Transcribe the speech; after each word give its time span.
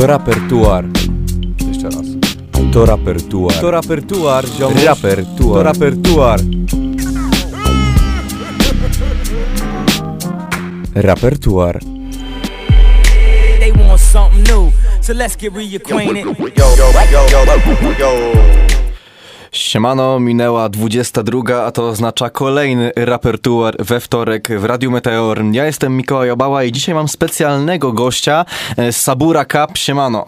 To 0.00 0.06
rapertuar. 0.06 0.84
Jeszcze 1.68 1.84
raz. 1.84 2.06
To 2.72 2.86
rapertuar. 2.86 3.54
To 3.54 3.70
rapertuar, 3.70 4.46
ziomuś. 4.48 4.84
Rapertuar. 4.84 5.36
To 5.38 5.62
rapertuar. 5.62 6.40
Rapertuar. 10.94 11.80
They 13.58 13.72
want 13.72 14.00
something 14.00 14.42
new, 14.42 14.72
so 15.00 15.12
let's 15.12 15.36
get 15.36 15.52
reacquainted. 15.52 16.24
Yo, 16.24 16.76
yo, 16.76 16.92
yo, 17.12 17.26
yo, 17.30 17.44
yo. 17.98 18.89
Siemano, 19.52 20.20
minęła 20.20 20.68
22, 20.68 21.64
a 21.64 21.70
to 21.70 21.88
oznacza 21.88 22.30
kolejny 22.30 22.92
rapertuar 22.96 23.76
we 23.78 24.00
wtorek 24.00 24.60
w 24.60 24.64
Radiu 24.64 24.90
Meteor. 24.90 25.44
Ja 25.52 25.66
jestem 25.66 25.96
Mikołaj 25.96 26.30
Obała 26.30 26.64
i 26.64 26.72
dzisiaj 26.72 26.94
mam 26.94 27.08
specjalnego 27.08 27.92
gościa, 27.92 28.44
e, 28.76 28.92
Sabura 28.92 29.44
Cup. 29.44 29.78
Siemano. 29.78 30.26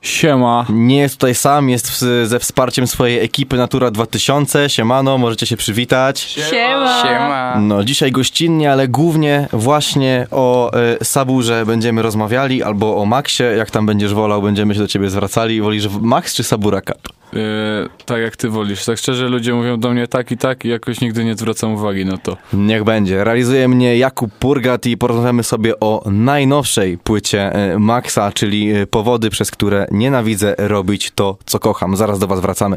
Siema. 0.00 0.66
Nie 0.68 0.98
jest 0.98 1.14
tutaj 1.14 1.34
sam, 1.34 1.70
jest 1.70 1.90
w, 1.90 2.26
ze 2.26 2.38
wsparciem 2.38 2.86
swojej 2.86 3.24
ekipy 3.24 3.56
Natura 3.56 3.90
2000. 3.90 4.70
Siemano, 4.70 5.18
możecie 5.18 5.46
się 5.46 5.56
przywitać. 5.56 6.20
Siema. 6.20 7.02
Siema. 7.02 7.56
No, 7.60 7.84
dzisiaj 7.84 8.12
gościnnie, 8.12 8.72
ale 8.72 8.88
głównie 8.88 9.48
właśnie 9.52 10.26
o 10.30 10.72
e, 10.72 11.04
Saburze 11.04 11.66
będziemy 11.66 12.02
rozmawiali, 12.02 12.62
albo 12.62 12.96
o 12.96 13.06
Maxie, 13.06 13.44
jak 13.44 13.70
tam 13.70 13.86
będziesz 13.86 14.14
wolał, 14.14 14.42
będziemy 14.42 14.74
się 14.74 14.80
do 14.80 14.88
ciebie 14.88 15.10
zwracali. 15.10 15.60
Wolisz 15.60 15.88
Max 16.00 16.34
czy 16.34 16.44
Sabura 16.44 16.80
Cup? 16.80 17.23
Yy, 17.34 17.88
tak 18.06 18.20
jak 18.20 18.36
ty 18.36 18.48
wolisz. 18.48 18.84
Tak 18.84 18.98
szczerze 18.98 19.28
ludzie 19.28 19.54
mówią 19.54 19.80
do 19.80 19.90
mnie 19.90 20.08
tak 20.08 20.30
i 20.30 20.36
tak 20.36 20.64
i 20.64 20.68
jakoś 20.68 21.00
nigdy 21.00 21.24
nie 21.24 21.34
zwracam 21.34 21.74
uwagi 21.74 22.04
na 22.04 22.16
to. 22.18 22.36
Niech 22.52 22.84
będzie. 22.84 23.24
Realizuje 23.24 23.68
mnie 23.68 23.98
Jakub 23.98 24.30
Purgat 24.38 24.86
i 24.86 24.96
porozmawiamy 24.96 25.42
sobie 25.42 25.80
o 25.80 26.02
najnowszej 26.06 26.98
płycie 26.98 27.52
e, 27.52 27.78
Maxa, 27.78 28.32
czyli 28.32 28.72
e, 28.72 28.86
powody, 28.86 29.30
przez 29.30 29.50
które 29.50 29.86
nienawidzę 29.90 30.54
robić 30.58 31.12
to, 31.14 31.36
co 31.46 31.58
kocham. 31.58 31.96
Zaraz 31.96 32.18
do 32.18 32.26
was 32.26 32.40
wracamy. 32.40 32.76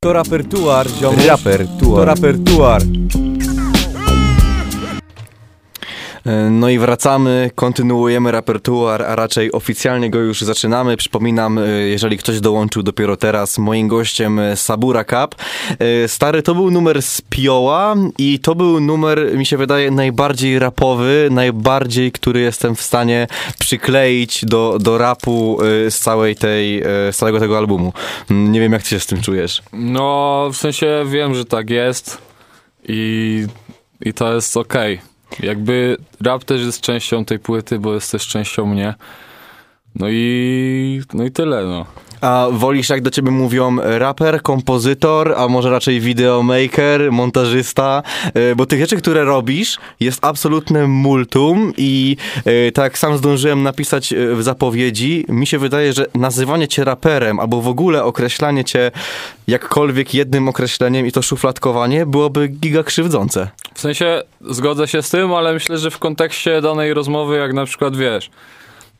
To 0.00 0.12
rapertuar, 0.12 0.88
ziomuś. 0.88 1.26
Rapertuar. 1.26 1.96
To 1.96 2.04
rapertuar. 2.04 2.82
E, 6.28 6.50
No 6.50 6.68
i 6.68 6.78
wracamy, 6.78 7.50
kontynuujemy 7.54 8.32
repertuar, 8.32 9.02
a 9.02 9.16
raczej 9.16 9.52
oficjalnie 9.52 10.10
go 10.10 10.18
już 10.18 10.40
zaczynamy. 10.40 10.96
Przypominam, 10.96 11.58
e, 11.58 11.68
jeżeli 11.68 12.18
ktoś 12.18 12.40
dołączył 12.40 12.82
dopiero 12.82 13.16
teraz, 13.16 13.58
moim 13.58 13.88
gościem 13.88 14.38
e, 14.38 14.56
Sabura 14.56 15.04
Cup. 15.04 15.34
Stary, 16.06 16.42
to 16.42 16.54
był 16.54 16.70
numer 16.70 17.02
z 17.02 17.20
Pioła 17.20 17.94
i 18.18 18.38
to 18.38 18.54
był 18.54 18.80
numer, 18.80 19.36
mi 19.36 19.46
się 19.46 19.56
wydaje, 19.56 19.90
najbardziej 19.90 20.58
rapowy, 20.58 21.28
najbardziej, 21.30 22.12
który 22.12 22.40
jestem 22.40 22.76
w 22.76 22.82
stanie 22.82 23.26
przykleić 23.58 24.44
do, 24.44 24.78
do 24.80 24.98
rapu 24.98 25.58
z 25.90 25.98
całej 25.98 26.36
tej, 26.36 26.82
z 27.12 27.16
całego 27.16 27.40
tego 27.40 27.58
albumu. 27.58 27.92
Mm, 28.30 28.52
Nie 28.52 28.60
wiem, 28.60 28.72
jak 28.72 28.82
ty 28.82 28.88
się 28.88 29.00
z 29.00 29.06
tym 29.06 29.20
czujesz. 29.22 29.62
No, 29.72 30.48
w 30.52 30.56
sensie 30.56 31.04
wiem, 31.06 31.34
że 31.34 31.44
tak 31.44 31.70
jest 31.70 32.18
i, 32.88 33.46
i 34.00 34.12
to 34.12 34.34
jest 34.34 34.56
okej. 34.56 35.00
Jakby 35.40 35.96
rap 36.20 36.44
też 36.44 36.60
jest 36.60 36.80
częścią 36.80 37.24
tej 37.24 37.38
płyty, 37.38 37.78
bo 37.78 37.94
jest 37.94 38.12
też 38.12 38.26
częścią 38.26 38.66
mnie. 38.66 38.94
No 39.94 40.06
i, 40.10 41.02
no 41.14 41.24
i 41.24 41.30
tyle, 41.30 41.64
no. 41.64 41.86
A 42.20 42.46
wolisz, 42.52 42.88
jak 42.88 43.02
do 43.02 43.10
ciebie 43.10 43.30
mówią 43.30 43.76
raper, 43.76 44.42
kompozytor, 44.42 45.34
a 45.36 45.48
może 45.48 45.70
raczej 45.70 46.00
videomaker, 46.00 47.12
montażysta? 47.12 48.02
E, 48.34 48.56
Bo 48.56 48.66
tych 48.66 48.80
rzeczy, 48.80 48.96
które 48.96 49.24
robisz, 49.24 49.78
jest 50.00 50.24
absolutne 50.24 50.86
multum 50.86 51.72
i 51.76 52.16
e, 52.44 52.72
tak 52.72 52.98
sam 52.98 53.16
zdążyłem 53.18 53.62
napisać 53.62 54.12
e, 54.12 54.34
w 54.34 54.42
zapowiedzi, 54.42 55.24
mi 55.28 55.46
się 55.46 55.58
wydaje, 55.58 55.92
że 55.92 56.06
nazywanie 56.14 56.68
cię 56.68 56.84
raperem 56.84 57.40
albo 57.40 57.60
w 57.60 57.68
ogóle 57.68 58.04
określanie 58.04 58.64
cię 58.64 58.90
jakkolwiek 59.46 60.14
jednym 60.14 60.48
określeniem 60.48 61.06
i 61.06 61.12
to 61.12 61.22
szufladkowanie 61.22 62.06
byłoby 62.06 62.48
giga 62.48 62.82
krzywdzące. 62.82 63.48
W 63.74 63.80
sensie 63.80 64.22
zgodzę 64.40 64.88
się 64.88 65.02
z 65.02 65.10
tym, 65.10 65.34
ale 65.34 65.52
myślę, 65.52 65.78
że 65.78 65.90
w 65.90 65.98
kontekście 65.98 66.60
danej 66.60 66.94
rozmowy, 66.94 67.36
jak 67.36 67.52
na 67.52 67.64
przykład 67.64 67.96
wiesz, 67.96 68.30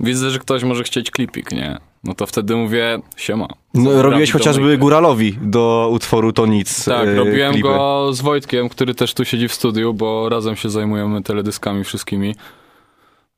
widzę, 0.01 0.31
że 0.31 0.39
ktoś 0.39 0.65
może 0.65 0.85
chcieć 0.85 1.11
klipik, 1.11 1.53
nie? 1.53 1.88
No 2.05 2.15
to 2.15 2.27
wtedy 2.27 2.57
mówię, 2.57 2.99
siema. 3.17 3.47
No, 3.75 4.03
robiłeś 4.03 4.33
chociażby 4.33 4.61
videomaker. 4.63 4.81
Góralowi 4.81 5.39
do 5.43 5.89
utworu 5.93 6.33
To 6.33 6.47
Nic. 6.47 6.85
Tak, 6.85 7.09
e, 7.09 7.15
robiłem 7.15 7.53
klipy. 7.53 7.69
go 7.69 8.09
z 8.13 8.21
Wojtkiem, 8.21 8.69
który 8.69 8.95
też 8.95 9.15
tu 9.15 9.25
siedzi 9.25 9.49
w 9.49 9.55
studiu, 9.55 9.95
bo 9.95 10.29
razem 10.29 10.57
się 10.57 10.71
zajmujemy 10.71 11.23
teledyskami 11.23 11.85
wszystkimi. 11.85 12.35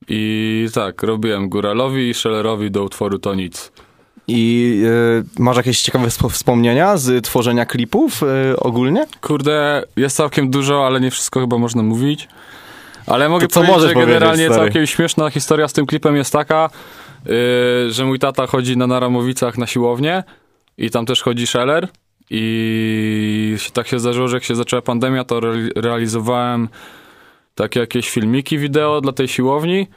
I 0.07 0.67
tak, 0.73 1.03
robiłem 1.03 1.49
Góralowi 1.49 2.09
i 2.09 2.13
Shellerowi 2.13 2.71
do 2.71 2.83
utworu 2.83 3.19
To 3.19 3.35
Nic. 3.35 3.71
I 4.27 4.81
e, 5.39 5.41
masz 5.43 5.57
jakieś 5.57 5.81
ciekawe 5.81 6.07
spo- 6.07 6.29
wspomnienia 6.29 6.97
z 6.97 7.25
tworzenia 7.25 7.65
klipów 7.65 8.23
e, 8.23 8.57
ogólnie? 8.57 9.05
Kurde, 9.21 9.83
jest 9.97 10.17
całkiem 10.17 10.49
dużo, 10.51 10.87
ale 10.87 11.01
nie 11.01 11.11
wszystko 11.11 11.39
chyba 11.39 11.57
można 11.57 11.83
mówić. 11.83 12.27
Ale 13.07 13.29
mogę 13.29 13.47
To 13.47 13.53
co 13.53 13.61
powiedzieć, 13.67 13.89
że 13.89 13.95
generalnie 13.95 14.45
stary? 14.45 14.61
całkiem 14.61 14.87
śmieszna 14.87 15.29
historia 15.29 15.67
z 15.67 15.73
tym 15.73 15.85
klipem 15.85 16.15
jest 16.15 16.33
taka, 16.33 16.69
yy, 17.25 17.91
że 17.91 18.05
mój 18.05 18.19
tata 18.19 18.47
chodzi 18.47 18.77
na 18.77 18.87
Naramowicach 18.87 19.57
na 19.57 19.67
siłownię 19.67 20.23
i 20.77 20.89
tam 20.89 21.05
też 21.05 21.21
chodzi 21.21 21.47
Scheller 21.47 21.87
i 22.29 23.57
tak 23.73 23.87
się 23.87 23.99
zdarzyło, 23.99 24.27
że 24.27 24.35
jak 24.37 24.43
się 24.43 24.55
zaczęła 24.55 24.81
pandemia, 24.81 25.23
to 25.23 25.37
re 25.37 25.69
realizowałem 25.75 26.69
takie 27.55 27.79
jakieś 27.79 28.09
filmiki 28.09 28.57
wideo 28.57 29.01
dla 29.01 29.11
tej 29.11 29.27
siłowni 29.27 29.87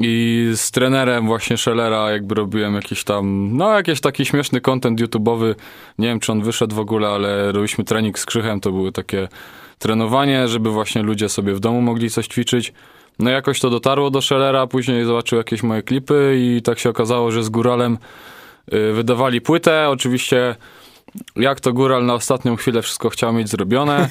i 0.00 0.50
z 0.54 0.70
trenerem 0.70 1.26
właśnie 1.26 1.56
Schellera 1.56 2.10
jakby 2.10 2.34
robiłem 2.34 2.74
jakiś 2.74 3.04
tam, 3.04 3.48
no 3.56 3.72
jakiś 3.72 4.00
taki 4.00 4.26
śmieszny 4.26 4.60
content 4.60 5.00
YouTube'owy. 5.00 5.54
Nie 5.98 6.08
wiem, 6.08 6.20
czy 6.20 6.32
on 6.32 6.42
wyszedł 6.42 6.76
w 6.76 6.78
ogóle, 6.78 7.08
ale 7.08 7.52
robiliśmy 7.52 7.84
trening 7.84 8.18
z 8.18 8.26
Krzychem, 8.26 8.60
to 8.60 8.72
były 8.72 8.92
takie 8.92 9.28
trenowanie, 9.78 10.48
żeby 10.48 10.70
właśnie 10.70 11.02
ludzie 11.02 11.28
sobie 11.28 11.54
w 11.54 11.60
domu 11.60 11.82
mogli 11.82 12.10
coś 12.10 12.26
ćwiczyć. 12.26 12.72
No 13.18 13.30
jakoś 13.30 13.60
to 13.60 13.70
dotarło 13.70 14.10
do 14.10 14.22
Schellera, 14.22 14.66
później 14.66 15.04
zobaczył 15.04 15.38
jakieś 15.38 15.62
moje 15.62 15.82
klipy 15.82 16.36
i 16.38 16.62
tak 16.62 16.78
się 16.78 16.90
okazało, 16.90 17.30
że 17.30 17.44
z 17.44 17.48
Góralem 17.48 17.98
y, 18.74 18.92
wydawali 18.92 19.40
płytę. 19.40 19.88
Oczywiście 19.88 20.56
jak 21.36 21.60
to 21.60 21.72
Góral 21.72 22.06
na 22.06 22.14
ostatnią 22.14 22.56
chwilę 22.56 22.82
wszystko 22.82 23.10
chciał 23.10 23.32
mieć 23.32 23.48
zrobione. 23.48 24.08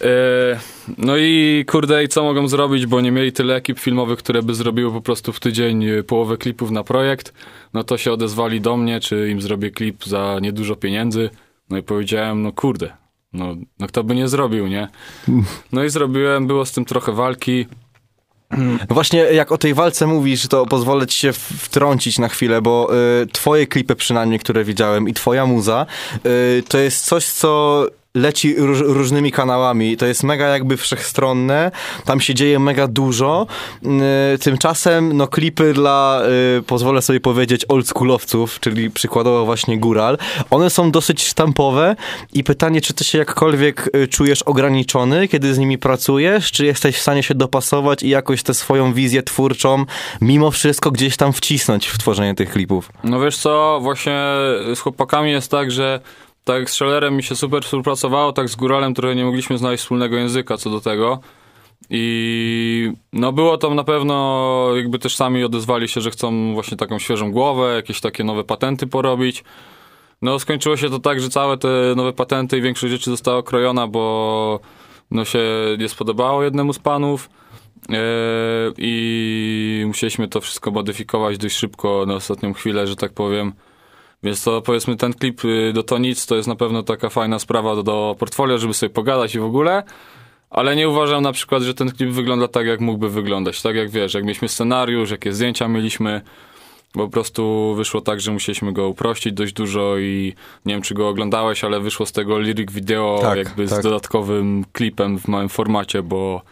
E, 0.00 0.60
No 0.98 1.16
i 1.16 1.64
kurde, 1.68 2.04
i 2.04 2.08
co 2.08 2.22
mogą 2.22 2.48
zrobić, 2.48 2.86
bo 2.86 3.00
nie 3.00 3.12
mieli 3.12 3.32
tyle 3.32 3.56
ekip 3.56 3.78
filmowych, 3.78 4.18
które 4.18 4.42
by 4.42 4.54
zrobiły 4.54 4.92
po 4.92 5.00
prostu 5.00 5.32
w 5.32 5.40
tydzień 5.40 5.84
e, 5.84 6.02
połowę 6.02 6.36
klipów 6.36 6.70
na 6.70 6.84
projekt. 6.84 7.34
No 7.74 7.84
to 7.84 7.98
się 7.98 8.12
odezwali 8.12 8.60
do 8.60 8.76
mnie, 8.76 9.00
czy 9.00 9.30
im 9.30 9.40
zrobię 9.40 9.70
klip 9.70 10.04
za 10.04 10.38
niedużo 10.42 10.76
pieniędzy. 10.76 11.30
No 11.70 11.78
i 11.78 11.82
powiedziałem, 11.82 12.42
no 12.42 12.52
kurde, 12.52 12.92
no, 13.32 13.56
no 13.78 13.86
kto 13.86 14.04
by 14.04 14.14
nie 14.14 14.28
zrobił, 14.28 14.66
nie? 14.66 14.88
No 15.72 15.84
i 15.84 15.90
zrobiłem, 15.90 16.46
było 16.46 16.64
z 16.64 16.72
tym 16.72 16.84
trochę 16.84 17.12
walki. 17.12 17.66
Właśnie 18.88 19.18
jak 19.18 19.52
o 19.52 19.58
tej 19.58 19.74
walce 19.74 20.06
mówisz, 20.06 20.48
to 20.48 20.66
pozwolę 20.66 21.06
ci 21.06 21.18
się 21.18 21.32
wtrącić 21.32 22.18
na 22.18 22.28
chwilę, 22.28 22.62
bo 22.62 22.90
y, 23.22 23.26
twoje 23.26 23.66
klipy 23.66 23.96
przynajmniej, 23.96 24.38
które 24.38 24.64
widziałem 24.64 25.08
i 25.08 25.14
twoja 25.14 25.46
muza, 25.46 25.86
y, 26.26 26.62
to 26.68 26.78
jest 26.78 27.04
coś, 27.04 27.26
co 27.26 27.86
leci 28.14 28.54
róż, 28.54 28.80
różnymi 28.80 29.32
kanałami. 29.32 29.96
To 29.96 30.06
jest 30.06 30.22
mega 30.22 30.48
jakby 30.48 30.76
wszechstronne, 30.76 31.70
tam 32.04 32.20
się 32.20 32.34
dzieje 32.34 32.58
mega 32.58 32.88
dużo. 32.88 33.46
Y, 34.34 34.38
tymczasem 34.38 35.16
no 35.16 35.28
klipy 35.28 35.72
dla, 35.72 36.22
y, 36.58 36.62
pozwolę 36.62 37.02
sobie 37.02 37.20
powiedzieć, 37.20 37.64
oldschoolowców, 37.68 38.60
czyli 38.60 38.90
przykładowo 38.90 39.44
właśnie 39.44 39.78
Góral, 39.78 40.18
one 40.50 40.70
są 40.70 40.90
dosyć 40.90 41.26
sztampowe 41.26 41.96
i 42.32 42.44
pytanie, 42.44 42.80
czy 42.80 42.94
ty 42.94 43.04
się 43.04 43.18
jakkolwiek 43.18 43.90
y, 43.96 44.08
czujesz 44.08 44.42
ograniczony, 44.42 45.28
kiedy 45.28 45.54
z 45.54 45.58
nimi 45.58 45.78
pracujesz, 45.78 46.52
czy 46.52 46.66
jesteś 46.66 46.96
w 46.96 47.00
stanie 47.00 47.22
się 47.22 47.34
dopasować 47.34 48.02
i 48.02 48.08
jakoś 48.08 48.42
tę 48.42 48.54
swoją 48.54 48.92
wizję 48.92 49.22
twórczą 49.22 49.84
mimo 50.20 50.50
wszystko 50.50 50.90
gdzieś 50.90 51.16
tam 51.16 51.32
wcisnąć 51.32 51.86
w 51.86 51.98
tworzenie 51.98 52.34
tych 52.34 52.50
klipów? 52.50 52.92
No 53.04 53.20
wiesz 53.20 53.36
co, 53.36 53.78
właśnie 53.82 54.20
z 54.74 54.80
chłopakami 54.80 55.30
jest 55.30 55.50
tak, 55.50 55.70
że 55.70 56.00
tak 56.44 56.70
z 56.70 56.72
Schellerem 56.72 57.16
mi 57.16 57.22
się 57.22 57.36
super 57.36 57.64
współpracowało, 57.64 58.32
tak 58.32 58.48
z 58.48 58.56
Góralem 58.56 58.94
trochę 58.94 59.14
nie 59.14 59.24
mogliśmy 59.24 59.58
znaleźć 59.58 59.82
wspólnego 59.82 60.16
języka 60.16 60.56
co 60.56 60.70
do 60.70 60.80
tego. 60.80 61.20
I 61.90 62.92
no 63.12 63.32
było 63.32 63.58
tam 63.58 63.74
na 63.74 63.84
pewno, 63.84 64.66
jakby 64.76 64.98
też 64.98 65.16
sami 65.16 65.44
odezwali 65.44 65.88
się, 65.88 66.00
że 66.00 66.10
chcą 66.10 66.54
właśnie 66.54 66.76
taką 66.76 66.98
świeżą 66.98 67.32
głowę, 67.32 67.74
jakieś 67.74 68.00
takie 68.00 68.24
nowe 68.24 68.44
patenty 68.44 68.86
porobić. 68.86 69.44
No 70.22 70.38
skończyło 70.38 70.76
się 70.76 70.90
to 70.90 70.98
tak, 70.98 71.20
że 71.20 71.28
całe 71.28 71.58
te 71.58 71.68
nowe 71.96 72.12
patenty 72.12 72.58
i 72.58 72.62
większość 72.62 72.92
rzeczy 72.92 73.10
została 73.10 73.38
okrojona, 73.38 73.86
bo 73.86 74.60
no 75.10 75.24
się 75.24 75.40
nie 75.78 75.88
spodobało 75.88 76.42
jednemu 76.42 76.72
z 76.72 76.78
panów. 76.78 77.30
Yy, 77.88 77.96
I 78.78 79.84
musieliśmy 79.86 80.28
to 80.28 80.40
wszystko 80.40 80.70
modyfikować 80.70 81.38
dość 81.38 81.56
szybko 81.56 82.04
na 82.06 82.14
ostatnią 82.14 82.52
chwilę, 82.52 82.86
że 82.86 82.96
tak 82.96 83.12
powiem. 83.12 83.52
Więc 84.22 84.44
to 84.44 84.62
powiedzmy 84.62 84.96
ten 84.96 85.12
klip 85.12 85.44
y, 85.44 85.72
do 85.72 85.82
Tonic 85.82 86.26
to 86.26 86.36
jest 86.36 86.48
na 86.48 86.56
pewno 86.56 86.82
taka 86.82 87.08
fajna 87.08 87.38
sprawa 87.38 87.76
do, 87.76 87.82
do 87.82 88.16
portfolio, 88.18 88.58
żeby 88.58 88.74
sobie 88.74 88.90
pogadać 88.90 89.34
i 89.34 89.38
w 89.38 89.44
ogóle. 89.44 89.82
Ale 90.50 90.76
nie 90.76 90.88
uważam 90.88 91.22
na 91.22 91.32
przykład, 91.32 91.62
że 91.62 91.74
ten 91.74 91.90
klip 91.92 92.10
wygląda 92.10 92.48
tak, 92.48 92.66
jak 92.66 92.80
mógłby 92.80 93.10
wyglądać. 93.10 93.62
Tak 93.62 93.76
jak 93.76 93.90
wiesz, 93.90 94.14
jak 94.14 94.24
mieliśmy 94.24 94.48
scenariusz, 94.48 95.10
jakie 95.10 95.32
zdjęcia 95.32 95.68
mieliśmy, 95.68 96.20
bo 96.94 97.04
po 97.04 97.10
prostu 97.10 97.74
wyszło 97.76 98.00
tak, 98.00 98.20
że 98.20 98.32
musieliśmy 98.32 98.72
go 98.72 98.88
uprościć 98.88 99.32
dość 99.32 99.52
dużo 99.52 99.98
i 99.98 100.34
nie 100.66 100.74
wiem, 100.74 100.82
czy 100.82 100.94
go 100.94 101.08
oglądałeś, 101.08 101.64
ale 101.64 101.80
wyszło 101.80 102.06
z 102.06 102.12
tego 102.12 102.38
lyric 102.38 102.72
video 102.72 103.18
Tak, 103.22 103.38
jakby 103.38 103.68
tak. 103.68 103.80
z 103.80 103.82
dodatkowym 103.82 104.64
klipem 104.72 105.18
w 105.18 105.28
małym 105.28 105.48
formacie, 105.48 106.02
bo 106.02 106.42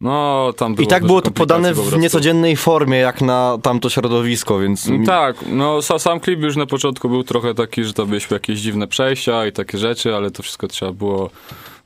no 0.00 0.52
tam 0.56 0.74
było 0.74 0.84
I 0.84 0.88
tak 0.88 1.06
było 1.06 1.22
to 1.22 1.30
podane 1.30 1.74
po 1.74 1.82
w 1.82 1.98
niecodziennej 1.98 2.56
formie, 2.56 2.98
jak 2.98 3.20
na 3.22 3.58
tamto 3.62 3.90
środowisko, 3.90 4.58
więc... 4.58 4.88
Mm, 4.88 5.06
Tak, 5.06 5.36
no 5.46 5.78
sa- 5.78 5.98
sam 5.98 6.20
klip 6.20 6.40
już 6.40 6.56
na 6.56 6.66
początku 6.66 7.08
był 7.08 7.24
trochę 7.24 7.54
taki, 7.54 7.84
że 7.84 7.92
to 7.92 8.06
były 8.06 8.20
jakieś 8.30 8.60
dziwne 8.60 8.86
przejścia 8.86 9.46
i 9.46 9.52
takie 9.52 9.78
rzeczy, 9.78 10.14
ale 10.16 10.30
to 10.30 10.42
wszystko 10.42 10.68
trzeba 10.68 10.92
było 10.92 11.30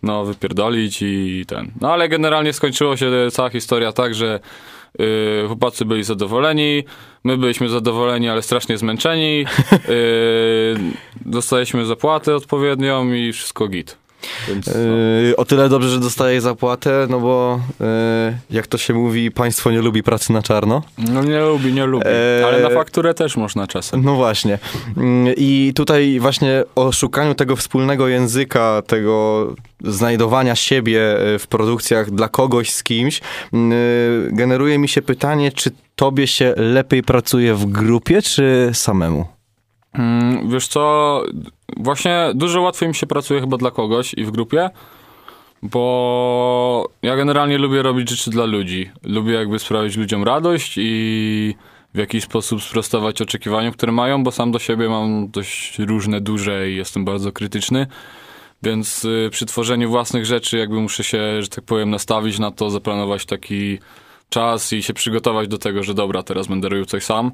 no 0.03 0.25
wypierdolić 0.25 1.03
i 1.03 1.45
ten. 1.49 1.71
No 1.81 1.93
ale 1.93 2.09
generalnie 2.09 2.53
skończyło 2.53 2.97
się 2.97 3.11
cała 3.33 3.51
historia 3.51 3.93
tak, 3.93 4.15
że 4.15 4.41
yy, 4.99 5.07
chłopacy 5.47 5.85
byli 5.85 6.05
zadowoleni, 6.05 6.85
my 7.25 7.37
byliśmy 7.37 7.69
zadowoleni, 7.69 8.29
ale 8.29 8.43
strasznie 8.43 8.79
zmęczeni. 8.79 9.39
Yy, 9.39 9.47
dostaliśmy 11.27 11.87
zapłatę 11.87 12.37
odpowiednią 12.37 13.13
i 13.13 13.33
wszystko 13.33 13.69
git. 13.69 13.97
Więc, 14.49 14.67
no. 14.67 14.73
Yy, 14.73 15.37
o 15.37 15.45
tyle 15.45 15.69
dobrze, 15.69 15.89
że 15.89 16.01
dostaje 16.01 16.41
zapłatę, 16.41 17.07
no 17.11 17.21
bo 17.21 17.61
yy, 17.81 17.87
jak 18.51 18.67
to 18.67 18.79
się 18.79 18.95
mówi, 18.95 19.31
państwo 19.31 19.71
nie 19.71 19.81
lubi 19.83 20.03
pracy 20.03 20.33
na 20.33 20.43
czarno. 20.43 20.83
no 20.99 21.25
nie 21.25 21.41
lubi, 21.41 21.73
nie 21.73 21.87
lubi, 21.87 22.07
Eee, 22.07 22.45
ale 22.45 22.61
na 22.61 22.71
fakturę 22.71 23.15
też 23.15 23.37
można 23.37 23.67
czasem. 23.67 24.05
No 24.05 24.15
właśnie. 24.15 24.59
Mm, 24.97 25.35
I 25.37 25.73
tutaj 25.75 26.21
właśnie 26.21 26.65
o 26.75 26.93
szukaniu 26.93 27.35
tego 27.35 27.57
wspólnego 27.57 28.09
języka, 28.09 28.83
tego 28.87 29.47
znajdowania 29.85 30.57
siebie 30.57 31.01
w 31.39 31.47
produkcjach 31.49 32.11
dla 32.11 32.29
kogoś 32.29 32.71
z 32.71 32.83
kimś, 32.83 33.21
mm, 33.53 33.73
generuje 34.37 34.79
mi 34.79 34.89
się 34.89 35.03
pytanie, 35.03 35.53
czy 35.53 35.71
tobie 35.97 36.27
się 36.27 36.55
lepiej 36.57 37.03
pracuje 37.03 37.55
w 37.55 37.67
grupie, 37.67 38.23
czy 38.23 38.71
samemu? 38.73 39.34
Mm, 39.95 40.51
Wiesz 40.51 40.69
co, 40.69 41.23
właśnie 41.77 42.31
dużo 42.35 42.61
łatwiej 42.61 42.89
mi 42.89 42.95
się 42.95 43.07
pracuje 43.07 43.41
chyba 43.41 43.57
dla 43.57 43.71
kogoś 43.71 44.15
i 44.15 44.25
w 44.25 44.31
grupie, 44.31 44.71
bo 45.63 46.89
ja 47.03 47.17
generalnie 47.17 47.59
lubię 47.59 47.83
robić 47.83 48.11
rzeczy 48.11 48.31
dla 48.31 48.45
ludzi. 48.45 48.91
Lubię 49.03 49.33
jakby 49.33 49.59
sprawić 49.59 49.97
ludziom 49.97 50.25
radość 50.25 50.75
i 50.79 51.55
w 51.95 51.99
jakiś 51.99 52.25
sposób 52.25 52.63
sprostować 52.63 53.23
oczekiwaniom, 53.23 53.73
które 53.73 53.93
mają, 53.93 54.25
bo 54.25 54.31
sam 54.31 54.53
do 54.53 54.59
siebie 54.59 54.89
mam 54.89 55.29
dość 55.31 55.79
różne, 55.79 56.21
duże 56.21 56.71
i 56.71 56.77
jestem 56.77 57.05
bardzo 57.05 57.33
krytyczny. 57.33 57.87
Więc 58.63 59.05
y, 59.05 59.29
przy 59.31 59.47
tworzeniu 59.47 59.91
własnych 59.91 60.27
rzeczy 60.27 60.59
jakby 60.59 60.81
muszę 60.81 61.05
się, 61.05 61.43
że 61.43 61.49
tak 61.49 61.65
powiem, 61.65 61.91
nastawić 61.91 62.39
na 62.39 62.51
to, 62.51 62.71
zaplanować 62.71 63.27
taki 63.27 63.79
czas 64.29 64.73
i 64.73 64.83
się 64.83 64.95
przygotować 64.95 65.49
do 65.49 65.59
tego, 65.59 65.83
że 65.83 65.95
dobra, 65.95 66.23
teraz 66.23 66.47
będę 66.47 66.69
robił 66.69 66.85
coś 66.85 67.05
sam. 67.05 67.33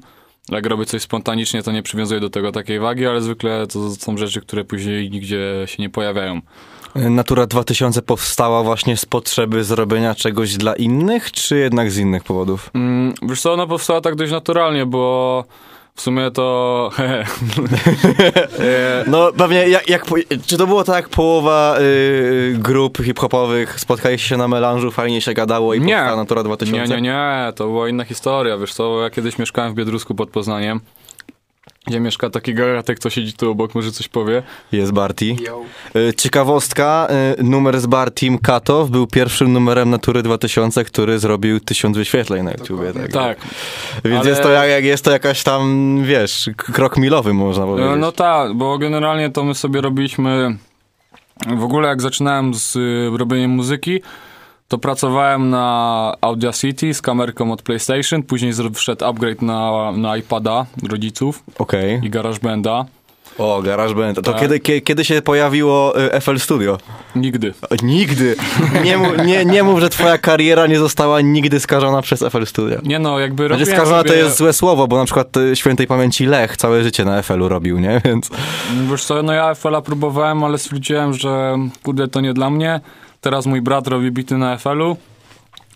Jak 0.51 0.65
robię 0.65 0.85
coś 0.85 1.01
spontanicznie, 1.01 1.63
to 1.63 1.71
nie 1.71 1.83
przywiązuję 1.83 2.19
do 2.19 2.29
tego 2.29 2.51
takiej 2.51 2.79
wagi, 2.79 3.05
ale 3.05 3.21
zwykle 3.21 3.67
to 3.67 3.89
są 3.89 4.17
rzeczy, 4.17 4.41
które 4.41 4.63
później 4.63 5.09
nigdzie 5.09 5.63
się 5.65 5.83
nie 5.83 5.89
pojawiają. 5.89 6.41
Natura 6.95 7.47
2000 7.47 8.01
powstała 8.01 8.63
właśnie 8.63 8.97
z 8.97 9.05
potrzeby 9.05 9.63
zrobienia 9.63 10.15
czegoś 10.15 10.57
dla 10.57 10.75
innych, 10.75 11.31
czy 11.31 11.57
jednak 11.57 11.91
z 11.91 11.97
innych 11.97 12.23
powodów? 12.23 12.69
Mm, 12.73 13.13
wiesz 13.21 13.41
co, 13.41 13.53
ona 13.53 13.67
powstała 13.67 14.01
tak 14.01 14.15
dość 14.15 14.31
naturalnie, 14.31 14.85
bo 14.85 15.43
w 15.95 16.01
sumie 16.01 16.31
to... 16.31 16.89
E, 18.59 19.03
No 19.07 19.31
pewnie, 19.37 19.69
jak, 19.69 19.89
jak, 19.89 20.05
czy 20.45 20.57
to 20.57 20.67
było 20.67 20.83
tak, 20.83 21.09
połowa 21.09 21.75
y, 21.79 22.55
grup 22.59 22.97
hip-hopowych 22.97 23.79
spotkali 23.79 24.19
się 24.19 24.37
na 24.37 24.47
melanżu, 24.47 24.91
fajnie 24.91 25.21
się 25.21 25.33
gadało 25.33 25.73
i 25.73 25.79
Nie. 25.81 25.93
powstała 25.95 26.15
Natura 26.15 26.43
2000? 26.43 26.87
Nie, 26.87 26.95
nie, 26.95 27.01
nie, 27.01 27.53
to 27.55 27.65
była 27.67 27.89
inna 27.89 28.03
historia, 28.03 28.57
wiesz 28.57 28.73
co, 28.73 29.01
ja 29.01 29.09
kiedyś 29.09 29.37
mieszkałem 29.39 29.71
w 29.73 29.75
Biedrusku 29.75 30.15
pod 30.15 30.29
Poznaniem, 30.29 30.79
gdzie 31.87 31.99
mieszka 31.99 32.29
taki 32.29 32.53
garatek, 32.53 32.99
co 32.99 33.09
siedzi 33.09 33.33
tu 33.33 33.51
obok, 33.51 33.75
może 33.75 33.91
coś 33.91 34.07
powie. 34.07 34.43
Jest 34.71 34.91
Barty. 34.91 35.35
Y, 35.95 36.13
Ciekawostka, 36.13 37.07
y, 37.39 37.43
numer 37.43 37.79
z 37.79 37.85
Bartim 37.85 38.37
Katow 38.37 38.89
był 38.89 39.07
pierwszym 39.07 39.53
numerem 39.53 39.89
Natury 39.89 40.23
2000, 40.23 40.83
który 40.83 41.19
zrobił 41.19 41.59
tysiąc 41.59 41.97
wyświetleń 41.97 42.43
na 42.43 42.51
YouTubie. 42.51 42.93
Tak. 42.93 43.11
Tak. 43.11 43.37
Więc 44.05 44.19
Ale- 44.19 44.29
jest, 44.29 44.41
to 44.43 44.49
jak, 44.51 44.69
jak 44.69 44.83
jest 44.83 45.05
to 45.05 45.11
jakaś 45.11 45.43
tam, 45.43 45.97
wiesz, 46.03 46.49
krok 46.57 46.97
milowy 46.97 47.33
można 47.33 47.65
powiedzieć. 47.65 47.91
E, 47.93 47.95
No 47.95 48.11
tak, 48.11 48.53
bo 48.53 48.77
generalnie 48.77 49.29
to 49.29 49.43
my 49.43 49.55
sobie 49.55 49.81
robiliśmy. 49.81 50.57
W 51.57 51.63
ogóle 51.63 51.87
jak 51.89 52.01
zaczynałem 52.01 52.53
z 52.53 52.75
y, 52.75 53.09
robieniem 53.17 53.51
muzyki, 53.51 54.01
to 54.71 54.77
pracowałem 54.77 55.49
na 55.49 56.15
Audacity 56.21 56.93
z 56.93 57.01
kamerką 57.01 57.51
od 57.51 57.61
PlayStation, 57.61 58.23
później 58.23 58.53
wszedł 58.73 59.05
upgrade 59.05 59.41
na, 59.41 59.91
na 59.91 60.17
iPada 60.17 60.65
rodziców 60.89 61.43
Okej. 61.59 61.99
i 62.03 62.09
GarageBanda. 62.09 62.85
O, 63.37 63.61
GarageBand. 63.61 64.15
To 64.15 64.21
Tak. 64.31 64.41
kiedy, 64.41 64.59
kie- 64.59 64.81
kiedy 64.81 65.05
się 65.05 65.21
pojawiło 65.21 65.99
y, 66.15 66.21
FL 66.21 66.37
Studio? 66.39 66.77
Nigdy. 67.15 67.53
Nigdy. 67.83 68.35
Nie, 68.83 68.97
mów- 68.97 69.25
nie, 69.25 69.45
nie 69.45 69.63
mów, 69.63 69.79
że 69.79 69.89
twoja 69.89 70.17
kariera 70.17 70.67
nie 70.67 70.79
została 70.79 71.21
nigdy 71.21 71.59
skażona 71.59 72.01
przez 72.01 72.23
FL 72.23 72.45
Studio. 72.45 72.77
Nie 72.83 72.99
no, 72.99 73.19
jakby 73.19 73.47
Znaczy 73.47 73.59
robiłem 73.59 73.77
skażona 73.77 73.97
sobie, 73.97 74.09
to 74.09 74.15
jest 74.15 74.37
złe 74.37 74.53
słowo, 74.53 74.87
bo 74.87 74.97
na 74.97 75.05
przykład 75.05 75.37
y, 75.37 75.55
świętej 75.55 75.87
pamięci 75.87 76.25
Lech 76.25 76.57
całe 76.57 76.83
życie 76.83 77.05
na 77.05 77.21
FL-u 77.21 77.49
robił, 77.49 77.79
nie? 77.79 78.01
Więc 78.05 78.29
Wiesz 78.91 79.03
co, 79.03 79.23
no 79.23 79.33
ja 79.33 79.55
FL-a 79.55 79.81
próbowałem, 79.81 80.43
ale 80.43 80.57
stwierdziłem, 80.57 81.13
że 81.13 81.57
kurde, 81.83 82.07
to 82.07 82.21
nie 82.21 82.33
dla 82.33 82.49
mnie. 82.49 82.79
Teraz 83.21 83.45
mój 83.45 83.61
brat 83.61 83.87
robi 83.87 84.11
bity 84.11 84.37
na 84.37 84.57
FL-u. 84.57 84.97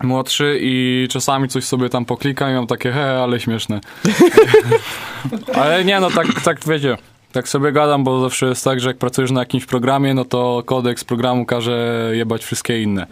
Młodszy 0.04 0.58
i 0.62 1.08
czasami 1.12 1.48
coś 1.48 1.64
sobie 1.64 1.90
tam 1.90 2.06
poklikam 2.06 2.52
i 2.52 2.54
mam 2.54 2.68
takie 2.68 2.92
he, 2.92 3.20
ale 3.24 3.40
śmieszne. 3.40 3.82
ale 5.62 5.86
nie, 5.86 6.00
no 6.00 6.10
tak, 6.10 6.28
tak 6.44 6.66
wiecie, 6.68 6.98
tak 7.32 7.50
sobie 7.50 7.72
gadam, 7.72 8.04
bo 8.04 8.22
zawsze 8.22 8.46
jest 8.46 8.64
tak, 8.64 8.80
że 8.80 8.90
jak 8.90 8.98
pracujesz 8.98 9.32
na 9.32 9.40
jakimś 9.40 9.66
programie, 9.66 10.14
no 10.14 10.26
to 10.26 10.64
kodeks 10.66 11.04
programu 11.04 11.46
każe 11.46 12.10
jebać 12.14 12.44
wszystkie 12.44 12.82
inne. 12.82 13.08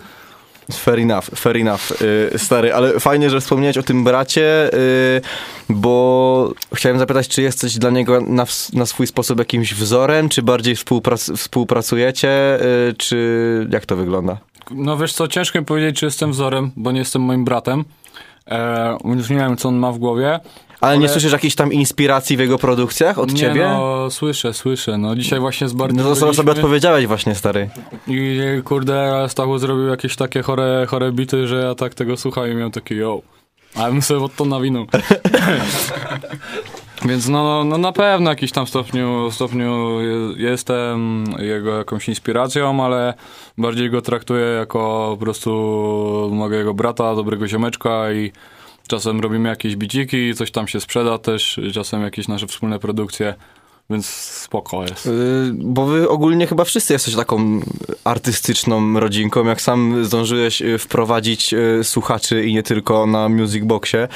Fair 0.71 0.99
enough, 0.99 1.23
fair 1.35 1.57
enough, 1.57 2.01
yy, 2.31 2.39
stary, 2.39 2.73
ale 2.73 2.99
fajnie, 2.99 3.29
że 3.29 3.41
wspomniałeś 3.41 3.77
o 3.77 3.83
tym 3.83 4.03
bracie, 4.03 4.69
yy, 4.73 5.75
bo 5.75 6.53
chciałem 6.73 6.99
zapytać, 6.99 7.27
czy 7.27 7.41
jesteś 7.41 7.77
dla 7.77 7.89
niego 7.89 8.21
na, 8.21 8.45
na 8.73 8.85
swój 8.85 9.07
sposób 9.07 9.39
jakimś 9.39 9.73
wzorem, 9.73 10.29
czy 10.29 10.41
bardziej 10.41 10.75
współprac- 10.75 11.37
współpracujecie, 11.37 12.59
yy, 12.87 12.93
czy 12.97 13.67
jak 13.71 13.85
to 13.85 13.95
wygląda? 13.95 14.37
No 14.71 14.97
wiesz 14.97 15.13
co, 15.13 15.27
ciężko 15.27 15.59
mi 15.59 15.65
powiedzieć, 15.65 15.99
czy 15.99 16.05
jestem 16.05 16.31
wzorem, 16.31 16.71
bo 16.75 16.91
nie 16.91 16.99
jestem 16.99 17.21
moim 17.21 17.45
bratem. 17.45 17.85
E, 18.51 18.97
nie 19.29 19.35
wiem, 19.35 19.57
co 19.57 19.69
on 19.69 19.75
ma 19.75 19.91
w 19.91 19.97
głowie. 19.97 20.39
Ale 20.81 20.97
nie 20.97 21.09
słyszysz 21.09 21.31
jakiejś 21.31 21.55
tam 21.55 21.73
inspiracji 21.73 22.37
w 22.37 22.39
jego 22.39 22.57
produkcjach 22.57 23.19
od 23.19 23.31
nie, 23.33 23.39
ciebie? 23.39 23.69
no, 23.69 24.11
słyszę, 24.11 24.53
słyszę. 24.53 24.97
No 24.97 25.15
dzisiaj 25.15 25.39
właśnie 25.39 25.69
z 25.69 25.73
Bartkiem 25.73 26.03
No 26.03 26.15
to 26.15 26.33
sobie 26.33 26.51
odpowiedziałeś 26.51 27.07
właśnie, 27.07 27.35
stary. 27.35 27.69
I 28.07 28.39
kurde, 28.65 29.25
Stachu 29.29 29.57
zrobił 29.57 29.87
jakieś 29.87 30.15
takie 30.15 30.41
chore, 30.41 30.85
chore 30.89 31.11
bity, 31.11 31.47
że 31.47 31.55
ja 31.61 31.75
tak 31.75 31.93
tego 31.93 32.17
słuchałem 32.17 32.51
i 32.51 32.55
miałem 32.55 32.71
taki 32.71 32.95
yo. 32.95 33.21
A 33.75 33.81
ja 33.81 33.87
bym 33.91 34.01
sobie 34.01 34.19
od 34.19 34.35
to 34.35 34.45
nawinął. 34.45 34.85
Więc 37.05 37.27
no, 37.27 37.43
no, 37.43 37.63
no 37.63 37.77
na 37.77 37.91
pewno 37.91 38.29
jakiś 38.29 38.51
tam 38.51 38.67
stopniu, 38.67 39.31
stopniu 39.31 40.01
je- 40.01 40.33
jestem 40.49 41.23
jego 41.39 41.77
jakąś 41.77 42.07
inspiracją, 42.09 42.83
ale 42.85 43.13
bardziej 43.57 43.89
go 43.89 44.01
traktuję 44.01 44.45
jako 44.45 45.07
po 45.19 45.25
prostu 45.25 46.29
mojego 46.33 46.73
brata, 46.73 47.15
dobrego 47.15 47.47
ziomeczka 47.47 48.11
i 48.11 48.31
czasem 48.87 49.19
robimy 49.19 49.49
jakieś 49.49 49.75
biciki, 49.75 50.33
coś 50.33 50.51
tam 50.51 50.67
się 50.67 50.79
sprzeda 50.79 51.17
też, 51.17 51.59
czasem 51.73 52.01
jakieś 52.01 52.27
nasze 52.27 52.47
wspólne 52.47 52.79
produkcje, 52.79 53.33
więc 53.89 54.05
spoko 54.05 54.83
jest. 54.83 55.05
Yy, 55.05 55.11
Bo 55.53 55.85
wy 55.85 56.09
ogólnie 56.09 56.47
chyba 56.47 56.63
wszyscy 56.63 56.93
jesteście 56.93 57.19
taką 57.19 57.59
artystyczną 58.03 58.99
rodzinką, 58.99 59.45
jak 59.45 59.61
sam 59.61 60.05
zdążyłeś 60.05 60.61
yy, 60.61 60.77
wprowadzić 60.77 61.51
yy, 61.51 61.83
słuchaczy 61.83 62.45
i 62.45 62.53
nie 62.53 62.63
tylko 62.63 63.05
na 63.05 63.29
Music 63.29 63.63
Boxie. 63.63 64.07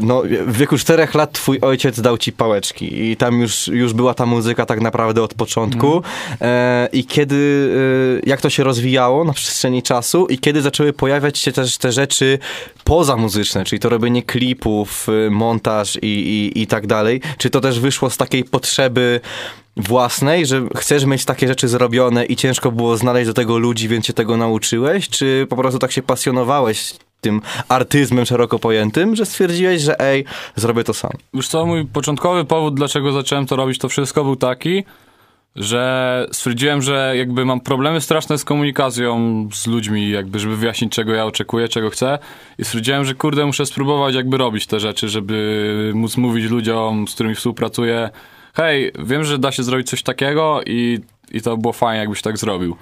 No, 0.00 0.22
w 0.46 0.56
wieku 0.56 0.78
czterech 0.78 1.14
lat 1.14 1.32
twój 1.32 1.58
ojciec 1.60 2.00
dał 2.00 2.18
ci 2.18 2.32
pałeczki 2.32 3.10
i 3.10 3.16
tam 3.16 3.40
już, 3.40 3.68
już 3.68 3.92
była 3.92 4.14
ta 4.14 4.26
muzyka 4.26 4.66
tak 4.66 4.80
naprawdę 4.80 5.22
od 5.22 5.34
początku. 5.34 6.02
Yy, 6.40 6.46
I 6.92 7.04
kiedy, 7.04 8.20
jak 8.26 8.40
to 8.40 8.50
się 8.50 8.64
rozwijało 8.64 9.24
na 9.24 9.32
przestrzeni 9.32 9.82
czasu 9.82 10.26
i 10.26 10.38
kiedy 10.38 10.62
zaczęły 10.62 10.92
pojawiać 10.92 11.38
się 11.38 11.52
też 11.52 11.78
te 11.78 11.92
rzeczy 11.92 12.38
pozamuzyczne, 12.84 13.64
czyli 13.64 13.80
to 13.80 13.88
robienie 13.88 14.22
klipów, 14.22 15.06
montaż 15.30 15.96
i, 16.02 16.06
i, 16.06 16.62
i 16.62 16.66
tak 16.66 16.86
dalej. 16.86 17.20
Czy 17.38 17.50
to 17.50 17.60
też 17.60 17.80
wyszło 17.80 18.10
z 18.10 18.16
takiej 18.16 18.39
potrzeby 18.44 19.20
własnej, 19.76 20.46
że 20.46 20.62
chcesz 20.76 21.04
mieć 21.04 21.24
takie 21.24 21.48
rzeczy 21.48 21.68
zrobione 21.68 22.24
i 22.24 22.36
ciężko 22.36 22.72
było 22.72 22.96
znaleźć 22.96 23.26
do 23.26 23.34
tego 23.34 23.58
ludzi, 23.58 23.88
więc 23.88 24.06
się 24.06 24.12
tego 24.12 24.36
nauczyłeś? 24.36 25.08
Czy 25.08 25.46
po 25.50 25.56
prostu 25.56 25.78
tak 25.78 25.92
się 25.92 26.02
pasjonowałeś 26.02 26.94
tym 27.20 27.42
artyzmem 27.68 28.26
szeroko 28.26 28.58
pojętym, 28.58 29.16
że 29.16 29.26
stwierdziłeś, 29.26 29.82
że 29.82 30.00
ej, 30.00 30.24
zrobię 30.56 30.84
to 30.84 30.94
sam? 30.94 31.10
Wiesz 31.34 31.48
co, 31.48 31.66
mój 31.66 31.86
początkowy 31.86 32.44
powód, 32.44 32.74
dlaczego 32.74 33.12
zacząłem 33.12 33.46
to 33.46 33.56
robić, 33.56 33.78
to 33.78 33.88
wszystko 33.88 34.24
był 34.24 34.36
taki, 34.36 34.84
że 35.56 36.26
stwierdziłem, 36.32 36.82
że 36.82 37.14
jakby 37.16 37.44
mam 37.44 37.60
problemy 37.60 38.00
straszne 38.00 38.38
z 38.38 38.44
komunikacją 38.44 39.48
z 39.52 39.66
ludźmi, 39.66 40.10
jakby 40.10 40.38
żeby 40.38 40.56
wyjaśnić 40.56 40.92
czego 40.92 41.12
ja 41.12 41.26
oczekuję, 41.26 41.68
czego 41.68 41.90
chcę 41.90 42.18
i 42.58 42.64
stwierdziłem, 42.64 43.04
że 43.04 43.14
kurde 43.14 43.46
muszę 43.46 43.66
spróbować 43.66 44.14
jakby 44.14 44.36
robić 44.36 44.66
te 44.66 44.80
rzeczy, 44.80 45.08
żeby 45.08 45.92
móc 45.94 46.16
mówić 46.16 46.50
ludziom, 46.50 47.08
z 47.08 47.14
którymi 47.14 47.34
współpracuję, 47.34 48.10
hej, 48.54 48.92
wiem, 48.98 49.24
że 49.24 49.38
da 49.38 49.52
się 49.52 49.62
zrobić 49.62 49.88
coś 49.90 50.02
takiego 50.02 50.60
i, 50.66 50.98
i 51.32 51.40
to 51.40 51.56
było 51.56 51.72
fajnie, 51.72 52.00
jakbyś 52.00 52.22
tak 52.22 52.38
zrobił. 52.38 52.76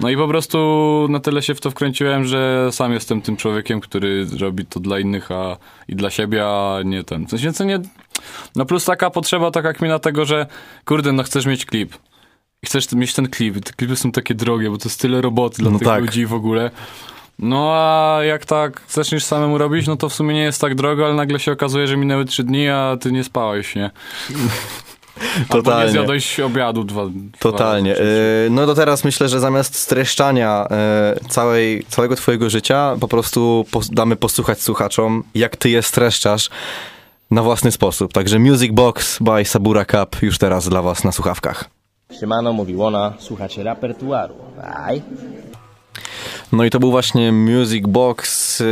No 0.00 0.10
i 0.10 0.16
po 0.16 0.28
prostu 0.28 1.06
na 1.10 1.20
tyle 1.20 1.42
się 1.42 1.54
w 1.54 1.60
to 1.60 1.70
wkręciłem, 1.70 2.24
że 2.24 2.68
sam 2.72 2.92
jestem 2.92 3.22
tym 3.22 3.36
człowiekiem, 3.36 3.80
który 3.80 4.26
robi 4.40 4.66
to 4.66 4.80
dla 4.80 4.98
innych 4.98 5.30
a, 5.30 5.56
i 5.88 5.96
dla 5.96 6.10
siebie, 6.10 6.46
a 6.46 6.78
nie 6.84 7.04
ten. 7.04 7.26
W 7.26 7.30
sensie, 7.30 7.52
co 7.52 7.64
nie... 7.64 7.80
No 8.56 8.66
plus 8.66 8.84
taka 8.84 9.10
potrzeba, 9.10 9.50
taka 9.50 9.72
kmina 9.72 9.98
tego, 9.98 10.24
że 10.24 10.46
kurde, 10.84 11.12
no 11.12 11.22
chcesz 11.22 11.46
mieć 11.46 11.64
klip. 11.66 11.94
Chcesz 12.66 12.92
mieć 12.92 13.14
ten 13.14 13.28
klip. 13.28 13.64
Te 13.64 13.72
klipy 13.72 13.96
są 13.96 14.12
takie 14.12 14.34
drogie, 14.34 14.70
bo 14.70 14.78
to 14.78 14.88
jest 14.88 15.00
tyle 15.00 15.20
roboty 15.20 15.62
dla 15.62 15.70
No 15.70 15.78
tych 15.78 15.88
tak. 15.88 16.00
ludzi 16.00 16.26
w 16.26 16.34
ogóle. 16.34 16.70
No 17.38 17.70
a 17.74 18.18
jak 18.24 18.44
tak 18.46 18.80
zaczniesz 18.88 19.24
samemu 19.24 19.58
robić, 19.58 19.86
no 19.86 19.96
to 19.96 20.08
w 20.08 20.14
sumie 20.14 20.34
nie 20.34 20.42
jest 20.42 20.60
tak 20.60 20.74
drogo, 20.74 21.04
ale 21.04 21.14
nagle 21.14 21.40
się 21.40 21.52
okazuje, 21.52 21.86
że 21.86 21.96
minęły 21.96 22.24
trzy 22.24 22.44
dni, 22.44 22.68
a 22.68 22.96
ty 23.00 23.12
nie 23.12 23.24
spałeś, 23.24 23.74
nie? 23.74 23.90
Albo 25.48 25.56
nie 25.56 25.62
Totalnie. 25.62 25.92
zjadłeś 25.92 26.40
obiadu 26.40 26.84
dwa 26.84 27.02
Totalnie. 27.38 27.94
Dwa. 27.94 28.02
E, 28.04 28.06
No 28.50 28.66
to 28.66 28.74
teraz 28.74 29.04
myślę, 29.04 29.28
że 29.28 29.40
zamiast 29.40 29.74
streszczania 29.74 30.66
e, 30.70 31.16
całej, 31.28 31.84
całego 31.88 32.16
twojego 32.16 32.50
życia, 32.50 32.96
po 33.00 33.08
prostu 33.08 33.66
pos- 33.72 33.90
damy 33.94 34.16
posłuchać 34.16 34.62
słuchaczom, 34.62 35.22
jak 35.34 35.56
ty 35.56 35.70
je 35.70 35.82
streszczasz 35.82 36.50
na 37.30 37.42
własny 37.42 37.70
sposób. 37.72 38.12
Także 38.12 38.38
Music 38.38 38.72
Box 38.72 39.18
by 39.20 39.44
Sabura 39.44 39.84
Cup 39.84 40.22
już 40.22 40.38
teraz 40.38 40.68
dla 40.68 40.82
was 40.82 41.04
na 41.04 41.12
słuchawkach. 41.12 41.64
Siemano, 42.10 42.52
mówi 42.52 42.76
Łona, 42.76 43.12
słuchacie 43.18 43.62
repertuaru. 43.62 44.34
Aj. 44.74 45.02
No 46.52 46.64
i 46.64 46.70
to 46.70 46.80
był 46.80 46.90
właśnie 46.90 47.32
Music 47.32 47.86
Box. 47.86 48.62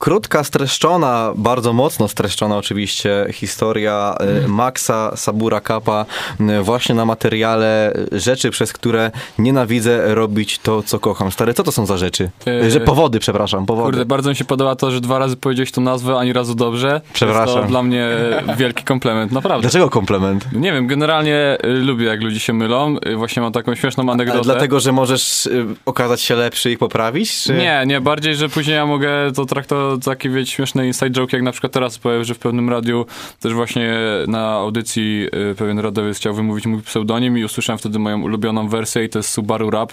Y, 0.00 0.10
Krótka, 0.10 0.44
streszczona, 0.44 1.32
bardzo 1.36 1.72
mocno 1.72 2.08
streszczona 2.08 2.56
oczywiście 2.56 3.26
historia 3.32 4.14
y, 4.44 4.48
Maxa 4.48 5.16
Sabura 5.16 5.60
Kappa 5.60 6.06
y, 6.40 6.62
właśnie 6.62 6.94
na 6.94 7.04
materiale 7.04 7.92
y, 8.12 8.20
rzeczy, 8.20 8.50
przez 8.50 8.72
które 8.72 9.10
nienawidzę 9.38 10.14
robić 10.14 10.58
to, 10.58 10.82
co 10.82 10.98
kocham. 10.98 11.32
Stary, 11.32 11.54
co 11.54 11.62
to 11.62 11.72
są 11.72 11.86
za 11.86 11.96
rzeczy? 11.96 12.30
Yy, 12.46 12.70
Że 12.70 12.80
powody, 12.80 13.18
przepraszam, 13.18 13.66
powody. 13.66 13.84
Kurde, 13.86 14.04
bardzo 14.04 14.30
mi 14.30 14.36
się 14.36 14.44
podoba 14.44 14.76
to, 14.76 14.90
że 14.90 15.00
dwa 15.00 15.18
razy 15.18 15.36
powiedziałeś 15.36 15.72
tą 15.72 15.80
nazwę, 15.80 16.18
ani 16.18 16.32
razu 16.32 16.54
dobrze. 16.54 17.00
Przepraszam. 17.12 17.62
To 17.62 17.68
dla 17.68 17.82
mnie 17.82 18.08
wielki 18.56 18.84
komplement, 18.84 19.32
naprawdę. 19.32 19.62
Dlaczego 19.62 19.90
komplement? 19.90 20.52
Nie 20.52 20.72
wiem, 20.72 20.86
generalnie 20.86 21.58
y, 21.64 21.68
lubię, 21.68 22.06
jak 22.06 22.22
ludzie 22.22 22.40
się 22.40 22.52
mylą. 22.52 22.96
Y, 23.06 23.16
Właśnie 23.16 23.42
mam 23.42 23.52
taką 23.52 23.74
śmieszną 23.74 24.12
anegdotę. 24.12 24.40
dlatego, 24.44 24.80
że 24.80 24.92
możesz 24.92 25.46
y, 25.46 25.66
okazać 25.86 26.20
się 26.20 26.34
lepszy 26.34 26.70
i 26.70 26.78
poprawić? 26.78 27.42
Czy... 27.42 27.54
Nie, 27.54 27.84
nie, 27.86 28.00
bardziej, 28.00 28.34
że 28.34 28.48
później 28.48 28.76
ja 28.76 28.86
mogę 28.86 29.32
to 29.34 29.46
traktować 29.46 29.89
taki, 29.98 30.30
wiecie, 30.30 30.52
śmieszny 30.52 30.86
inside 30.86 31.10
joke, 31.10 31.36
jak 31.36 31.42
na 31.42 31.52
przykład 31.52 31.72
teraz 31.72 31.98
powiem, 31.98 32.24
że 32.24 32.34
w 32.34 32.38
pewnym 32.38 32.70
radiu 32.70 33.06
też 33.40 33.54
właśnie 33.54 33.94
na 34.28 34.48
audycji 34.48 35.28
y, 35.50 35.54
pewien 35.54 35.78
radiowiec 35.78 36.16
chciał 36.16 36.34
wymówić 36.34 36.66
mój 36.66 36.82
pseudonim 36.82 37.38
i 37.38 37.44
usłyszałem 37.44 37.78
wtedy 37.78 37.98
moją 37.98 38.22
ulubioną 38.22 38.68
wersję 38.68 39.04
i 39.04 39.08
to 39.08 39.18
jest 39.18 39.30
Subaru 39.30 39.70
Rap. 39.70 39.92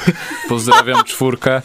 Pozdrawiam 0.48 1.04
czwórkę. 1.04 1.62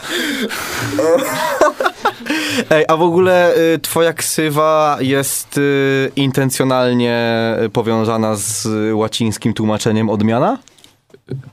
Ej, 2.70 2.84
a 2.88 2.96
w 2.96 3.02
ogóle 3.02 3.56
y, 3.74 3.78
twoja 3.78 4.12
ksywa 4.12 4.98
jest 5.00 5.58
y, 5.58 6.12
intencjonalnie 6.16 7.34
powiązana 7.72 8.36
z 8.36 8.66
y, 8.66 8.94
łacińskim 8.94 9.54
tłumaczeniem 9.54 10.10
odmiana? 10.10 10.58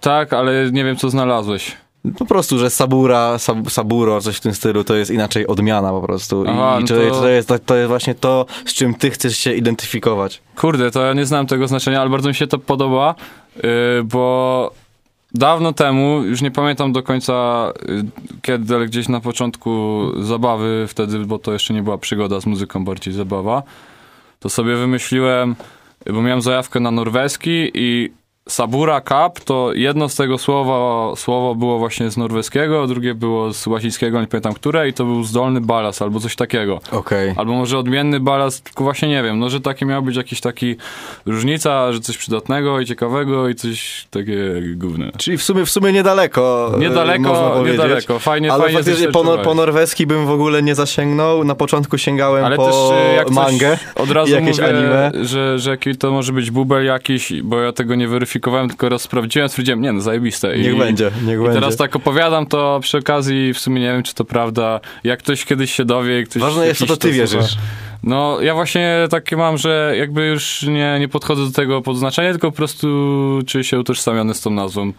Tak, 0.01 0.33
ale 0.33 0.71
nie 0.71 0.83
wiem, 0.83 0.95
co 0.95 1.09
znalazłeś. 1.09 1.77
Po 2.17 2.25
prostu, 2.25 2.57
że 2.57 2.69
sabura, 2.69 3.37
sab, 3.39 3.71
saburo, 3.71 4.21
coś 4.21 4.37
w 4.37 4.39
tym 4.39 4.53
stylu, 4.53 4.83
to 4.83 4.95
jest 4.95 5.11
inaczej 5.11 5.47
odmiana 5.47 5.89
po 5.91 6.01
prostu. 6.01 6.45
I, 6.45 6.47
Aha, 6.47 6.77
i 6.79 6.81
no 6.81 6.87
to, 6.87 6.93
to- 6.95 7.21
to, 7.21 7.27
jest, 7.29 7.53
to 7.65 7.75
jest 7.75 7.87
właśnie 7.87 8.15
to, 8.15 8.45
z 8.65 8.73
czym 8.73 8.93
ty 8.95 9.09
chcesz 9.11 9.37
się 9.37 9.53
identyfikować. 9.53 10.41
Kurde, 10.55 10.91
to 10.91 11.05
ja 11.05 11.13
nie 11.13 11.25
znam 11.25 11.47
tego 11.47 11.67
znaczenia, 11.67 12.01
ale 12.01 12.09
bardzo 12.09 12.29
mi 12.29 12.35
się 12.35 12.47
to 12.47 12.57
podoba, 12.57 13.15
yy, 13.55 13.63
bo 14.03 14.71
dawno 15.33 15.73
temu, 15.73 16.23
już 16.23 16.41
nie 16.41 16.51
pamiętam 16.51 16.93
do 16.93 17.03
końca 17.03 17.67
yy, 17.87 18.03
kiedy, 18.41 18.75
ale 18.75 18.85
gdzieś 18.85 19.09
na 19.09 19.19
początku 19.19 20.01
zabawy 20.19 20.85
wtedy, 20.87 21.19
bo 21.19 21.39
to 21.39 21.53
jeszcze 21.53 21.73
nie 21.73 21.83
była 21.83 21.97
przygoda 21.97 22.39
z 22.41 22.45
muzyką, 22.45 22.85
bardziej 22.85 23.13
zabawa, 23.13 23.63
to 24.39 24.49
sobie 24.49 24.75
wymyśliłem, 24.75 25.55
bo 26.13 26.21
miałem 26.21 26.41
zajawkę 26.41 26.79
na 26.79 26.91
norweski 26.91 27.71
i 27.73 28.11
Sabura 28.49 29.01
Cup 29.01 29.39
to 29.45 29.73
jedno 29.73 30.09
z 30.09 30.15
tego 30.15 30.37
słowa, 30.37 31.15
słowo 31.15 31.55
było 31.55 31.79
właśnie 31.79 32.09
z 32.09 32.17
norweskiego, 32.17 32.83
a 32.83 32.87
drugie 32.87 33.15
było 33.15 33.53
z 33.53 33.67
łacińskiego, 33.67 34.21
nie 34.21 34.27
pamiętam 34.27 34.53
które 34.53 34.89
i 34.89 34.93
to 34.93 35.05
był 35.05 35.23
zdolny 35.23 35.61
balans 35.61 36.01
albo 36.01 36.19
coś 36.19 36.35
takiego. 36.35 36.79
Okej. 36.91 37.33
Albo 37.37 37.53
może 37.53 37.77
odmienny 37.77 38.19
balast, 38.19 38.63
tylko 38.63 38.83
właśnie 38.83 39.09
nie 39.09 39.23
wiem, 39.23 39.39
no 39.39 39.49
że 39.49 39.61
taki 39.61 39.85
miał 39.85 40.01
być 40.01 40.15
jakiś 40.15 40.41
taki 40.41 40.75
różnica, 41.25 41.93
że 41.93 41.99
coś 41.99 42.17
przydatnego 42.17 42.79
i 42.79 42.85
ciekawego 42.85 43.49
i 43.49 43.55
coś 43.55 44.07
takie 44.09 44.37
gówne. 44.75 45.11
Czyli 45.17 45.37
w 45.37 45.43
sumie, 45.43 45.65
w 45.65 45.69
sumie 45.69 45.93
niedaleko. 45.93 46.71
e, 46.75 46.79
Niedaleko, 46.79 47.63
niedaleko. 47.65 48.19
Fajnie, 48.19 48.53
Ale 48.53 48.63
fajnie 48.63 48.77
faktycznie 48.77 49.07
po, 49.07 49.37
po 49.37 49.55
norweski 49.55 50.07
bym 50.07 50.25
w 50.25 50.31
ogóle 50.31 50.63
nie 50.63 50.75
zasięgnął. 50.75 51.43
Na 51.43 51.55
początku 51.55 51.97
sięgałem 51.97 52.45
Ale 52.45 52.55
po 52.55 52.65
też 52.65 52.75
y, 52.75 53.15
jak 53.15 53.29
mangę 53.29 53.77
od 53.95 54.11
razu 54.11 54.31
jakieś 54.31 54.59
mówię, 54.59 54.69
anime. 54.69 55.11
Że, 55.25 55.59
że 55.59 55.71
jaki 55.71 55.95
to 55.95 56.11
może 56.11 56.33
być 56.33 56.51
bubel 56.51 56.85
jakiś, 56.85 57.41
bo 57.41 57.59
ja 57.59 57.71
tego 57.71 57.95
nie 57.95 58.07
weryfikowałem, 58.31 58.69
tylko 58.69 58.89
raz 58.89 59.01
sprawdziłem, 59.01 59.49
stwierdziłem, 59.49 59.81
nie 59.81 59.91
no 59.91 60.01
zajebiste. 60.01 60.57
Niech 60.57 60.77
będzie, 60.77 61.11
niech 61.25 61.39
I 61.39 61.43
będzie. 61.43 61.53
teraz 61.53 61.77
tak 61.77 61.95
opowiadam 61.95 62.45
to 62.45 62.79
przy 62.81 62.97
okazji, 62.97 63.53
w 63.53 63.59
sumie 63.59 63.81
nie 63.81 63.87
wiem, 63.87 64.03
czy 64.03 64.13
to 64.13 64.25
prawda. 64.25 64.79
Jak 65.03 65.19
ktoś 65.19 65.45
kiedyś 65.45 65.71
się 65.73 65.85
dowie, 65.85 66.23
ktoś 66.23 66.41
Ważne 66.41 66.67
jest 66.67 66.79
to, 66.79 66.85
co 66.85 66.97
ty 66.97 67.07
słucha. 67.07 67.17
wierzysz. 67.17 67.57
No, 68.03 68.41
ja 68.41 68.53
właśnie 68.53 69.07
takie 69.09 69.37
mam, 69.37 69.57
że 69.57 69.93
jakby 69.97 70.27
już 70.27 70.63
nie, 70.63 70.97
nie 70.99 71.07
podchodzę 71.07 71.45
do 71.45 71.51
tego 71.51 71.81
pod 71.81 71.97
znaczenie, 71.97 72.31
tylko 72.31 72.51
po 72.51 72.57
prostu 72.57 72.87
czuję 73.47 73.63
się 73.63 73.79
utożsamiony 73.79 74.33
z 74.33 74.41
tą 74.41 74.49
nazwą. 74.49 74.93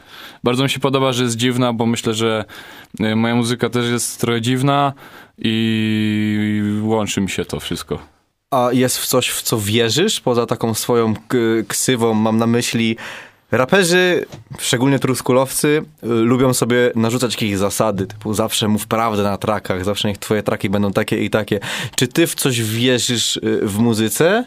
Bardzo 0.45 0.63
mi 0.63 0.71
się 0.71 0.81
podoba, 0.81 1.13
że 1.13 1.25
jest 1.25 1.37
dziwna, 1.37 1.73
bo 1.73 1.87
myślę, 1.87 2.15
że 2.15 2.45
y, 3.01 3.17
moja 3.17 3.35
muzyka 3.35 3.69
też 3.71 3.91
jest 3.91 4.21
trochę 4.21 4.41
dziwna 4.41 4.93
i 5.39 6.63
łączy 6.83 7.21
mi 7.21 7.31
się 7.31 7.45
to 7.45 7.61
wszystko. 7.61 8.12
A 8.53 8.69
jest 8.73 8.99
w 8.99 9.07
coś, 9.07 9.29
w 9.29 9.43
co 9.43 9.59
wierzysz, 9.59 10.21
poza 10.21 10.47
taką 10.47 10.75
swoją 10.75 11.15
ksywą, 11.69 12.15
mam 12.15 12.39
na 12.39 12.47
myśli... 12.47 12.97
Raperzy, 13.53 14.27
szczególnie 14.59 14.99
truskulowcy, 14.99 15.83
y, 16.05 16.07
lubią 16.07 16.55
sobie 16.55 16.91
narzucać 16.95 17.33
jakieś 17.33 17.57
zasady, 17.57 18.07
typu 18.07 18.35
zawsze 18.35 18.69
mów 18.69 18.87
prawdę 18.87 19.23
na 19.23 19.39
trakach, 19.39 19.85
zawsze 19.85 20.09
niech 20.09 20.19
twoje 20.19 20.43
traki 20.43 20.71
będą 20.71 20.93
takie 20.93 21.25
i 21.25 21.31
takie. 21.31 21.61
Czy 21.97 22.09
ty 22.09 22.27
w 22.27 22.35
coś 22.35 22.63
wierzysz 22.63 23.37
y, 23.37 23.61
w 23.63 23.79
muzyce? 23.79 24.45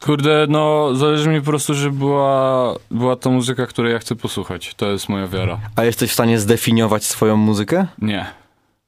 Kurde, 0.00 0.46
no 0.48 0.94
zależy 0.94 1.28
mi 1.28 1.40
po 1.40 1.46
prostu, 1.46 1.74
żeby 1.74 1.98
była, 1.98 2.74
była 2.90 3.16
to 3.16 3.30
muzyka, 3.30 3.66
której 3.66 3.92
ja 3.92 3.98
chcę 3.98 4.16
posłuchać. 4.16 4.74
To 4.74 4.90
jest 4.90 5.08
moja 5.08 5.26
wiara. 5.26 5.60
A 5.76 5.84
jesteś 5.84 6.10
w 6.10 6.14
stanie 6.14 6.38
zdefiniować 6.38 7.04
swoją 7.04 7.36
muzykę? 7.36 7.86
Nie. 7.98 8.26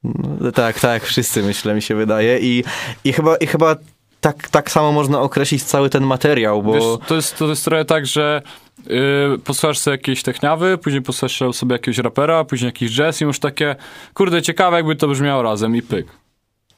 No, 0.03 0.51
tak, 0.51 0.79
tak, 0.79 1.03
wszyscy 1.03 1.43
myślę, 1.43 1.75
mi 1.75 1.81
się 1.81 1.95
wydaje. 1.95 2.39
I, 2.39 2.63
i 3.03 3.13
chyba, 3.13 3.35
i 3.35 3.47
chyba 3.47 3.75
tak, 4.23 4.49
tak 4.49 4.71
samo 4.71 4.91
można 4.91 5.21
określić 5.21 5.63
cały 5.63 5.89
ten 5.89 6.03
materiał, 6.03 6.63
bo... 6.63 6.73
Wiesz, 6.73 7.07
to, 7.07 7.15
jest, 7.15 7.37
to 7.37 7.49
jest 7.49 7.65
trochę 7.65 7.85
tak, 7.85 8.05
że 8.05 8.41
yy, 8.87 9.39
posłuchasz 9.43 9.79
sobie 9.79 9.93
jakiejś 9.93 10.23
techniawy, 10.23 10.77
później 10.77 11.01
posłuchasz 11.01 11.55
sobie 11.55 11.73
jakiegoś 11.73 11.97
rapera, 11.97 12.43
później 12.43 12.67
jakiś 12.67 12.91
jazz 12.95 13.21
i 13.21 13.23
już 13.23 13.39
takie, 13.39 13.75
kurde, 14.13 14.41
ciekawe 14.41 14.77
jakby 14.77 14.95
to 14.95 15.07
brzmiało 15.07 15.41
razem 15.41 15.75
i 15.75 15.81
pyk. 15.81 16.07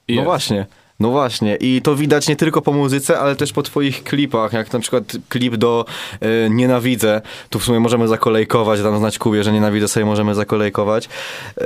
I 0.08 0.14
No 0.16 0.22
jest. 0.22 0.26
właśnie, 0.26 0.66
no 1.00 1.10
właśnie. 1.10 1.56
I 1.56 1.82
to 1.82 1.96
widać 1.96 2.28
nie 2.28 2.36
tylko 2.36 2.62
po 2.62 2.74
muzyce, 2.74 3.20
ale 3.20 3.36
też 3.36 3.54
po 3.54 3.64
twoich 3.64 4.04
klipach, 4.04 4.54
jak 4.54 4.74
na 4.74 4.80
przykład 4.80 5.04
klip 5.30 5.56
do 5.56 5.86
e, 6.22 6.50
Nienawidzę. 6.50 7.22
Tu 7.50 7.60
w 7.60 7.64
sumie 7.64 7.80
możemy 7.80 8.08
zakolejkować, 8.08 8.82
tam 8.82 8.98
znać 8.98 9.20
Kubie, 9.20 9.44
że 9.44 9.52
Nienawidzę 9.52 9.88
sobie 9.88 10.06
możemy 10.06 10.36
zakolejkować. 10.36 11.10
E, 11.58 11.62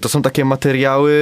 to 0.00 0.08
są 0.08 0.22
takie 0.22 0.44
materiały 0.44 1.12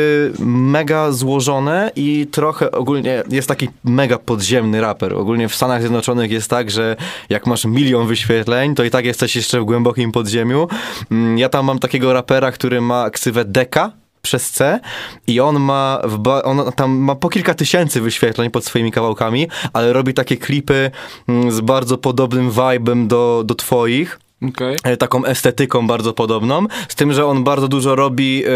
mega 0.46 1.12
złożone 1.12 1.90
i 1.96 2.26
trochę 2.30 2.70
ogólnie 2.70 3.22
jest 3.30 3.48
taki 3.48 3.68
mega 3.84 4.18
podziemny 4.18 4.80
raper. 4.80 5.14
Ogólnie 5.14 5.48
w 5.48 5.54
Stanach 5.54 5.80
Zjednoczonych 5.80 6.30
jest 6.30 6.50
tak, 6.50 6.70
że 6.70 6.96
jak 7.28 7.46
masz 7.46 7.64
milion 7.64 8.06
wyświetleń, 8.06 8.74
to 8.74 8.84
i 8.84 8.90
tak 8.90 9.04
jesteś 9.04 9.36
jeszcze 9.36 9.60
w 9.60 9.64
głębokim 9.64 10.12
podziemiu. 10.12 10.68
Mm, 11.10 11.38
Ja 11.38 11.48
tam 11.48 11.66
mam 11.66 11.78
takiego 11.78 12.12
rapera, 12.12 12.52
który 12.52 12.80
ma 12.80 13.10
ksywę 13.10 13.44
Deka, 13.44 13.92
przez 14.22 14.50
C 14.50 14.80
i 15.26 15.40
on 15.40 15.60
ma, 15.60 16.02
ba- 16.18 16.42
on 16.42 16.72
tam 16.72 16.90
ma 16.90 17.14
po 17.14 17.28
kilka 17.28 17.54
tysięcy 17.54 18.00
wyświetleń 18.00 18.50
pod 18.50 18.64
swoimi 18.64 18.92
kawałkami, 18.92 19.48
ale 19.72 19.92
robi 19.92 20.14
takie 20.14 20.36
klipy 20.36 20.90
mm, 21.28 21.52
z 21.52 21.60
bardzo 21.60 21.98
podobnym 21.98 22.50
vibem 22.50 23.08
do, 23.08 23.42
do 23.46 23.54
twoich 23.54 24.20
Okej. 24.48 24.76
e, 24.84 24.96
taką 24.96 25.24
estetyką 25.24 25.86
bardzo 25.86 26.12
podobną, 26.12 26.66
z 26.88 26.94
tym, 26.94 27.12
że 27.12 27.26
on 27.26 27.44
bardzo 27.44 27.68
dużo 27.68 27.94
robi 27.94 28.44
e, 28.46 28.50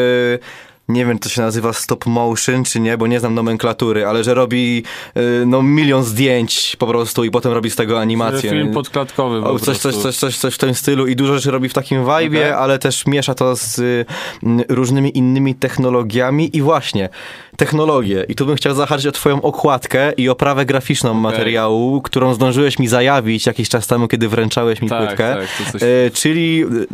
nie 0.88 1.06
wiem, 1.06 1.18
to 1.18 1.28
się 1.28 1.42
nazywa 1.42 1.72
stop 1.72 2.06
motion, 2.06 2.64
czy 2.64 2.80
nie, 2.80 2.98
bo 2.98 3.06
nie 3.06 3.20
znam 3.20 3.34
nomenklatury, 3.34 4.06
ale 4.06 4.24
że 4.24 4.34
robi 4.34 4.82
y, 5.16 5.46
no 5.46 5.62
milion 5.62 6.04
zdjęć 6.04 6.76
po 6.78 6.86
prostu 6.86 7.24
i 7.24 7.30
potem 7.30 7.52
robi 7.52 7.70
z 7.70 7.76
tego 7.76 8.00
animację. 8.00 8.50
Film 8.50 8.72
podklatkowy 8.72 9.42
po 9.42 9.50
O, 9.50 9.58
coś, 9.58 9.78
coś, 9.78 9.94
coś, 9.96 10.16
coś, 10.16 10.36
coś 10.38 10.54
w 10.54 10.58
tym 10.58 10.74
stylu 10.74 11.06
i 11.06 11.16
dużo 11.16 11.34
rzeczy 11.34 11.50
robi 11.50 11.68
w 11.68 11.74
takim 11.74 12.04
vibe'ie, 12.04 12.26
Okej. 12.38 12.50
ale 12.50 12.78
też 12.78 13.06
miesza 13.06 13.34
to 13.34 13.56
z 13.56 13.78
y, 13.78 14.04
różnymi 14.68 15.18
innymi 15.18 15.54
technologiami 15.54 16.56
i 16.56 16.62
właśnie 16.62 17.08
technologie. 17.56 18.24
I 18.28 18.34
tu 18.34 18.46
bym 18.46 18.56
chciał 18.56 18.74
zahaczyć 18.74 19.06
o 19.06 19.12
twoją 19.12 19.42
okładkę 19.42 20.12
i 20.12 20.28
oprawę 20.28 20.66
graficzną 20.66 21.14
materiału, 21.14 22.02
którą 22.02 22.34
zdążyłeś 22.34 22.78
mi 22.78 22.88
zajawić 22.88 23.46
jakiś 23.46 23.68
czas 23.68 23.86
temu, 23.86 24.08
kiedy 24.08 24.28
wręczałeś 24.28 24.82
mi 24.82 24.88
Tak, 24.88 25.06
płytkę. 25.06 25.36
tak, 25.36 25.72
coś- 25.72 25.82
E, 25.82 26.10
czyli 26.12 26.64
y, 26.64 26.86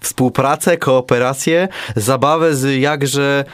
współpracę, 0.00 0.76
kooperację, 0.76 1.68
zabawę 1.96 2.56
z 2.56 2.80
jakże 2.80 3.44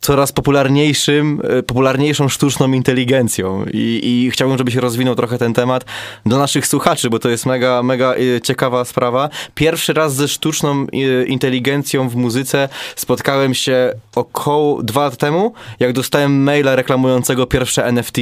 coraz 0.00 0.32
popularniejszym, 0.32 1.42
e, 1.44 1.62
popularniejszą 1.62 2.28
sztuczną 2.28 2.72
inteligencją 2.72 3.64
I, 3.72 4.00
i 4.02 4.30
chciałbym, 4.30 4.58
żebyś 4.58 4.74
rozwinął 4.74 5.14
trochę 5.14 5.38
ten 5.38 5.54
temat 5.54 5.84
dla 6.26 6.38
naszych 6.38 6.66
słuchaczy, 6.66 7.10
bo 7.10 7.18
to 7.18 7.28
jest 7.28 7.46
mega, 7.46 7.82
mega 7.82 8.14
e, 8.14 8.40
ciekawa 8.40 8.84
sprawa. 8.84 9.28
Pierwszy 9.54 9.92
raz 9.92 10.14
ze 10.14 10.28
sztuczną 10.28 10.86
e, 10.92 11.24
inteligencją 11.24 12.08
w 12.08 12.16
muzyce 12.16 12.68
spotkałem 12.96 13.54
się 13.54 13.92
około 14.14 14.82
dwa 14.82 15.04
lata 15.04 15.16
temu, 15.16 15.52
jak 15.80 15.92
dostałem 15.92 16.42
maila 16.42 16.76
reklamującego 16.76 17.46
pierwsze 17.46 17.84
NFT. 17.84 18.18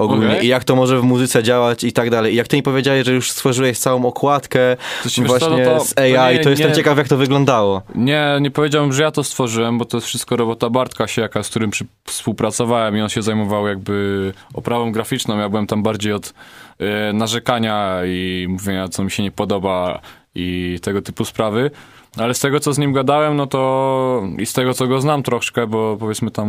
Ogólnie 0.00 0.26
Okej. 0.26 0.44
i 0.44 0.48
jak 0.48 0.64
to 0.64 0.76
może 0.76 1.00
w 1.00 1.02
muzyce 1.02 1.42
działać 1.42 1.84
i 1.84 1.92
tak 1.92 2.10
dalej. 2.10 2.32
I 2.32 2.36
jak 2.36 2.48
ty 2.48 2.56
mi 2.56 2.62
powiedziałeś, 2.62 3.06
że 3.06 3.12
już 3.12 3.30
stworzyłeś 3.30 3.78
całą 3.78 4.04
okładkę 4.06 4.76
co, 5.10 5.22
właśnie 5.22 5.48
no 5.48 5.78
to- 5.78 5.84
z 5.84 5.94
to 5.94 6.02
AI, 6.02 6.36
nie- 6.36 6.44
to 6.44 6.50
jestem 6.50 6.68
nie- 6.68 6.74
ciekaw 6.76 6.98
jak 6.98 7.08
to 7.08 7.16
wyglądało. 7.16 7.82
Nie, 7.94 8.38
nie 8.40 8.50
powiedziałbym, 8.50 8.92
że 8.92 9.02
ja 9.02 9.10
to 9.10 9.24
stworzyłem, 9.24 9.78
bo 9.78 9.84
to 9.84 9.96
jest 9.96 10.06
wszystko 10.06 10.36
robota 10.36 10.70
Bartka 10.70 11.06
Siaka, 11.06 11.42
z 11.42 11.48
którym 11.48 11.70
przy, 11.70 11.84
współpracowałem 12.04 12.96
i 12.96 13.00
on 13.00 13.08
się 13.08 13.22
zajmował 13.22 13.68
jakby 13.68 14.32
oprawą 14.54 14.92
graficzną. 14.92 15.38
Ja 15.38 15.48
byłem 15.48 15.66
tam 15.66 15.82
bardziej 15.82 16.12
od 16.12 16.34
e, 16.78 17.12
narzekania 17.12 17.96
i 18.06 18.46
mówienia, 18.48 18.88
co 18.88 19.04
mi 19.04 19.10
się 19.10 19.22
nie 19.22 19.30
podoba 19.30 20.00
i 20.34 20.78
tego 20.82 21.02
typu 21.02 21.24
sprawy. 21.24 21.70
Ale 22.16 22.34
z 22.34 22.40
tego, 22.40 22.60
co 22.60 22.72
z 22.72 22.78
nim 22.78 22.92
gadałem, 22.92 23.36
no 23.36 23.46
to 23.46 24.22
i 24.38 24.46
z 24.46 24.52
tego, 24.52 24.74
co 24.74 24.86
go 24.86 25.00
znam 25.00 25.22
troszkę, 25.22 25.66
bo 25.66 25.96
powiedzmy 26.00 26.30
tam, 26.30 26.48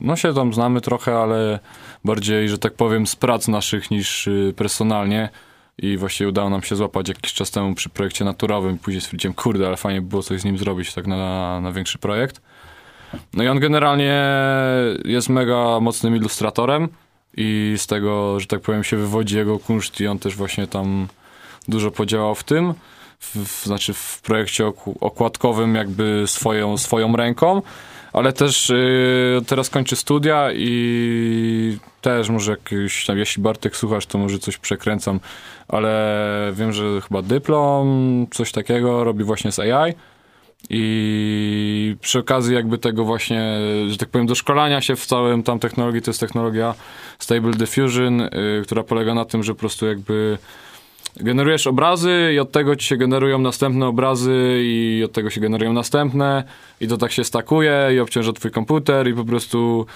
no 0.00 0.16
się 0.16 0.34
tam 0.34 0.54
znamy 0.54 0.80
trochę, 0.80 1.18
ale 1.18 1.58
bardziej, 2.04 2.48
że 2.48 2.58
tak 2.58 2.74
powiem, 2.74 3.06
z 3.06 3.16
prac 3.16 3.48
naszych 3.48 3.90
niż 3.90 4.26
y, 4.26 4.54
personalnie. 4.56 5.28
I 5.82 5.96
właśnie 5.96 6.28
udało 6.28 6.50
nam 6.50 6.62
się 6.62 6.76
złapać 6.76 7.08
jakiś 7.08 7.34
czas 7.34 7.50
temu 7.50 7.74
przy 7.74 7.88
projekcie 7.88 8.24
naturowym. 8.24 8.78
Później 8.78 9.00
stwierdziłem, 9.00 9.34
kurde, 9.34 9.66
ale 9.66 9.76
fajnie 9.76 10.00
by 10.00 10.08
było 10.08 10.22
coś 10.22 10.40
z 10.40 10.44
nim 10.44 10.58
zrobić 10.58 10.94
tak 10.94 11.06
na, 11.06 11.60
na 11.60 11.72
większy 11.72 11.98
projekt. 11.98 12.40
No 13.34 13.42
i 13.42 13.48
on 13.48 13.60
generalnie 13.60 14.24
jest 15.04 15.28
mega 15.28 15.80
mocnym 15.80 16.16
ilustratorem 16.16 16.88
i 17.36 17.74
z 17.76 17.86
tego, 17.86 18.40
że 18.40 18.46
tak 18.46 18.60
powiem, 18.60 18.84
się 18.84 18.96
wywodzi 18.96 19.36
jego 19.36 19.58
kunszt 19.58 20.00
i 20.00 20.06
on 20.06 20.18
też 20.18 20.36
właśnie 20.36 20.66
tam 20.66 21.08
dużo 21.68 21.90
podziałał 21.90 22.34
w 22.34 22.44
tym. 22.44 22.74
W, 23.20 23.64
znaczy 23.64 23.94
w 23.94 24.20
projekcie 24.22 24.66
okładkowym 25.00 25.74
jakby 25.74 26.24
swoją, 26.26 26.78
swoją 26.78 27.16
ręką, 27.16 27.62
ale 28.12 28.32
też 28.32 28.70
y, 28.70 29.40
teraz 29.46 29.70
kończy 29.70 29.96
studia 29.96 30.48
i 30.52 31.78
też 32.00 32.28
może 32.28 32.50
jakiś, 32.50 33.06
tam, 33.06 33.18
jeśli 33.18 33.42
Bartek 33.42 33.76
słuchasz, 33.76 34.06
to 34.06 34.18
może 34.18 34.38
coś 34.38 34.58
przekręcam, 34.58 35.20
ale 35.68 36.52
wiem, 36.54 36.72
że 36.72 37.00
chyba 37.00 37.22
dyplom, 37.22 38.26
coś 38.30 38.52
takiego 38.52 39.04
robi 39.04 39.24
właśnie 39.24 39.52
z 39.52 39.58
AI. 39.58 39.94
I 40.70 41.96
przy 42.00 42.18
okazji 42.18 42.54
jakby 42.54 42.78
tego 42.78 43.04
właśnie, 43.04 43.58
że 43.88 43.96
tak 43.96 44.08
powiem, 44.08 44.26
doszkolania 44.26 44.80
się 44.80 44.96
w 44.96 45.06
całym 45.06 45.42
tam 45.42 45.58
technologii, 45.58 46.02
to 46.02 46.10
jest 46.10 46.20
technologia 46.20 46.74
Stable 47.18 47.50
Diffusion, 47.50 48.20
y, 48.20 48.30
która 48.64 48.82
polega 48.82 49.14
na 49.14 49.24
tym, 49.24 49.42
że 49.42 49.54
po 49.54 49.60
prostu 49.60 49.86
jakby 49.86 50.38
generujesz 51.16 51.66
obrazy 51.66 52.30
i 52.34 52.38
od 52.38 52.52
tego 52.52 52.76
ci 52.76 52.86
się 52.86 52.96
generują 52.96 53.38
następne 53.38 53.86
obrazy 53.86 54.60
i 54.62 55.02
od 55.04 55.12
tego 55.12 55.30
się 55.30 55.40
generują 55.40 55.72
następne 55.72 56.44
i 56.80 56.88
to 56.88 56.96
tak 56.96 57.12
się 57.12 57.24
stakuje 57.24 57.90
i 57.94 58.00
obciąża 58.00 58.32
twój 58.32 58.50
komputer 58.50 59.08
i 59.08 59.14
po 59.14 59.24
prostu 59.24 59.86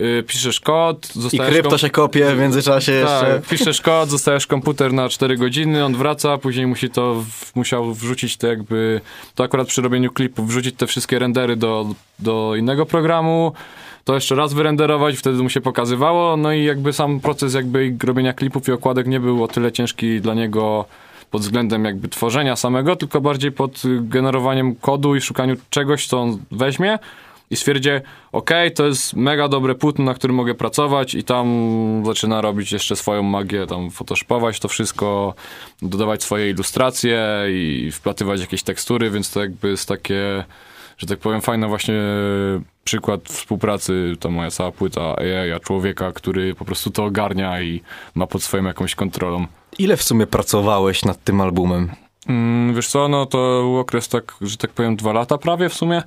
y, 0.00 0.24
piszesz 0.26 0.60
kod, 0.60 1.08
I 1.32 1.38
krypto 1.38 1.78
się 1.78 1.90
kopie 1.90 2.34
w 2.34 2.38
międzyczasie 2.38 2.92
jeszcze. 2.92 3.20
tak, 3.20 3.48
piszesz 3.48 3.80
kod, 3.80 4.10
zostajesz 4.10 4.46
komputer 4.46 4.92
na 4.92 5.08
4 5.08 5.36
godziny, 5.36 5.84
on 5.84 5.94
wraca, 5.94 6.38
później 6.38 6.66
musi 6.66 6.90
to, 6.90 7.14
w, 7.14 7.56
musiał 7.56 7.94
wrzucić 7.94 8.36
te 8.36 8.48
jakby, 8.48 9.00
to 9.34 9.44
akurat 9.44 9.68
przy 9.68 9.82
robieniu 9.82 10.12
klipów, 10.12 10.48
wrzucić 10.48 10.76
te 10.76 10.86
wszystkie 10.86 11.18
rendery 11.18 11.56
do, 11.56 11.86
do 12.18 12.56
innego 12.56 12.86
programu, 12.86 13.52
to 14.04 14.14
jeszcze 14.14 14.34
raz 14.34 14.52
wyrenderować, 14.52 15.16
wtedy 15.16 15.42
mu 15.42 15.50
się 15.50 15.60
pokazywało, 15.60 16.36
no 16.36 16.52
i 16.52 16.64
jakby 16.64 16.92
sam 16.92 17.20
proces 17.20 17.54
jakby 17.54 17.96
robienia 18.04 18.32
klipów 18.32 18.68
i 18.68 18.72
okładek 18.72 19.06
nie 19.06 19.20
był 19.20 19.44
o 19.44 19.48
tyle 19.48 19.72
ciężki 19.72 20.20
dla 20.20 20.34
niego 20.34 20.84
pod 21.30 21.42
względem 21.42 21.84
jakby 21.84 22.08
tworzenia 22.08 22.56
samego, 22.56 22.96
tylko 22.96 23.20
bardziej 23.20 23.52
pod 23.52 23.82
generowaniem 24.00 24.74
kodu 24.74 25.16
i 25.16 25.20
szukaniu 25.20 25.56
czegoś, 25.70 26.06
co 26.06 26.20
on 26.20 26.38
weźmie 26.50 26.98
i 27.50 27.56
stwierdzi, 27.56 27.90
ok, 28.32 28.50
to 28.74 28.86
jest 28.86 29.14
mega 29.14 29.48
dobre 29.48 29.74
płótno, 29.74 30.04
na 30.04 30.14
którym 30.14 30.36
mogę 30.36 30.54
pracować 30.54 31.14
i 31.14 31.24
tam 31.24 31.46
zaczyna 32.06 32.40
robić 32.40 32.72
jeszcze 32.72 32.96
swoją 32.96 33.22
magię, 33.22 33.66
tam 33.66 33.90
photoshopować 33.90 34.60
to 34.60 34.68
wszystko, 34.68 35.34
dodawać 35.82 36.22
swoje 36.22 36.50
ilustracje 36.50 37.26
i 37.50 37.90
wplatywać 37.92 38.40
jakieś 38.40 38.62
tekstury, 38.62 39.10
więc 39.10 39.30
to 39.30 39.40
jakby 39.40 39.68
jest 39.68 39.88
takie, 39.88 40.44
że 40.98 41.06
tak 41.06 41.18
powiem, 41.18 41.40
fajny 41.40 41.68
właśnie 41.68 42.02
przykład 42.84 43.20
współpracy, 43.28 44.16
ta 44.20 44.28
moja 44.28 44.50
cała 44.50 44.72
płyta 44.72 45.16
AI, 45.16 45.52
a 45.52 45.60
człowieka, 45.60 46.12
który 46.12 46.54
po 46.54 46.64
prostu 46.64 46.90
to 46.90 47.04
ogarnia 47.04 47.60
i 47.60 47.82
ma 48.14 48.26
pod 48.26 48.42
swoją 48.42 48.64
jakąś 48.64 48.94
kontrolą. 48.94 49.46
Ile 49.78 49.96
w 49.96 50.02
sumie 50.02 50.26
pracowałeś 50.26 51.04
nad 51.04 51.24
tym 51.24 51.40
albumem? 51.40 51.90
Mm, 52.28 52.74
wiesz 52.74 52.88
co, 52.88 53.08
no 53.08 53.26
to 53.26 53.38
był 53.38 53.78
okres 53.78 54.08
tak, 54.08 54.34
że 54.40 54.56
tak 54.56 54.70
powiem, 54.70 54.96
dwa 54.96 55.12
lata 55.12 55.38
prawie 55.38 55.68
w 55.68 55.74
sumie, 55.74 56.02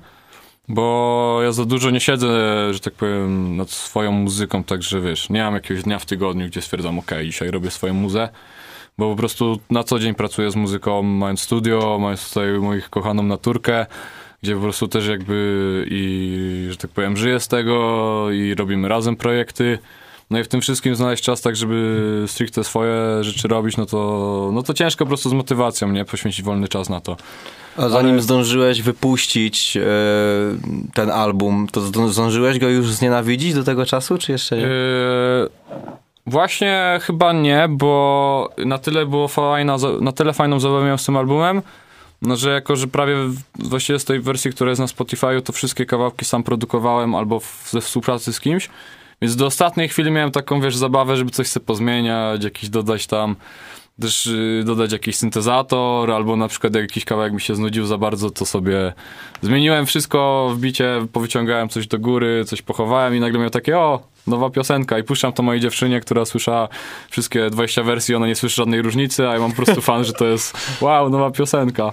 bo 0.68 1.38
ja 1.42 1.52
za 1.52 1.64
dużo 1.64 1.90
nie 1.90 2.00
siedzę, 2.00 2.28
że 2.74 2.80
tak 2.80 2.94
powiem, 2.94 3.56
nad 3.56 3.70
swoją 3.70 4.12
muzyką, 4.12 4.64
także 4.64 5.00
wiesz, 5.00 5.30
nie 5.30 5.42
mam 5.42 5.54
jakiegoś 5.54 5.82
dnia 5.82 5.98
w 5.98 6.06
tygodniu, 6.06 6.46
gdzie 6.46 6.62
stwierdzam, 6.62 6.98
ok, 6.98 7.10
dzisiaj 7.24 7.50
robię 7.50 7.70
swoją 7.70 7.94
muzę, 7.94 8.28
bo 8.98 9.10
po 9.10 9.16
prostu 9.16 9.58
na 9.70 9.84
co 9.84 9.98
dzień 9.98 10.14
pracuję 10.14 10.50
z 10.50 10.56
muzyką, 10.56 11.02
mając 11.02 11.40
studio, 11.40 11.98
mając 12.00 12.28
tutaj 12.28 12.52
moich 12.52 12.90
kochaną 12.90 13.22
naturkę, 13.22 13.86
gdzie 14.42 14.54
po 14.54 14.60
prostu 14.60 14.88
też 14.88 15.06
jakby 15.06 15.86
i, 15.90 16.66
że 16.70 16.76
tak 16.76 16.90
powiem, 16.90 17.16
żyję 17.16 17.40
z 17.40 17.48
tego 17.48 18.30
i 18.30 18.54
robimy 18.54 18.88
razem 18.88 19.16
projekty. 19.16 19.78
No 20.30 20.38
i 20.38 20.44
w 20.44 20.48
tym 20.48 20.60
wszystkim 20.60 20.96
znaleźć 20.96 21.24
czas 21.24 21.40
tak, 21.40 21.56
żeby 21.56 22.24
stricte 22.26 22.64
swoje 22.64 23.24
rzeczy 23.24 23.48
robić, 23.48 23.76
no 23.76 23.86
to, 23.86 24.50
no 24.52 24.62
to 24.62 24.74
ciężko 24.74 25.04
po 25.04 25.08
prostu 25.08 25.30
z 25.30 25.32
motywacją, 25.32 25.92
nie? 25.92 26.04
Poświęcić 26.04 26.42
wolny 26.42 26.68
czas 26.68 26.88
na 26.88 27.00
to. 27.00 27.16
A 27.76 27.88
zanim 27.88 28.20
zdążyłeś 28.20 28.82
wypuścić 28.82 29.76
e, 29.76 29.82
ten 30.94 31.10
album, 31.10 31.66
to 31.72 31.80
zdą- 31.80 32.08
zdążyłeś 32.08 32.58
go 32.58 32.68
już 32.68 32.92
znienawidzić 32.92 33.54
do 33.54 33.64
tego 33.64 33.86
czasu, 33.86 34.18
czy 34.18 34.32
jeszcze 34.32 34.56
nie? 34.56 34.62
Yy, 34.62 35.48
właśnie 36.26 36.98
chyba 37.02 37.32
nie, 37.32 37.66
bo 37.70 38.50
na 38.66 38.78
tyle 38.78 39.06
było 39.06 39.28
fajna, 39.28 39.76
na 40.00 40.12
tyle 40.12 40.32
fajną 40.32 40.60
zabawę 40.60 40.82
miałem 40.84 40.98
z 40.98 41.04
tym 41.04 41.16
albumem, 41.16 41.62
no 42.22 42.36
że 42.36 42.50
jako, 42.50 42.76
że 42.76 42.86
prawie 42.86 43.16
właściwie 43.58 43.98
z 43.98 44.04
tej 44.04 44.20
wersji, 44.20 44.50
która 44.50 44.70
jest 44.70 44.80
na 44.80 44.86
Spotify'u, 44.86 45.42
to 45.42 45.52
wszystkie 45.52 45.86
kawałki 45.86 46.24
sam 46.24 46.42
produkowałem 46.42 47.14
albo 47.14 47.40
w, 47.40 47.68
ze 47.70 47.80
współpracy 47.80 48.32
z 48.32 48.40
kimś, 48.40 48.68
więc 49.22 49.36
do 49.36 49.46
ostatniej 49.46 49.88
chwili 49.88 50.10
miałem 50.10 50.30
taką, 50.30 50.60
wiesz, 50.60 50.76
zabawę, 50.76 51.16
żeby 51.16 51.30
coś 51.30 51.48
sobie 51.48 51.66
pozmieniać, 51.66 52.44
jakiś 52.44 52.68
dodać 52.68 53.06
tam, 53.06 53.36
też 54.00 54.26
y, 54.26 54.62
dodać 54.66 54.92
jakiś 54.92 55.16
syntezator, 55.16 56.10
albo 56.10 56.36
na 56.36 56.48
przykład 56.48 56.74
jak 56.74 56.82
jakiś 56.82 57.04
kawałek 57.04 57.32
mi 57.32 57.40
się 57.40 57.54
znudził 57.54 57.86
za 57.86 57.98
bardzo, 57.98 58.30
to 58.30 58.46
sobie 58.46 58.92
zmieniłem 59.42 59.86
wszystko 59.86 60.50
w 60.54 60.60
bicie, 60.60 61.06
powyciągałem 61.12 61.68
coś 61.68 61.86
do 61.86 61.98
góry, 61.98 62.44
coś 62.46 62.62
pochowałem 62.62 63.14
i 63.14 63.20
nagle 63.20 63.38
miałem 63.38 63.50
takie, 63.50 63.78
o, 63.78 64.00
nowa 64.28 64.50
piosenka 64.50 64.98
i 64.98 65.02
puszczam 65.02 65.32
to 65.32 65.42
mojej 65.42 65.60
dziewczynie, 65.60 66.00
która 66.00 66.24
słyszała 66.24 66.68
wszystkie 67.10 67.50
20 67.50 67.82
wersji, 67.82 68.14
ona 68.14 68.26
nie 68.26 68.34
słyszy 68.34 68.56
żadnej 68.56 68.82
różnicy, 68.82 69.28
a 69.28 69.32
ja 69.34 69.40
mam 69.40 69.50
po 69.50 69.56
prostu 69.56 69.80
fan, 69.80 70.04
że 70.04 70.12
to 70.12 70.24
jest 70.24 70.78
wow, 70.80 71.10
nowa 71.10 71.30
piosenka. 71.30 71.92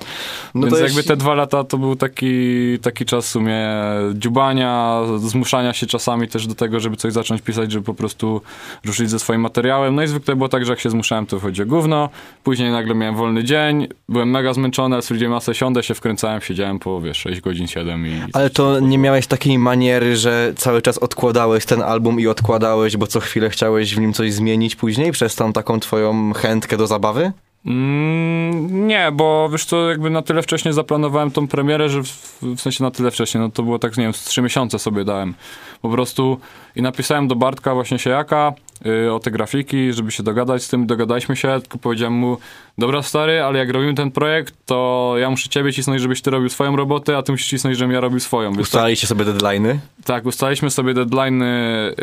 No 0.55 0.61
Więc 0.61 0.73
jakby 0.73 0.87
jeśli- 0.87 1.03
te 1.03 1.17
dwa 1.17 1.33
lata 1.33 1.63
to 1.63 1.77
był 1.77 1.95
taki, 1.95 2.79
taki 2.81 3.05
czas 3.05 3.25
w 3.25 3.29
sumie 3.29 3.67
dziubania, 4.13 5.01
zmuszania 5.17 5.73
się 5.73 5.85
czasami 5.87 6.27
też 6.27 6.47
do 6.47 6.55
tego, 6.55 6.79
żeby 6.79 6.95
coś 6.97 7.13
zacząć 7.13 7.41
pisać, 7.41 7.71
żeby 7.71 7.85
po 7.85 7.93
prostu 7.93 8.41
ruszyć 8.85 9.09
ze 9.09 9.19
swoim 9.19 9.41
materiałem. 9.41 9.95
No 9.95 10.03
i 10.03 10.07
zwykle 10.07 10.35
było 10.35 10.49
tak, 10.49 10.65
że 10.65 10.71
jak 10.71 10.79
się 10.79 10.89
zmuszałem, 10.89 11.25
to 11.25 11.37
wychodzi 11.37 11.65
gówno. 11.65 12.09
Później 12.43 12.71
nagle 12.71 12.95
miałem 12.95 13.15
wolny 13.15 13.43
dzień, 13.43 13.87
byłem 14.09 14.29
mega 14.29 14.53
zmęczony, 14.53 14.95
ale 14.95 15.01
stwierdziłem, 15.01 15.41
sobie 15.41 15.55
siądę, 15.55 15.83
się 15.83 15.93
wkręcałem, 15.93 16.41
siedziałem 16.41 16.79
po, 16.79 17.01
wiesz, 17.01 17.17
6 17.17 17.41
godzin, 17.41 17.67
7 17.67 18.07
i... 18.07 18.21
Ale 18.33 18.49
to 18.49 18.79
nie 18.79 18.97
miałeś 18.97 19.27
takiej 19.27 19.59
maniery, 19.59 20.17
że 20.17 20.53
cały 20.55 20.81
czas 20.81 20.97
odkładałeś 20.97 21.65
ten 21.65 21.81
album 21.81 22.19
i 22.19 22.24
odkładałeś, 22.27 22.97
bo 22.97 23.07
co 23.07 23.19
chwilę 23.19 23.49
chciałeś 23.49 23.95
w 23.95 23.99
nim 23.99 24.13
coś 24.13 24.33
zmienić 24.33 24.75
później 24.75 25.11
przez 25.11 25.35
tą 25.35 25.53
taką 25.53 25.79
twoją 25.79 26.33
chętkę 26.33 26.77
do 26.77 26.87
zabawy? 26.87 27.31
Mm, 27.65 28.87
nie, 28.87 29.11
bo 29.13 29.49
wiesz 29.51 29.65
co, 29.65 29.89
jakby 29.89 30.09
na 30.09 30.21
tyle 30.21 30.41
wcześnie 30.41 30.73
zaplanowałem 30.73 31.31
tą 31.31 31.47
premierę, 31.47 31.89
że 31.89 32.03
w, 32.03 32.37
w 32.41 32.61
sensie 32.61 32.83
na 32.83 32.91
tyle 32.91 33.11
wcześnie, 33.11 33.41
no 33.41 33.49
to 33.49 33.63
było 33.63 33.79
tak, 33.79 33.97
nie 33.97 34.03
wiem, 34.03 34.13
z 34.13 34.37
miesiące 34.37 34.79
sobie 34.79 35.05
dałem. 35.05 35.33
Po 35.81 35.89
prostu 35.89 36.39
i 36.75 36.81
napisałem 36.81 37.27
do 37.27 37.35
Bartka 37.35 37.73
właśnie 37.73 37.99
Siejaka 37.99 38.53
y, 38.59 38.64
o 39.11 39.19
te 39.19 39.31
grafiki, 39.31 39.93
żeby 39.93 40.11
się 40.11 40.23
dogadać 40.23 40.63
z 40.63 40.69
tym, 40.69 40.87
dogadaliśmy 40.87 41.35
się, 41.35 41.59
tylko 41.61 41.77
powiedziałem 41.77 42.13
mu, 42.13 42.37
dobra 42.77 43.01
stary, 43.01 43.41
ale 43.41 43.59
jak 43.59 43.69
robimy 43.69 43.93
ten 43.93 44.11
projekt, 44.11 44.53
to 44.65 45.13
ja 45.17 45.29
muszę 45.29 45.49
ciebie 45.49 45.73
cisnąć, 45.73 46.01
żebyś 46.01 46.21
ty 46.21 46.31
robił 46.31 46.49
swoją 46.49 46.75
robotę, 46.75 47.17
a 47.17 47.23
ty 47.23 47.31
musisz 47.31 47.47
cisnąć, 47.47 47.77
żebym 47.77 47.91
ja 47.91 47.99
robił 47.99 48.19
swoją. 48.19 48.49
Wiesz, 48.49 48.57
tak, 48.57 48.63
Ustaliliście 48.63 49.07
sobie 49.07 49.25
deadline'y? 49.25 49.77
tak, 50.05 50.25
ustaliliśmy 50.25 50.71
sobie 50.71 50.93
deadline'y, 50.93 51.43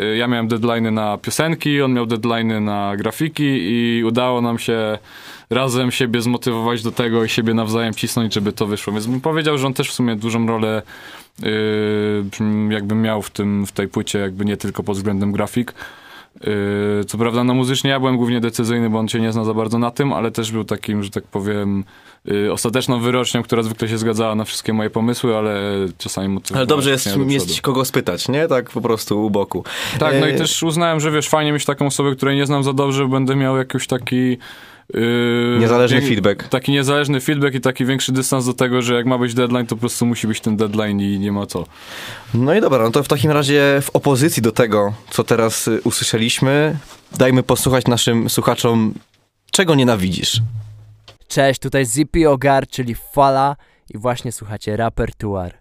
y, 0.01 0.17
ja 0.17 0.27
miałem 0.27 0.47
deadline'y 0.47 0.91
na 0.91 1.17
piosenki, 1.17 1.81
on 1.81 1.93
miał 1.93 2.05
deadline'y 2.05 2.61
na 2.61 2.97
grafiki 2.97 3.43
i 3.47 4.03
udało 4.03 4.41
nam 4.41 4.59
się 4.59 4.97
razem 5.49 5.91
siebie 5.91 6.21
zmotywować 6.21 6.83
do 6.83 6.91
tego 6.91 7.23
i 7.23 7.29
siebie 7.29 7.53
nawzajem 7.53 7.93
cisnąć, 7.93 8.33
żeby 8.33 8.51
to 8.51 8.65
wyszło. 8.65 8.93
Więc 8.93 9.05
bym 9.05 9.21
powiedział, 9.21 9.57
że 9.57 9.67
on 9.67 9.73
też 9.73 9.89
w 9.89 9.93
sumie 9.93 10.15
dużą 10.15 10.47
rolę 10.47 10.81
yy, 11.39 12.25
jakby 12.69 12.95
miał 12.95 13.21
w, 13.21 13.29
tym, 13.29 13.65
w 13.65 13.71
tej 13.71 13.87
płycie, 13.87 14.19
jakby 14.19 14.45
nie 14.45 14.57
tylko 14.57 14.83
pod 14.83 14.97
względem 14.97 15.31
grafik. 15.31 15.73
Yy, 16.41 17.05
co 17.07 17.17
prawda, 17.17 17.43
no 17.43 17.53
muzycznie 17.53 17.89
ja 17.89 17.99
byłem 17.99 18.17
głównie 18.17 18.41
decyzyjny, 18.41 18.89
bo 18.89 18.99
on 18.99 19.07
się 19.07 19.19
nie 19.19 19.31
zna 19.31 19.43
za 19.43 19.53
bardzo 19.53 19.79
na 19.79 19.91
tym, 19.91 20.13
ale 20.13 20.31
też 20.31 20.51
był 20.51 20.63
takim, 20.63 21.03
że 21.03 21.09
tak 21.09 21.23
powiem, 21.23 21.83
yy, 22.25 22.51
ostateczną 22.51 22.99
wyrocznią, 22.99 23.43
która 23.43 23.63
zwykle 23.63 23.87
się 23.87 23.97
zgadzała 23.97 24.35
na 24.35 24.45
wszystkie 24.45 24.73
moje 24.73 24.89
pomysły, 24.89 25.35
ale 25.35 25.61
czasami 25.97 26.27
motywowała 26.27 26.59
Ale 26.59 26.67
dobrze 26.67 26.89
jest 26.89 27.13
do 27.13 27.17
mieć 27.17 27.61
kogo 27.61 27.85
spytać, 27.85 28.27
nie? 28.27 28.47
Tak 28.47 28.69
po 28.69 28.81
prostu 28.81 29.25
u 29.25 29.29
boku. 29.29 29.63
Tak, 29.99 30.15
no 30.19 30.27
i 30.27 30.31
E, 30.31 30.37
też 30.37 30.63
uznałem, 30.63 30.99
że 30.99 31.11
wiesz, 31.11 31.29
fajnie 31.29 31.51
mieć 31.51 31.65
taką 31.65 31.85
osobę, 31.85 32.15
której 32.15 32.35
nie 32.35 32.45
znam 32.45 32.63
za 32.63 32.73
dobrze, 32.73 33.07
będę 33.07 33.35
miał 33.35 33.57
jakiś 33.57 33.87
taki... 33.87 34.37
Yy, 34.93 35.57
Niezależny 35.59 36.01
wiek- 36.01 36.07
feedback. 36.09 36.47
Taki 36.47 36.71
niezależny 36.71 37.21
feedback 37.21 37.55
i 37.55 37.61
taki 37.61 37.85
większy 37.85 38.11
dystans 38.11 38.45
do 38.45 38.53
tego, 38.53 38.81
że 38.81 38.93
jak 38.95 39.05
ma 39.05 39.17
być 39.17 39.33
deadline, 39.33 39.65
to 39.67 39.75
po 39.75 39.79
prostu 39.79 40.05
musi 40.05 40.27
być 40.27 40.41
ten 40.41 40.57
deadline 40.57 40.99
i 41.01 41.19
nie 41.19 41.31
ma 41.31 41.45
co. 41.45 41.65
No 42.33 42.53
i 42.55 42.61
dobra, 42.61 42.83
no 42.83 42.91
to 42.91 43.03
w 43.03 43.07
takim 43.07 43.31
razie 43.31 43.79
w 43.81 43.89
opozycji 43.95 44.41
do 44.43 44.51
tego, 44.51 44.93
co 45.09 45.23
teraz 45.23 45.67
y, 45.67 45.81
usłyszeliśmy, 45.83 46.77
dajmy 47.17 47.43
posłuchać 47.43 47.87
naszym 47.87 48.29
słuchaczom, 48.29 48.93
czego 49.51 49.75
nienawidzisz. 49.75 50.41
Cześć, 51.27 51.59
tutaj 51.59 51.85
Zippy 51.85 52.29
Ogar, 52.29 52.67
czyli 52.67 52.95
Fala 53.13 53.55
i 53.93 53.97
właśnie 53.97 54.31
słuchacie 54.31 54.77
Rapertuar. 54.77 55.53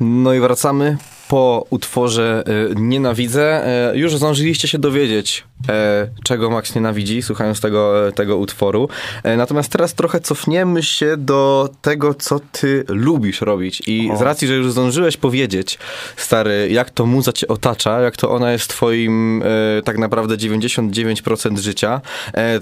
No 0.00 0.34
i 0.34 0.40
wracamy 0.40 0.96
po 1.28 1.66
utworze 1.70 2.44
y, 2.70 2.74
Nienawidzę. 2.76 3.66
E, 3.66 3.98
już 3.98 4.16
zdążyliście 4.16 4.68
się 4.68 4.78
dowiedzieć, 4.78 5.44
e, 5.68 6.08
czego 6.24 6.50
Max 6.50 6.74
nienawidzi, 6.74 7.22
słuchając 7.22 7.60
tego, 7.60 8.12
tego 8.14 8.36
utworu. 8.36 8.88
Natomiast 9.36 9.72
teraz 9.72 9.94
trochę 9.94 10.20
cofniemy 10.20 10.82
się 10.82 11.16
do 11.16 11.68
tego, 11.82 12.14
co 12.14 12.40
ty 12.52 12.84
lubisz 12.88 13.40
robić. 13.40 13.82
I 13.86 14.10
z 14.18 14.20
racji, 14.20 14.48
że 14.48 14.54
już 14.54 14.72
zdążyłeś 14.72 15.16
powiedzieć, 15.16 15.78
stary, 16.16 16.68
jak 16.70 16.90
to 16.90 17.06
muza 17.06 17.32
cię 17.32 17.48
otacza, 17.48 18.00
jak 18.00 18.16
to 18.16 18.30
ona 18.30 18.52
jest 18.52 18.68
twoim 18.70 19.42
tak 19.84 19.98
naprawdę 19.98 20.36
99% 20.36 21.58
życia, 21.58 22.00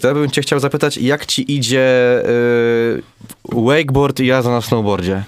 to 0.01 0.09
ja 0.09 0.15
bym 0.15 0.31
cię 0.31 0.43
chciał 0.43 0.61
zapytać, 0.61 0.97
jak 0.97 1.27
ci 1.27 1.57
idzie 1.57 2.23
wakeboard 3.45 4.21
i 4.21 4.27
jazda 4.27 4.51
na 4.51 4.61
snowboardzie? 4.61 5.25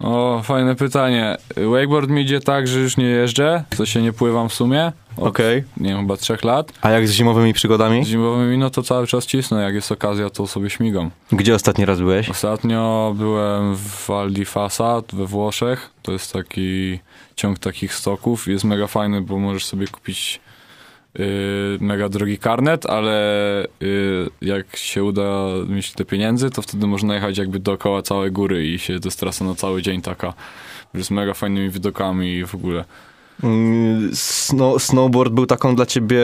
O, 0.00 0.40
fajne 0.44 0.74
pytanie. 0.76 1.36
Wakeboard 1.56 2.10
mi 2.10 2.22
idzie 2.22 2.40
tak, 2.40 2.68
że 2.68 2.80
już 2.80 2.96
nie 2.96 3.04
jeżdżę, 3.04 3.64
w 3.70 3.76
sensie 3.76 4.02
nie 4.02 4.12
pływam 4.12 4.48
w 4.48 4.54
sumie. 4.54 4.92
Okej. 5.16 5.64
Nie 5.76 5.88
wiem, 5.88 6.00
chyba 6.00 6.16
trzech 6.16 6.44
lat. 6.44 6.72
A 6.82 6.90
jak 6.90 7.08
z 7.08 7.12
zimowymi 7.12 7.52
przygodami? 7.52 8.04
Z 8.04 8.08
zimowymi, 8.08 8.58
no 8.58 8.70
to 8.70 8.82
cały 8.82 9.06
czas 9.06 9.26
cisnę. 9.26 9.62
Jak 9.62 9.74
jest 9.74 9.92
okazja, 9.92 10.30
to 10.30 10.46
sobie 10.46 10.70
śmigam. 10.70 11.10
Gdzie 11.32 11.54
ostatni 11.54 11.84
raz 11.84 11.98
byłeś? 11.98 12.28
Ostatnio 12.28 13.14
byłem 13.18 13.76
w 13.76 14.06
Val 14.06 14.32
di 14.32 14.44
Fasa 14.44 15.02
we 15.12 15.26
Włoszech. 15.26 15.90
To 16.02 16.12
jest 16.12 16.32
taki 16.32 16.98
ciąg 17.36 17.58
takich 17.58 17.94
stoków. 17.94 18.48
Jest 18.48 18.64
mega 18.64 18.86
fajny, 18.86 19.20
bo 19.20 19.38
możesz 19.38 19.64
sobie 19.64 19.86
kupić 19.86 20.40
mega 21.80 22.08
drogi 22.08 22.38
karnet, 22.38 22.86
ale 22.86 23.66
yy, 23.80 24.30
jak 24.42 24.76
się 24.76 25.04
uda 25.04 25.46
mieć 25.68 25.92
te 25.92 26.04
pieniędzy, 26.04 26.50
to 26.50 26.62
wtedy 26.62 26.86
można 26.86 27.14
jechać 27.14 27.38
jakby 27.38 27.58
dookoła 27.58 28.02
całej 28.02 28.32
góry 28.32 28.66
i 28.66 28.78
się 28.78 29.00
to 29.00 29.10
trasa 29.10 29.44
na 29.44 29.54
cały 29.54 29.82
dzień 29.82 30.02
taka. 30.02 30.34
Z 30.94 31.10
mega 31.10 31.34
fajnymi 31.34 31.70
widokami 31.70 32.34
i 32.34 32.46
w 32.46 32.54
ogóle. 32.54 32.84
Mm, 33.42 34.10
Snow, 34.14 34.82
snowboard 34.82 35.32
był 35.32 35.46
taką 35.46 35.76
dla 35.76 35.86
ciebie 35.86 36.20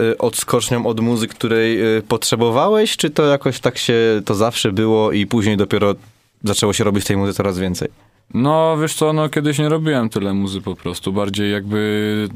y, 0.00 0.18
odskocznią 0.18 0.86
od 0.86 1.00
muzy, 1.00 1.28
której 1.28 1.96
y, 1.96 2.02
potrzebowałeś, 2.02 2.96
czy 2.96 3.10
to 3.10 3.26
jakoś 3.26 3.60
tak 3.60 3.78
się 3.78 4.22
to 4.24 4.34
zawsze 4.34 4.72
było 4.72 5.12
i 5.12 5.26
później 5.26 5.56
dopiero 5.56 5.94
zaczęło 6.44 6.72
się 6.72 6.84
robić 6.84 7.04
tej 7.04 7.16
muzy 7.16 7.32
coraz 7.32 7.58
więcej? 7.58 7.88
No, 8.34 8.76
wiesz 8.78 8.94
co, 8.94 9.12
no 9.12 9.28
kiedyś 9.28 9.58
nie 9.58 9.68
robiłem 9.68 10.08
tyle 10.08 10.34
muzy 10.34 10.60
po 10.60 10.76
prostu. 10.76 11.12
Bardziej 11.12 11.52
jakby, 11.52 12.28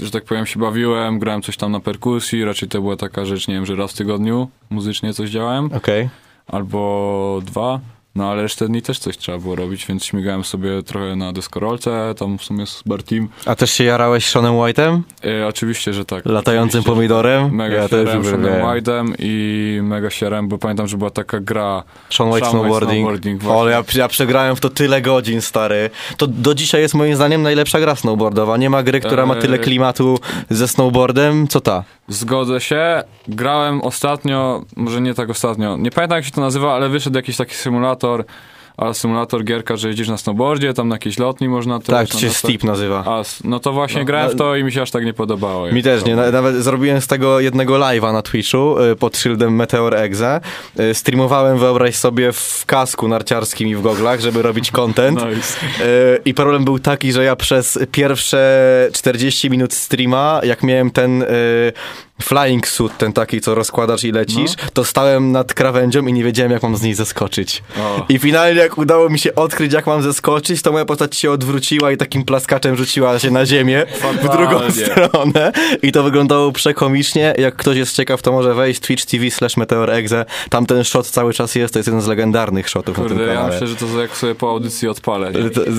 że 0.00 0.10
tak 0.10 0.24
powiem, 0.24 0.46
się 0.46 0.60
bawiłem, 0.60 1.18
grałem 1.18 1.42
coś 1.42 1.56
tam 1.56 1.72
na 1.72 1.80
perkusji. 1.80 2.44
Raczej 2.44 2.68
to 2.68 2.80
była 2.80 2.96
taka 2.96 3.24
rzecz, 3.24 3.48
nie 3.48 3.54
wiem, 3.54 3.66
że 3.66 3.76
raz 3.76 3.92
w 3.92 3.96
tygodniu 3.96 4.48
muzycznie 4.70 5.14
coś 5.14 5.30
działałem. 5.30 5.70
Okej. 5.72 6.08
Albo 6.46 7.42
dwa. 7.44 7.80
No 8.14 8.30
ale 8.30 8.42
resztę 8.42 8.68
dni 8.68 8.82
też 8.82 8.98
coś 8.98 9.16
trzeba 9.18 9.38
było 9.38 9.56
robić, 9.56 9.86
więc 9.86 10.04
śmigałem 10.04 10.44
sobie 10.44 10.82
trochę 10.82 11.16
na 11.16 11.32
deskorolce, 11.32 12.14
tam 12.18 12.38
w 12.38 12.42
sumie 12.44 12.66
z 12.66 12.82
Bartim. 12.86 13.28
A 13.46 13.54
też 13.54 13.70
się 13.70 13.84
jarałeś 13.84 14.26
Seanem 14.26 14.52
White'em? 14.52 15.00
E, 15.24 15.46
oczywiście, 15.46 15.92
że 15.92 16.04
tak. 16.04 16.26
Latającym 16.26 16.80
Oczywiście, 16.80 16.94
pomidorem? 16.94 17.54
Mega 17.54 17.74
ja 17.76 17.82
ja 17.82 17.88
też 17.88 18.08
Seanem. 18.08 18.62
White'em 18.62 19.14
i 19.18 19.80
mega 19.82 20.10
sierem, 20.10 20.48
bo 20.48 20.58
pamiętam, 20.58 20.86
że 20.88 20.96
była 20.96 21.10
taka 21.10 21.40
gra 21.40 21.82
Sean 22.10 22.30
White 22.30 22.40
Sean 22.40 22.50
Snowboarding. 22.50 22.92
Snowboarding, 22.92 23.42
o, 23.48 23.68
ja, 23.68 23.84
ja 23.94 24.08
przegrałem 24.08 24.56
w 24.56 24.60
to 24.60 24.70
tyle 24.70 25.02
godzin, 25.02 25.40
stary. 25.40 25.90
To 26.16 26.26
do 26.26 26.54
dzisiaj 26.54 26.80
jest 26.80 26.94
moim 26.94 27.16
zdaniem 27.16 27.42
najlepsza 27.42 27.80
gra 27.80 27.96
snowboardowa. 27.96 28.56
Nie 28.56 28.70
ma 28.70 28.82
gry, 28.82 29.00
która 29.00 29.26
ma 29.26 29.34
tyle 29.34 29.56
Eee. 29.56 29.64
klimatu 29.64 30.18
ze 30.50 30.68
snowboardem, 30.68 31.48
co 31.48 31.60
ta. 31.60 31.84
Zgodzę 32.08 32.60
się. 32.60 33.02
Grałem 33.28 33.80
ostatnio, 33.82 34.64
może 34.76 35.00
nie 35.00 35.14
tak 35.14 35.30
ostatnio, 35.30 35.76
nie 35.76 35.90
pamiętam 35.90 36.16
jak 36.16 36.24
się 36.24 36.30
to 36.30 36.40
nazywa, 36.40 36.74
ale 36.74 36.88
wyszedł 36.88 37.16
jakiś 37.16 37.36
taki 37.36 37.54
symulator, 37.54 38.01
relator 38.02 38.26
a 38.76 38.92
symulator 38.94 39.44
gierka, 39.44 39.76
że 39.76 39.88
jedziesz 39.88 40.08
na 40.08 40.16
snowboardzie, 40.18 40.74
tam 40.74 40.88
na 40.88 40.94
jakiejś 40.94 41.18
lotni 41.18 41.48
można 41.48 41.78
też. 41.78 41.86
Tak, 41.88 42.08
to 42.08 42.14
na 42.14 42.20
się. 42.20 42.30
Steep 42.30 42.64
nazywa. 42.64 43.04
A, 43.06 43.22
no 43.44 43.60
to 43.60 43.72
właśnie 43.72 44.00
No, 44.00 44.04
grałem 44.06 44.28
no- 44.28 44.34
w 44.34 44.38
to 44.38 44.56
i 44.56 44.64
mi 44.64 44.72
się 44.72 44.82
aż 44.82 44.90
tak 44.90 45.04
nie 45.04 45.12
podobało. 45.14 45.66
Mi 45.72 45.82
też 45.82 46.02
to. 46.02 46.08
nie. 46.08 46.16
Na- 46.16 46.30
Nawet 46.30 46.54
zrobiłem 46.56 47.00
z 47.00 47.06
tego 47.06 47.40
jednego 47.40 47.74
live'a 47.74 48.12
na 48.12 48.22
Twitchu 48.22 48.80
y, 48.80 48.96
pod 48.96 49.16
szyldem 49.16 49.56
Meteor 49.56 49.94
Exe. 49.94 50.40
Y, 50.80 50.94
Streamowałem, 50.94 51.58
wyobraź 51.58 51.94
sobie, 51.96 52.32
w 52.32 52.62
kasku 52.66 53.08
narciarskim 53.08 53.68
i 53.68 53.74
w 53.74 53.82
goglach, 53.82 54.20
żeby 54.20 54.42
robić 54.42 54.70
content. 54.80 55.18
Nice. 55.36 55.58
Y, 55.86 56.20
I 56.24 56.34
problem 56.34 56.64
był 56.64 56.78
taki, 56.78 57.12
że 57.12 57.24
ja 57.24 57.36
przez 57.36 57.78
pierwsze 57.92 58.88
40 58.92 59.50
minut 59.50 59.72
streama, 59.74 60.40
jak 60.44 60.62
miałem 60.62 60.90
ten 60.90 61.24
flying 62.22 62.68
suit, 62.68 62.98
ten 62.98 63.12
taki, 63.12 63.40
co 63.40 63.54
rozkładasz 63.54 64.04
i 64.04 64.12
lecisz, 64.12 64.50
to 64.72 64.84
stałem 64.84 65.32
nad 65.32 65.54
krawędzią 65.54 66.06
i 66.06 66.12
nie 66.12 66.24
wiedziałem, 66.24 66.52
jak 66.52 66.62
mam 66.62 66.76
z 66.76 66.82
niej 66.82 66.94
zeskoczyć. 66.94 67.62
O. 67.80 68.04
I 68.08 68.18
finalnie, 68.18 68.61
jak 68.62 68.78
udało 68.78 69.08
mi 69.08 69.18
się 69.18 69.34
odkryć, 69.34 69.72
jak 69.72 69.86
mam 69.86 70.02
zeskoczyć, 70.02 70.62
to 70.62 70.72
moja 70.72 70.84
postać 70.84 71.16
się 71.16 71.30
odwróciła 71.30 71.92
i 71.92 71.96
takim 71.96 72.24
plaskaczem 72.24 72.76
rzuciła 72.76 73.18
się 73.18 73.30
na 73.30 73.46
ziemię 73.46 73.86
w 74.22 74.28
drugą 74.28 74.58
Fatalnie. 74.58 74.70
stronę. 74.86 75.52
I 75.82 75.92
to 75.92 76.02
wyglądało 76.02 76.52
przekomicznie. 76.52 77.34
Jak 77.38 77.56
ktoś 77.56 77.76
jest 77.76 77.96
ciekaw, 77.96 78.22
to 78.22 78.32
może 78.32 78.54
wejść 78.54 78.80
Twitch 78.80 79.04
TV 79.04 79.30
slash 79.30 79.56
Meteor 79.56 79.90
Exe. 79.90 80.24
Tam 80.50 80.66
ten 80.66 80.84
shot 80.84 81.06
cały 81.06 81.32
czas 81.32 81.54
jest. 81.54 81.72
To 81.74 81.78
jest 81.78 81.86
jeden 81.86 82.02
z 82.02 82.06
legendarnych 82.06 82.68
shotów 82.68 82.98
na 82.98 83.02
Kurde, 83.02 83.18
tym 83.18 83.28
ja 83.28 83.34
kanale. 83.34 83.52
myślę, 83.52 83.66
że 83.66 83.76
to 83.76 84.00
jak 84.00 84.16
sobie 84.16 84.34
po 84.34 84.50
audycji 84.50 84.88
odpalę. 84.88 85.32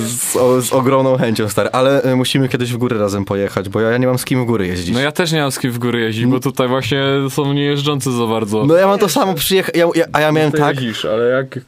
Z, 0.08 0.36
o, 0.36 0.62
z 0.62 0.74
ogromną 0.74 1.18
chęcią, 1.18 1.50
stary. 1.50 1.70
Ale 1.72 2.06
y, 2.06 2.16
musimy 2.16 2.50
kiedyś 2.50 2.74
w 2.74 2.78
góry 2.78 2.98
razem 3.00 3.26
pojechać, 3.26 3.70
bo 3.70 3.82
ja, 3.82 3.92
ja 3.92 3.98
nie 3.98 4.08
mam 4.08 4.18
z 4.18 4.26
kim 4.26 4.44
w 4.44 4.46
góry 4.46 4.68
jeździć. 4.68 4.94
No 4.94 5.00
ja 5.00 5.12
też 5.12 5.32
nie 5.32 5.42
mam 5.42 5.52
z 5.52 5.60
kim 5.60 5.72
w 5.72 5.80
góry 5.80 6.02
jeździć, 6.02 6.26
bo 6.26 6.40
tutaj 6.40 6.68
właśnie 6.68 7.04
są 7.30 7.54
niejeżdżący 7.54 8.12
za 8.12 8.26
bardzo. 8.26 8.66
No 8.66 8.76
ja 8.76 8.88
mam 8.88 9.00
to 9.00 9.10
samo 9.10 9.34
przyjechać, 9.34 9.76
ja, 9.78 9.88
ja, 9.96 10.06
a 10.14 10.22
ja 10.22 10.32
miałem 10.32 10.52
tak, 10.52 10.76
jeździsz, 10.76 11.06
ale 11.06 11.26
jak... 11.30 11.60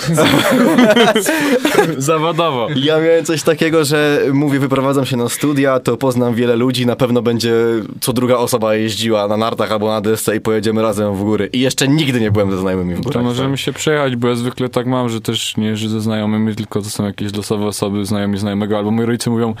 Zawodowo. 1.98 2.68
ja 2.76 3.00
miałem 3.00 3.24
coś 3.24 3.42
takiego, 3.42 3.84
że 3.84 4.20
mówię, 4.32 4.58
wyprowadzam 4.58 5.06
się 5.06 5.16
na 5.16 5.28
studia, 5.28 5.80
to 5.80 5.96
poznam 5.96 6.34
wiele 6.34 6.56
ludzi, 6.56 6.86
na 6.86 6.96
pewno 6.96 7.22
będzie 7.22 7.54
co 8.00 8.12
druga 8.12 8.36
osoba 8.36 8.74
jeździła 8.74 9.28
na 9.28 9.36
nartach 9.36 9.72
albo 9.72 9.88
na 9.88 10.00
desce 10.00 10.36
i 10.36 10.40
pojedziemy 10.40 10.82
razem 10.82 11.14
w 11.14 11.20
góry. 11.20 11.48
I 11.52 11.60
jeszcze 11.60 11.88
nigdy 11.88 12.20
nie 12.20 12.30
byłem 12.30 12.50
ze 12.50 12.58
znajomymi 12.58 12.94
w 12.94 13.00
górach. 13.00 13.12
To 13.12 13.22
możemy 13.22 13.58
się 13.58 13.72
przejechać, 13.72 14.16
bo 14.16 14.28
ja 14.28 14.34
zwykle 14.34 14.68
tak 14.68 14.86
mam, 14.86 15.08
że 15.08 15.20
też 15.20 15.56
nie 15.56 15.66
jeżdżę 15.66 15.88
ze 15.88 16.00
znajomymi, 16.00 16.54
tylko 16.54 16.82
to 16.82 16.90
są 16.90 17.04
jakieś 17.04 17.34
losowe 17.34 17.66
osoby, 17.66 18.04
znajomi 18.06 18.38
znajomego, 18.38 18.78
albo 18.78 18.90
moi 18.90 19.06
rodzice 19.06 19.30
mówią 19.30 19.54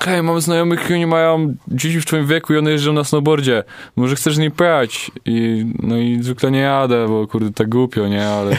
hej, 0.00 0.22
mam 0.22 0.40
znajomych 0.40 0.90
i 0.90 0.94
oni 0.94 1.06
mają 1.06 1.54
dzieci 1.68 2.00
w 2.00 2.06
twoim 2.06 2.26
wieku 2.26 2.54
i 2.54 2.56
one 2.56 2.70
jeżdżą 2.70 2.92
na 2.92 3.04
snowboardzie. 3.04 3.64
Może 3.96 4.16
chcesz 4.16 4.34
z 4.34 4.38
nimi 4.38 4.50
pojechać? 4.50 5.10
I, 5.24 5.66
no 5.82 5.96
i 5.96 6.18
zwykle 6.22 6.50
nie 6.50 6.58
jadę, 6.58 7.06
bo 7.08 7.26
kurde, 7.26 7.52
tak 7.52 7.68
głupio, 7.68 8.08
nie? 8.08 8.28
Ale, 8.28 8.56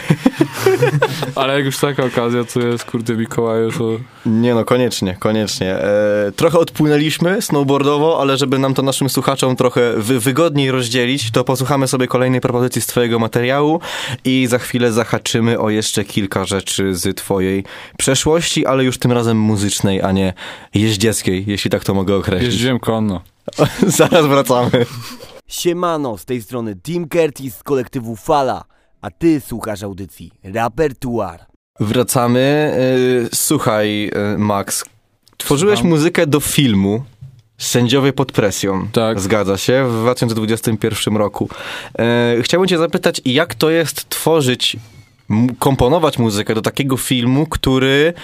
ale 1.34 1.56
jak 1.56 1.64
już 1.64 1.78
taka 1.78 2.04
okazja, 2.04 2.44
to 2.44 2.60
jest, 2.60 2.84
kurde, 2.84 3.16
Mikołaju, 3.16 3.72
to... 3.72 3.84
Nie 4.26 4.54
no, 4.54 4.64
koniecznie, 4.64 5.16
koniecznie. 5.18 5.74
E, 5.74 6.32
trochę 6.36 6.58
odpłynęliśmy 6.58 7.42
snowboardowo, 7.42 8.20
ale 8.20 8.36
żeby 8.36 8.58
nam 8.58 8.74
to 8.74 8.82
naszym 8.82 9.08
słuchaczom 9.08 9.56
trochę 9.56 9.92
wy, 9.96 10.20
wygodniej 10.20 10.70
rozdzielić, 10.70 11.30
to 11.30 11.44
posłuchamy 11.44 11.88
sobie 11.88 12.06
kolejnej 12.06 12.40
propozycji 12.40 12.82
z 12.82 12.86
twojego 12.86 13.18
materiału 13.18 13.80
i 14.24 14.46
za 14.46 14.58
chwilę 14.58 14.92
zahaczymy 14.92 15.58
o 15.58 15.70
jeszcze 15.70 16.04
kilka 16.04 16.44
rzeczy 16.44 16.94
z 16.94 17.16
twojej 17.16 17.64
przeszłości, 17.98 18.66
ale 18.66 18.84
już 18.84 18.98
tym 18.98 19.12
razem 19.12 19.38
muzycznej, 19.38 20.02
a 20.02 20.12
nie 20.12 20.32
jeździeckiej, 20.74 21.27
jeśli 21.30 21.70
tak 21.70 21.84
to 21.84 21.94
mogę 21.94 22.16
określić. 22.16 22.52
Jeździłem 22.52 22.78
konno. 22.78 23.20
Zaraz 23.86 24.26
wracamy. 24.26 24.86
Siemano, 25.48 26.18
z 26.18 26.24
tej 26.24 26.42
strony 26.42 26.76
Tim 26.76 27.08
Curtis 27.08 27.56
z 27.56 27.62
kolektywu 27.62 28.16
Fala, 28.16 28.64
a 29.00 29.10
ty 29.10 29.40
słuchasz 29.40 29.82
audycji 29.82 30.32
Rapertuar. 30.44 31.46
Wracamy. 31.80 32.40
E, 32.40 33.36
słuchaj, 33.36 34.10
e, 34.14 34.38
Max, 34.38 34.84
tworzyłeś 35.36 35.78
Słucham. 35.78 35.90
muzykę 35.90 36.26
do 36.26 36.40
filmu 36.40 37.02
Sędziowie 37.58 38.12
pod 38.12 38.32
presją. 38.32 38.88
Tak. 38.92 39.20
Zgadza 39.20 39.56
się, 39.56 39.88
w 39.88 40.00
2021 40.00 41.16
roku. 41.16 41.48
E, 41.98 42.36
chciałbym 42.42 42.68
cię 42.68 42.78
zapytać, 42.78 43.20
jak 43.24 43.54
to 43.54 43.70
jest 43.70 44.08
tworzyć, 44.08 44.76
komponować 45.58 46.18
muzykę 46.18 46.54
do 46.54 46.62
takiego 46.62 46.96
filmu, 46.96 47.46
który 47.46 48.14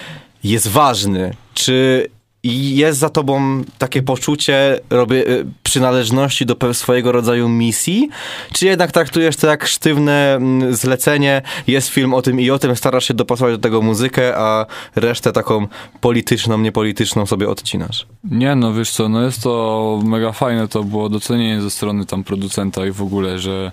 jest 0.43 0.67
ważny? 0.67 1.33
Czy 1.53 2.07
jest 2.45 2.99
za 2.99 3.09
tobą 3.09 3.63
takie 3.77 4.03
poczucie 4.03 4.79
robię, 4.89 5.27
e, 5.27 5.43
przynależności 5.63 6.45
do 6.45 6.73
swojego 6.73 7.11
rodzaju 7.11 7.49
misji? 7.49 8.09
Czy 8.53 8.65
jednak 8.65 8.91
traktujesz 8.91 9.35
to 9.35 9.47
jak 9.47 9.67
sztywne 9.67 10.35
mm, 10.35 10.75
zlecenie, 10.75 11.41
jest 11.67 11.89
film 11.89 12.13
o 12.13 12.21
tym 12.21 12.39
i 12.39 12.49
o 12.49 12.59
tym, 12.59 12.75
starasz 12.75 13.05
się 13.05 13.13
dopasować 13.13 13.53
do 13.53 13.61
tego 13.61 13.81
muzykę, 13.81 14.37
a 14.37 14.65
resztę 14.95 15.31
taką 15.31 15.67
polityczną, 16.01 16.57
niepolityczną 16.57 17.25
sobie 17.25 17.49
odcinasz? 17.49 18.05
Nie, 18.23 18.55
no 18.55 18.73
wiesz 18.73 18.91
co, 18.91 19.09
no 19.09 19.21
jest 19.21 19.43
to 19.43 20.01
mega 20.05 20.31
fajne, 20.31 20.67
to 20.67 20.83
było 20.83 21.09
docenienie 21.09 21.61
ze 21.61 21.69
strony 21.69 22.05
tam 22.05 22.23
producenta 22.23 22.85
i 22.85 22.91
w 22.91 23.01
ogóle, 23.01 23.39
że 23.39 23.71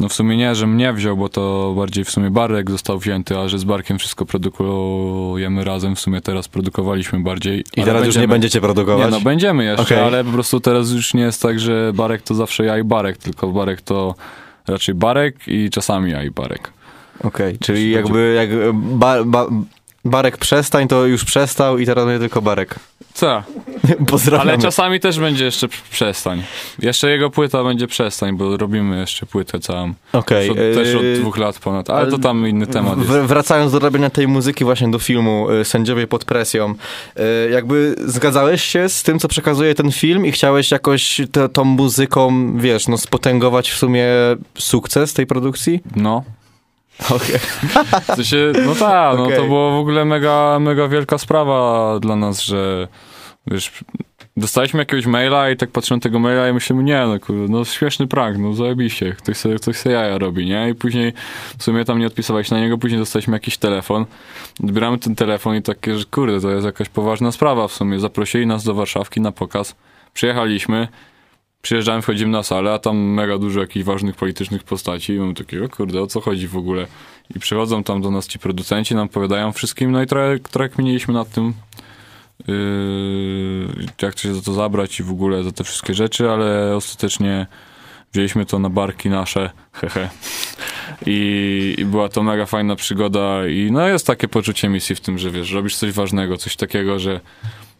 no 0.00 0.08
w 0.08 0.12
sumie 0.12 0.36
nie, 0.36 0.54
że 0.54 0.66
mnie 0.66 0.92
wziął, 0.92 1.16
bo 1.16 1.28
to 1.28 1.74
bardziej 1.76 2.04
w 2.04 2.10
sumie 2.10 2.30
Barek 2.30 2.70
został 2.70 2.98
wzięty, 2.98 3.38
a 3.38 3.48
że 3.48 3.58
z 3.58 3.64
Barkiem 3.64 3.98
wszystko 3.98 4.26
produkujemy 4.26 5.64
razem, 5.64 5.96
w 5.96 6.00
sumie 6.00 6.20
teraz 6.20 6.48
produkowaliśmy 6.48 7.20
bardziej. 7.20 7.64
I 7.76 7.82
teraz 7.82 8.06
już 8.06 8.16
nie 8.16 8.28
będziecie 8.28 8.60
produkować? 8.60 9.04
Nie, 9.04 9.10
no 9.10 9.20
będziemy 9.20 9.64
jeszcze, 9.64 9.82
Okej. 9.82 9.98
ale 9.98 10.24
po 10.24 10.30
prostu 10.30 10.60
teraz 10.60 10.90
już 10.90 11.14
nie 11.14 11.22
jest 11.22 11.42
tak, 11.42 11.60
że 11.60 11.92
Barek 11.94 12.22
to 12.22 12.34
zawsze 12.34 12.64
ja 12.64 12.78
i 12.78 12.84
Barek, 12.84 13.18
tylko 13.18 13.48
Barek 13.48 13.80
to 13.80 14.14
raczej 14.66 14.94
Barek 14.94 15.36
i 15.46 15.70
czasami 15.70 16.10
ja 16.10 16.22
i 16.22 16.30
Barek. 16.30 16.72
Okej, 17.24 17.58
czyli 17.58 17.78
Jeśli 17.78 17.92
jakby 17.92 18.34
jak 18.34 18.72
ba, 18.74 19.24
ba, 19.24 19.46
Barek 20.04 20.36
przestań, 20.36 20.88
to 20.88 21.06
już 21.06 21.24
przestał 21.24 21.78
i 21.78 21.86
teraz 21.86 22.04
będzie 22.04 22.20
tylko 22.20 22.42
Barek. 22.42 22.74
Co? 23.18 23.42
Pozdrawiamy. 24.06 24.50
Ale 24.52 24.62
czasami 24.62 25.00
też 25.00 25.20
będzie 25.20 25.44
jeszcze 25.44 25.68
przestań. 25.90 26.42
Jeszcze 26.78 27.10
jego 27.10 27.30
płyta 27.30 27.64
będzie 27.64 27.86
przestań, 27.86 28.36
bo 28.36 28.56
robimy 28.56 29.00
jeszcze 29.00 29.26
płytę 29.26 29.60
całą. 29.60 29.94
Okej. 30.12 30.50
Od- 30.50 30.56
też 30.56 30.94
od 30.94 31.20
dwóch 31.20 31.36
lat 31.38 31.58
ponad, 31.58 31.90
ale 31.90 32.10
to 32.10 32.18
tam 32.18 32.48
inny 32.48 32.66
temat 32.66 32.98
jest. 32.98 33.10
Wracając 33.10 33.72
do 33.72 33.78
robienia 33.78 34.10
tej 34.10 34.28
muzyki 34.28 34.64
właśnie 34.64 34.90
do 34.90 34.98
filmu 34.98 35.50
y, 35.50 35.64
Sędziowie 35.64 36.06
pod 36.06 36.24
presją, 36.24 36.74
y, 37.18 37.50
jakby 37.50 37.94
zgadzałeś 37.98 38.62
się 38.62 38.88
z 38.88 39.02
tym, 39.02 39.18
co 39.18 39.28
przekazuje 39.28 39.74
ten 39.74 39.92
film 39.92 40.26
i 40.26 40.32
chciałeś 40.32 40.70
jakoś 40.70 41.20
te, 41.32 41.48
tą 41.48 41.64
muzyką, 41.64 42.52
wiesz, 42.58 42.88
no 42.88 42.98
spotęgować 42.98 43.70
w 43.70 43.76
sumie 43.76 44.06
sukces 44.58 45.14
tej 45.14 45.26
produkcji? 45.26 45.80
No. 45.96 46.22
Okej. 47.10 47.38
W 48.02 48.14
sensie, 48.14 48.52
no 48.66 48.74
tak, 48.74 49.18
no 49.18 49.24
Okej. 49.24 49.36
to 49.36 49.42
było 49.42 49.70
w 49.70 49.80
ogóle 49.80 50.04
mega, 50.04 50.58
mega 50.60 50.88
wielka 50.88 51.18
sprawa 51.18 51.98
dla 52.00 52.16
nas, 52.16 52.42
że 52.42 52.88
wiesz, 53.46 53.84
dostaliśmy 54.36 54.78
jakiegoś 54.78 55.06
maila 55.06 55.50
i 55.50 55.56
tak 55.56 55.70
patrzę 55.70 55.94
na 55.94 56.00
tego 56.00 56.18
maila 56.18 56.48
i 56.48 56.52
myślimy, 56.52 56.82
nie 56.82 57.06
no 57.06 57.20
kurde, 57.20 57.52
no 57.52 57.64
śmieszny 57.64 58.06
prank, 58.06 58.38
no 58.38 58.54
zajebiście, 58.54 59.12
ktoś 59.12 59.36
sobie, 59.36 59.54
ktoś 59.54 59.76
sobie 59.76 59.94
jaja 59.94 60.18
robi, 60.18 60.46
nie? 60.46 60.70
I 60.70 60.74
później 60.74 61.12
w 61.58 61.62
sumie 61.62 61.84
tam 61.84 61.98
nie 61.98 62.06
odpisywałeś 62.06 62.50
na 62.50 62.60
niego, 62.60 62.78
później 62.78 63.00
dostaliśmy 63.00 63.36
jakiś 63.36 63.58
telefon, 63.58 64.06
odbieramy 64.64 64.98
ten 64.98 65.14
telefon 65.14 65.56
i 65.56 65.62
takie, 65.62 65.98
że 65.98 66.04
kurde, 66.04 66.40
to 66.40 66.50
jest 66.50 66.66
jakaś 66.66 66.88
poważna 66.88 67.32
sprawa 67.32 67.68
w 67.68 67.72
sumie, 67.72 68.00
zaprosili 68.00 68.46
nas 68.46 68.64
do 68.64 68.74
Warszawki 68.74 69.20
na 69.20 69.32
pokaz, 69.32 69.74
przyjechaliśmy, 70.14 70.88
Przyjeżdżamy, 71.62 72.02
wchodzimy 72.02 72.32
na 72.32 72.42
salę, 72.42 72.72
a 72.72 72.78
tam 72.78 72.96
mega 72.96 73.38
dużo 73.38 73.60
jakichś 73.60 73.86
ważnych 73.86 74.16
politycznych 74.16 74.64
postaci 74.64 75.12
i 75.12 75.18
mamy 75.18 75.34
takiego, 75.34 75.68
kurde, 75.68 76.02
o 76.02 76.06
co 76.06 76.20
chodzi 76.20 76.48
w 76.48 76.56
ogóle? 76.56 76.86
I 77.36 77.38
przychodzą 77.38 77.84
tam 77.84 78.02
do 78.02 78.10
nas 78.10 78.26
ci 78.26 78.38
producenci, 78.38 78.94
nam 78.94 79.06
opowiadają 79.06 79.52
wszystkim, 79.52 79.90
no 79.90 80.02
i 80.02 80.06
trochę, 80.06 80.38
trochę 80.38 80.68
kminiliśmy 80.68 81.14
nad 81.14 81.30
tym, 81.30 81.54
yy, 82.48 83.86
jak 84.02 84.18
się 84.18 84.34
za 84.34 84.42
to 84.42 84.52
zabrać 84.52 85.00
i 85.00 85.02
w 85.02 85.10
ogóle 85.10 85.44
za 85.44 85.52
te 85.52 85.64
wszystkie 85.64 85.94
rzeczy, 85.94 86.30
ale 86.30 86.76
ostatecznie 86.76 87.46
wzięliśmy 88.12 88.46
to 88.46 88.58
na 88.58 88.70
barki 88.70 89.10
nasze, 89.10 89.50
hehe. 89.72 90.08
I, 91.06 91.74
I 91.78 91.84
była 91.84 92.08
to 92.08 92.22
mega 92.22 92.46
fajna 92.46 92.76
przygoda 92.76 93.46
i 93.46 93.72
no 93.72 93.88
jest 93.88 94.06
takie 94.06 94.28
poczucie 94.28 94.68
misji 94.68 94.96
w 94.96 95.00
tym, 95.00 95.18
że 95.18 95.30
wiesz, 95.30 95.52
robisz 95.52 95.76
coś 95.76 95.92
ważnego, 95.92 96.36
coś 96.36 96.56
takiego, 96.56 96.98
że 96.98 97.20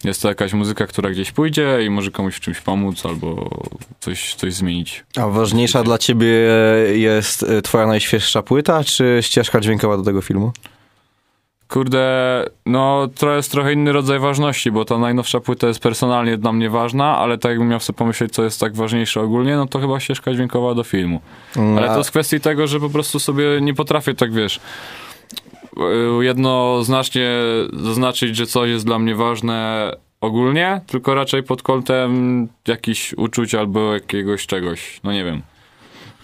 jest 0.04 0.22
to 0.22 0.28
jakaś 0.28 0.52
muzyka, 0.52 0.86
która 0.86 1.10
gdzieś 1.10 1.32
pójdzie 1.32 1.78
i 1.86 1.90
może 1.90 2.10
komuś 2.10 2.34
w 2.36 2.40
czymś 2.40 2.60
pomóc 2.60 3.06
albo 3.06 3.50
coś, 4.00 4.34
coś 4.34 4.54
zmienić. 4.54 5.04
A 5.16 5.26
ważniejsza 5.26 5.82
dla 5.82 5.98
ciebie 5.98 6.34
jest 6.92 7.42
y, 7.42 7.62
twoja 7.62 7.86
najświeższa 7.86 8.42
płyta, 8.42 8.84
czy 8.84 9.18
ścieżka 9.20 9.60
dźwiękowa 9.60 9.96
do 9.96 10.02
tego 10.02 10.22
filmu? 10.22 10.52
Kurde, 11.68 12.44
no 12.66 13.08
to 13.18 13.36
jest 13.36 13.50
trochę 13.50 13.72
inny 13.72 13.92
rodzaj 13.92 14.18
ważności, 14.18 14.70
bo 14.70 14.84
ta 14.84 14.98
najnowsza 14.98 15.40
płyta 15.40 15.66
jest 15.66 15.80
personalnie 15.80 16.36
dla 16.36 16.52
mnie 16.52 16.70
ważna, 16.70 17.18
ale 17.18 17.38
tak 17.38 17.50
jakbym 17.50 17.68
miał 17.68 17.80
sobie 17.80 17.96
pomyśleć, 17.96 18.32
co 18.32 18.44
jest 18.44 18.60
tak 18.60 18.76
ważniejsze 18.76 19.20
ogólnie, 19.20 19.56
no 19.56 19.66
to 19.66 19.78
chyba 19.78 20.00
ścieżka 20.00 20.34
dźwiękowa 20.34 20.74
do 20.74 20.84
filmu. 20.84 21.20
Mm, 21.56 21.78
Ale 21.78 21.88
to 21.88 22.04
z 22.04 22.10
kwestii 22.10 22.40
tego, 22.40 22.66
że 22.66 22.80
po 22.80 22.90
prostu 22.90 23.18
sobie 23.18 23.44
nie 23.60 23.74
potrafię 23.74 24.14
tak, 24.14 24.32
wiesz, 24.32 24.60
jednoznacznie 26.20 27.30
zaznaczyć, 27.72 28.36
że 28.36 28.46
coś 28.46 28.70
jest 28.70 28.86
dla 28.86 28.98
mnie 28.98 29.14
ważne 29.14 29.92
ogólnie, 30.20 30.80
tylko 30.86 31.14
raczej 31.14 31.42
pod 31.42 31.62
kątem 31.62 32.48
jakichś 32.68 33.12
uczuć 33.12 33.54
albo 33.54 33.94
jakiegoś 33.94 34.46
czegoś, 34.46 35.00
no 35.04 35.12
nie 35.12 35.24
wiem. 35.24 35.42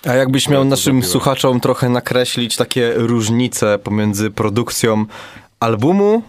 A 0.06 0.14
jakbyś 0.14 0.48
miał 0.48 0.64
naszym 0.64 1.02
słuchaczom 1.02 1.60
trochę 1.60 1.88
nakreślić 1.88 2.56
takie 2.56 2.92
różnice 2.96 3.78
pomiędzy 3.78 4.30
produkcją 4.30 5.06
albumu, 5.60 6.22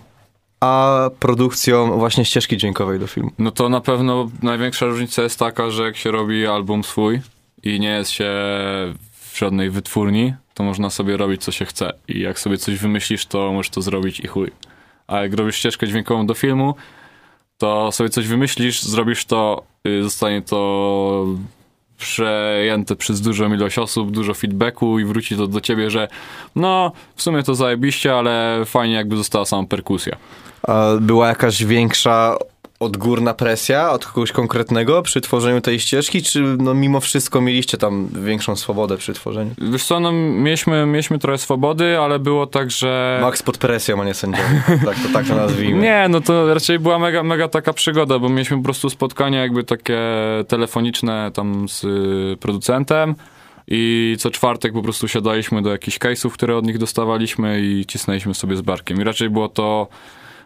a 0.59 1.09
produkcją 1.19 1.99
właśnie 1.99 2.25
ścieżki 2.25 2.57
dźwiękowej 2.57 2.99
do 2.99 3.07
filmu? 3.07 3.31
No 3.39 3.51
to 3.51 3.69
na 3.69 3.81
pewno 3.81 4.29
największa 4.43 4.85
różnica 4.85 5.21
jest 5.21 5.39
taka, 5.39 5.69
że 5.69 5.83
jak 5.83 5.97
się 5.97 6.11
robi 6.11 6.47
album 6.47 6.83
swój 6.83 7.21
i 7.63 7.79
nie 7.79 7.89
jest 7.89 8.11
się 8.11 8.31
w 9.36 9.39
żadnej 9.39 9.69
wytwórni, 9.69 10.34
to 10.54 10.63
można 10.63 10.89
sobie 10.89 11.17
robić 11.17 11.43
co 11.43 11.52
się 11.52 11.65
chce. 11.65 11.93
I 12.08 12.19
jak 12.19 12.39
sobie 12.39 12.58
coś 12.58 12.78
wymyślisz, 12.78 13.26
to 13.26 13.52
możesz 13.52 13.69
to 13.69 13.82
zrobić 13.82 14.19
i 14.19 14.28
chuj. 14.28 14.52
A 15.08 15.19
jak 15.19 15.34
robisz 15.34 15.56
ścieżkę 15.56 15.88
dźwiękową 15.88 16.28
do 16.28 16.34
filmu, 16.34 16.76
to 17.58 17.91
sobie 17.91 18.10
coś 18.10 18.28
wymyślisz, 18.28 18.84
zrobisz 18.84 19.26
to, 19.26 19.63
y, 19.88 20.04
zostanie 20.04 20.41
to 20.41 21.26
przejęte 21.98 22.95
przez 22.95 23.21
dużą 23.21 23.54
ilość 23.54 23.78
osób, 23.78 24.12
dużo 24.12 24.34
feedbacku 24.34 25.00
i 25.00 25.06
wróci 25.06 25.38
to 25.38 25.48
do 25.48 25.62
ciebie, 25.62 25.89
że 25.89 26.08
no, 26.56 26.91
w 27.15 27.21
sumie 27.21 27.43
to 27.43 27.56
zajebiście, 27.56 28.15
ale 28.15 28.62
fajnie 28.65 28.95
jakby 28.95 29.17
została 29.17 29.45
sama 29.45 29.67
perkusja. 29.67 30.15
Była 31.02 31.28
jakaś 31.28 31.63
większa 31.63 32.38
odgórna 32.79 33.33
presja 33.33 33.91
od 33.91 34.05
kogoś 34.05 34.31
konkretnego 34.31 35.01
przy 35.01 35.21
tworzeniu 35.21 35.61
tej 35.61 35.79
ścieżki, 35.79 36.23
czy 36.23 36.41
no 36.41 36.73
mimo 36.73 36.99
wszystko 36.99 37.41
mieliście 37.41 37.77
tam 37.77 38.07
większą 38.25 38.55
swobodę 38.55 38.97
przy 38.97 39.13
tworzeniu? 39.13 39.51
Wiesz 39.71 39.83
co, 39.83 39.99
no 39.99 40.11
mieliśmy, 40.11 40.85
mieliśmy 40.85 41.19
trochę 41.19 41.38
swobody, 41.38 41.99
ale 41.99 42.19
było 42.19 42.47
tak, 42.47 42.71
że... 42.71 43.19
Max 43.21 43.43
pod 43.43 43.57
presją, 43.57 44.01
a 44.01 44.05
nie 44.05 44.13
sędziowie. 44.13 44.63
Tak 44.85 44.95
to, 44.99 45.09
tak 45.13 45.27
to 45.27 45.35
nazwijmy. 45.35 45.81
Nie, 45.81 46.07
no 46.09 46.21
to 46.21 46.53
raczej 46.53 46.79
była 46.79 46.99
mega, 46.99 47.23
mega 47.23 47.47
taka 47.47 47.73
przygoda, 47.73 48.19
bo 48.19 48.29
mieliśmy 48.29 48.57
po 48.57 48.63
prostu 48.63 48.89
spotkania 48.89 49.41
jakby 49.41 49.63
takie 49.63 49.99
telefoniczne 50.47 51.31
tam 51.33 51.69
z 51.69 51.83
y, 51.83 52.38
producentem 52.39 53.15
i 53.67 54.15
co 54.19 54.31
czwartek 54.31 54.73
po 54.73 54.81
prostu 54.81 55.07
siadaliśmy 55.07 55.61
do 55.61 55.71
jakichś 55.71 55.97
case'ów, 55.99 56.31
które 56.31 56.57
od 56.57 56.65
nich 56.65 56.77
dostawaliśmy 56.77 57.61
i 57.61 57.85
cisnęliśmy 57.85 58.33
sobie 58.33 58.55
z 58.55 58.61
barkiem. 58.61 59.01
I 59.01 59.03
raczej 59.03 59.29
było 59.29 59.49
to 59.49 59.88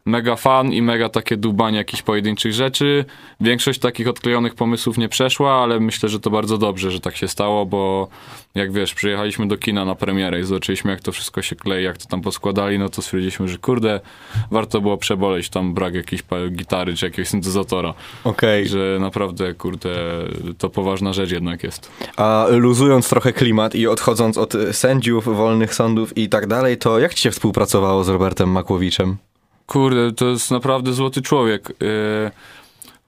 mega 0.06 0.36
fan 0.36 0.74
i 0.74 0.82
mega 0.82 1.10
takie 1.10 1.38
dubanie 1.38 1.78
jakichś 1.78 2.02
pojedynczych 2.02 2.54
rzeczy. 2.54 3.06
Większość 3.42 3.80
takich 3.80 4.08
odklejonych 4.08 4.56
pomysłów 4.56 4.98
nie 4.98 5.10
przeszła, 5.10 5.64
ale 5.64 5.80
myślę, 5.80 6.10
że 6.10 6.20
to 6.20 6.30
bardzo 6.30 6.58
dobrze, 6.58 6.92
że 6.92 7.00
tak 7.00 7.18
się 7.18 7.28
stało, 7.28 7.66
bo 7.66 8.08
jak 8.56 8.72
wiesz, 8.72 8.94
przyjechaliśmy 8.94 9.48
do 9.48 9.58
kina 9.58 9.86
na 9.86 9.96
premierę 9.96 10.40
i 10.40 10.44
zobaczyliśmy, 10.44 10.92
jak 10.92 11.02
to 11.02 11.12
wszystko 11.12 11.42
się 11.42 11.56
klei, 11.56 11.84
jak 11.84 11.98
to 11.98 12.06
tam 12.06 12.22
poskładali, 12.22 12.80
no 12.80 12.90
to 12.90 13.02
stwierdziliśmy, 13.02 13.48
że 13.48 13.58
kurde, 13.58 14.00
warto 14.52 14.82
było 14.82 14.98
przeboleć 14.98 15.50
tam 15.50 15.74
brak 15.74 15.94
jakiejś 15.94 16.24
gitary 16.52 16.94
czy 16.94 17.06
jakiegoś 17.06 17.30
syntezatora. 17.30 17.94
Okej. 18.24 18.68
Że 18.68 18.98
naprawdę, 19.00 19.54
kurde, 19.54 19.90
to 20.58 20.70
poważna 20.70 21.14
rzecz 21.14 21.32
jednak 21.32 21.64
jest. 21.64 21.92
A 22.18 22.46
luzując 22.50 23.10
trochę 23.10 23.34
klimat 23.34 23.76
i 23.76 23.88
odchodząc 23.88 24.38
od 24.38 24.54
sędziów, 24.72 25.26
wolnych 25.26 25.74
sądów 25.74 26.18
i 26.18 26.30
tak 26.30 26.48
dalej, 26.48 26.78
to 26.78 27.00
jak 27.00 27.14
ci 27.14 27.22
się 27.22 27.32
współpracowało 27.32 28.04
z 28.04 28.10
Robertem 28.10 28.50
Makłowiczem? 28.50 29.18
Kurde, 29.70 30.12
to 30.12 30.26
jest 30.28 30.52
naprawdę 30.52 30.94
złoty 30.94 31.22
człowiek. 31.22 31.70
Yy, 31.70 32.32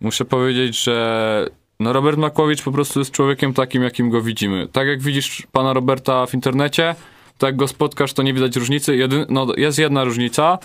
muszę 0.01 0.25
powiedzieć, 0.25 0.83
że 0.83 1.47
no 1.79 1.93
Robert 1.93 2.17
Makłowicz 2.17 2.61
po 2.63 2.71
prostu 2.71 2.99
jest 2.99 3.11
człowiekiem 3.11 3.53
takim, 3.53 3.83
jakim 3.83 4.09
go 4.09 4.21
widzimy. 4.21 4.67
Tak 4.71 4.87
jak 4.87 5.01
widzisz 5.01 5.43
pana 5.51 5.73
Roberta 5.73 6.25
w 6.25 6.33
internecie, 6.33 6.95
tak 7.37 7.47
jak 7.47 7.55
go 7.55 7.67
spotkasz, 7.67 8.13
to 8.13 8.23
nie 8.23 8.33
widać 8.33 8.55
różnicy. 8.55 8.95
Jedyn, 8.95 9.25
no, 9.29 9.47
jest 9.57 9.79
jedna 9.79 10.03
różnica, 10.03 10.57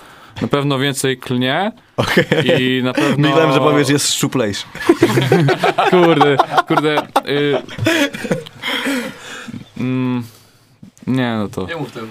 na 0.42 0.48
pewno 0.48 0.78
więcej 0.78 1.18
klnie 1.18 1.72
i 2.58 2.80
na 2.84 2.92
pewno... 2.92 3.28
Myślałem, 3.28 3.52
że 3.52 3.58
powiesz, 3.58 3.88
jest 3.88 4.14
szczuplejszy. 4.14 4.64
Kurde, 5.90 6.36
kurde. 6.68 7.06
Y... 7.28 7.56
Mm, 9.80 10.22
nie, 11.06 11.36
no 11.38 11.48
to. 11.48 11.66
Nie 11.66 11.76
mów 11.76 11.92
tego. 11.92 12.06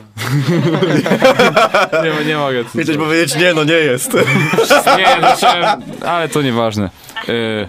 Nie, 2.03 2.25
nie 2.25 2.37
mogę. 2.37 2.63
To, 2.63 2.69
Chciałeś 2.69 2.97
powiedzieć, 2.97 3.35
nie, 3.35 3.53
no 3.53 3.63
nie 3.63 3.73
jest. 3.73 4.13
Nie, 4.97 5.17
no 5.21 5.27
chciałem, 5.35 5.81
ale 6.05 6.29
to 6.29 6.41
nieważne. 6.41 6.89
Y, 7.29 7.67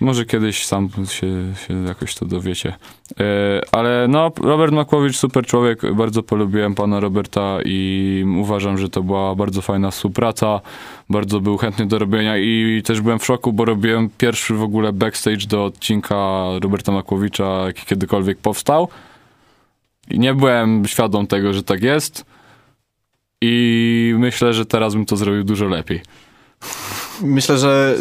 może 0.00 0.24
kiedyś 0.24 0.66
sam 0.66 0.88
się, 1.08 1.26
się 1.66 1.84
jakoś 1.86 2.14
to 2.14 2.26
dowiecie. 2.26 2.68
Y, 3.10 3.14
ale 3.72 4.06
no, 4.08 4.32
Robert 4.40 4.72
Makłowicz, 4.72 5.16
super 5.16 5.46
człowiek. 5.46 5.94
Bardzo 5.94 6.22
polubiłem 6.22 6.74
pana 6.74 7.00
Roberta 7.00 7.58
i 7.64 8.24
uważam, 8.38 8.78
że 8.78 8.88
to 8.88 9.02
była 9.02 9.34
bardzo 9.34 9.62
fajna 9.62 9.90
współpraca. 9.90 10.60
Bardzo 11.10 11.40
był 11.40 11.56
chętny 11.56 11.86
do 11.86 11.98
robienia 11.98 12.38
i 12.38 12.82
też 12.84 13.00
byłem 13.00 13.18
w 13.18 13.24
szoku, 13.24 13.52
bo 13.52 13.64
robiłem 13.64 14.10
pierwszy 14.18 14.54
w 14.54 14.62
ogóle 14.62 14.92
backstage 14.92 15.46
do 15.48 15.64
odcinka 15.64 16.44
Roberta 16.62 16.92
Makłowicza, 16.92 17.64
jaki 17.66 17.86
kiedykolwiek 17.86 18.38
powstał. 18.38 18.88
I 20.10 20.18
nie 20.18 20.34
byłem 20.34 20.86
świadom 20.86 21.26
tego, 21.26 21.52
że 21.52 21.62
tak 21.62 21.82
jest. 21.82 22.24
I 23.40 24.14
myślę, 24.18 24.54
że 24.54 24.66
teraz 24.66 24.94
bym 24.94 25.06
to 25.06 25.16
zrobił 25.16 25.44
dużo 25.44 25.66
lepiej. 25.68 26.00
Myślę, 27.22 27.58
że 27.58 27.94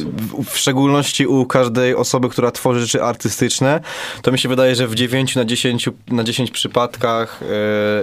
w, 0.45 0.57
szczególności 0.57 1.27
u 1.27 1.45
każdej 1.45 1.95
osoby, 1.95 2.29
która 2.29 2.51
tworzy 2.51 2.79
rzeczy 2.79 3.03
artystyczne, 3.03 3.81
to 4.21 4.31
mi 4.31 4.39
się 4.39 4.49
wydaje, 4.49 4.75
że 4.75 4.87
w 4.87 4.95
9 4.95 5.35
na 5.35 5.45
10, 5.45 5.89
na 6.07 6.23
10 6.23 6.51
przypadkach, 6.51 7.39
e, 7.43 7.45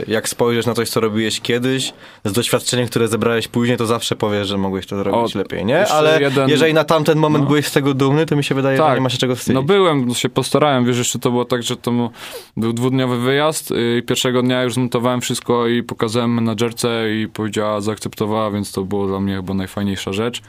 jak 0.09 0.29
spojrzysz 0.29 0.67
na 0.67 0.75
coś, 0.75 0.89
co 0.91 1.01
robiłeś 1.01 1.41
kiedyś, 1.41 1.93
z 2.25 2.33
doświadczeniem, 2.33 2.87
które 2.87 3.09
zebrałeś 3.09 3.49
później, 3.49 3.77
to 3.77 3.87
zawsze 3.87 4.17
powiesz, 4.17 4.49
że 4.49 4.59
mogłeś 4.59 4.87
to 4.87 4.97
zrobić 4.97 5.37
O, 5.37 5.39
lepiej, 5.39 5.65
nie? 5.65 5.89
Ale 5.89 6.21
jeden- 6.21 6.49
jeżeli 6.49 6.75
na 6.75 6.85
tamten 6.85 7.19
moment 7.19 7.45
no. 7.45 7.49
byłeś 7.49 7.67
z 7.67 7.73
tego 7.73 7.95
dumny, 7.95 8.27
to 8.27 8.37
mi 8.37 8.45
się 8.45 8.55
wydaje, 8.55 8.77
że 8.77 8.83
Tak. 8.83 8.95
nie 8.95 9.01
ma 9.01 9.11
się 9.11 9.19
czego 9.19 9.37
wstydzić. 9.37 9.55
No 9.55 9.63
byłem, 9.63 10.15
się 10.15 10.29
postarałem, 10.29 10.85
wiesz, 10.85 10.99
jeszcze 10.99 11.19
to 11.19 11.31
było 11.31 11.45
tak, 11.45 11.63
że 11.63 11.77
to 11.77 12.11
był 12.57 12.73
dwudniowy 12.73 13.19
wyjazd 13.19 13.71
y, 13.71 13.99
i 13.99 14.03
pierwszego 14.03 14.43
dnia 14.43 14.63
już 14.63 14.75
zmontowałem 14.75 15.21
wszystko 15.21 15.67
i 15.67 15.83
pokazałem 15.83 16.35
menadżerce 16.35 17.15
i 17.15 17.29
powiedziała, 17.29 17.81
zaakceptowała, 17.81 18.51
więc 18.51 18.73
to 18.73 18.85
było 18.85 19.07
dla 19.07 19.21
mnie 19.21 19.37
chyba 19.37 19.55
najfajniejsza 19.55 20.13
rzecz. 20.13 20.43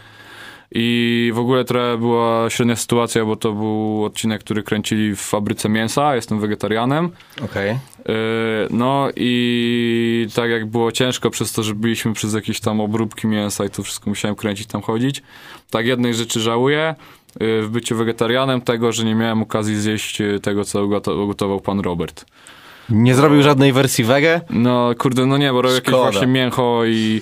I 0.71 1.31
w 1.36 1.39
ogóle 1.39 1.65
trochę 1.65 1.97
była 1.97 2.49
średnia 2.49 2.75
sytuacja, 2.75 3.25
bo 3.25 3.36
to 3.36 3.51
był 3.53 4.03
odcinek, 4.05 4.43
który 4.43 4.63
kręcili 4.63 5.15
w 5.15 5.19
fabryce 5.21 5.69
mięsa, 5.69 6.15
jestem 6.15 6.39
wegetarianem. 6.39 7.10
Okej. 7.45 7.69
Yy, 7.71 8.13
No 8.69 9.07
i 9.15 10.27
tak 10.36 10.49
jak 10.49 10.65
było 10.65 10.91
ciężko 10.91 11.29
przez 11.29 11.53
to, 11.53 11.63
że 11.63 11.75
byliśmy 11.75 12.13
przez 12.13 12.34
jakieś 12.34 12.60
tam 12.60 12.81
obróbki 12.81 13.27
mięsa 13.27 13.65
i 13.65 13.69
to 13.69 13.84
wszystko 13.84 14.10
musiałem 14.10 14.36
kręcić, 14.36 14.67
tam 14.67 14.81
chodzić, 14.81 15.21
tak 15.69 15.86
jednej 15.86 16.13
rzeczy 16.13 16.39
żałuję 16.39 16.95
yy, 17.39 17.62
w 17.62 17.69
byciu 17.69 17.95
wegetarianem, 17.95 18.62
tego, 18.62 18.91
że 18.91 19.05
nie 19.05 19.15
miałem 19.15 19.41
okazji 19.41 19.75
zjeść 19.75 20.19
yy, 20.19 20.39
tego, 20.39 20.65
co 20.65 20.79
ugoto- 20.88 21.23
ugotował 21.23 21.60
pan 21.62 21.79
Robert. 21.79 22.25
Nie 22.89 23.15
zrobił 23.15 23.41
żadnej 23.43 23.73
wersji 23.73 24.03
wege? 24.03 24.41
No 24.49 24.91
kurde, 24.97 25.25
no 25.25 25.38
nie, 25.38 25.51
bo 25.53 25.62
robił 25.62 25.75
jakieś 25.75 25.91
właśnie 25.93 26.27
mięcho 26.27 26.81
i, 26.86 27.21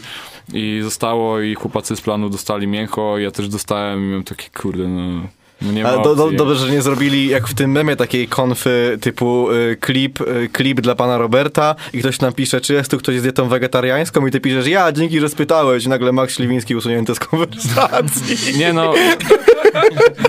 i 0.54 0.80
zostało 0.84 1.42
i 1.42 1.56
chłopacy 1.56 1.96
z 1.96 2.02
planu 2.02 2.30
dostali 2.30 2.68
mięcho, 2.68 3.18
ja 3.18 3.32
też 3.32 3.50
dostałem 3.50 4.04
i 4.04 4.08
miałem 4.08 4.24
takie 4.24 4.50
kurde, 4.50 4.88
no... 4.88 5.28
No 5.62 5.72
nie 5.72 5.88
Ale 5.88 6.04
do, 6.04 6.16
do, 6.16 6.32
dobrze, 6.32 6.56
że 6.56 6.72
nie 6.72 6.82
zrobili 6.82 7.28
jak 7.28 7.48
w 7.48 7.54
tym 7.54 7.72
memie 7.72 7.96
takiej 7.96 8.28
konfy 8.28 8.98
typu 9.02 9.52
y, 9.52 9.78
klip, 9.80 10.22
y, 10.22 10.50
klip 10.52 10.82
dla 10.82 10.96
pana 10.96 11.18
Roberta 11.18 11.76
i 11.94 12.00
ktoś 12.00 12.20
nam 12.20 12.34
pisze, 12.34 12.62
czy 12.62 12.74
jest 12.74 12.92
tu 12.92 12.98
ktoś 12.98 13.20
z 13.20 13.22
dietą 13.22 13.48
wegetariańską 13.48 14.28
i 14.28 14.32
ty 14.32 14.40
piszesz, 14.40 14.68
ja, 14.68 14.92
dzięki, 14.92 15.20
że 15.20 15.30
spytałeś. 15.30 15.86
I 15.86 15.90
nagle 15.90 16.12
Max 16.12 16.36
Śliwiński 16.36 16.76
usunięty 16.76 17.16
z 17.16 17.20
konwersacji. 17.20 18.58
Nie 18.58 18.74
no, 18.74 18.94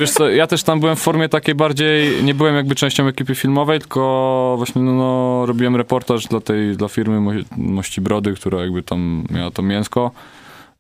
wiesz 0.01 0.11
co, 0.11 0.29
ja 0.29 0.47
też 0.47 0.63
tam 0.63 0.81
byłem 0.81 0.97
w 0.97 1.01
formie 1.01 1.29
takiej 1.29 1.55
bardziej, 1.55 2.25
nie 2.25 2.35
byłem 2.35 2.55
jakby 2.55 2.75
częścią 2.75 3.07
ekipy 3.07 3.35
filmowej, 3.35 3.79
tylko 3.79 4.55
właśnie 4.57 4.83
no, 4.83 4.93
no 4.93 5.47
robiłem 5.47 5.77
reportaż 5.77 6.27
dla 6.27 6.41
tej, 6.41 6.77
dla 6.77 6.89
firmy 6.89 7.21
Mo- 7.21 7.33
Mości 7.57 8.01
Brody, 8.01 8.35
która 8.35 8.61
jakby 8.61 8.83
tam 8.83 9.25
miała 9.31 9.51
to 9.51 9.63
mięsko 9.63 10.11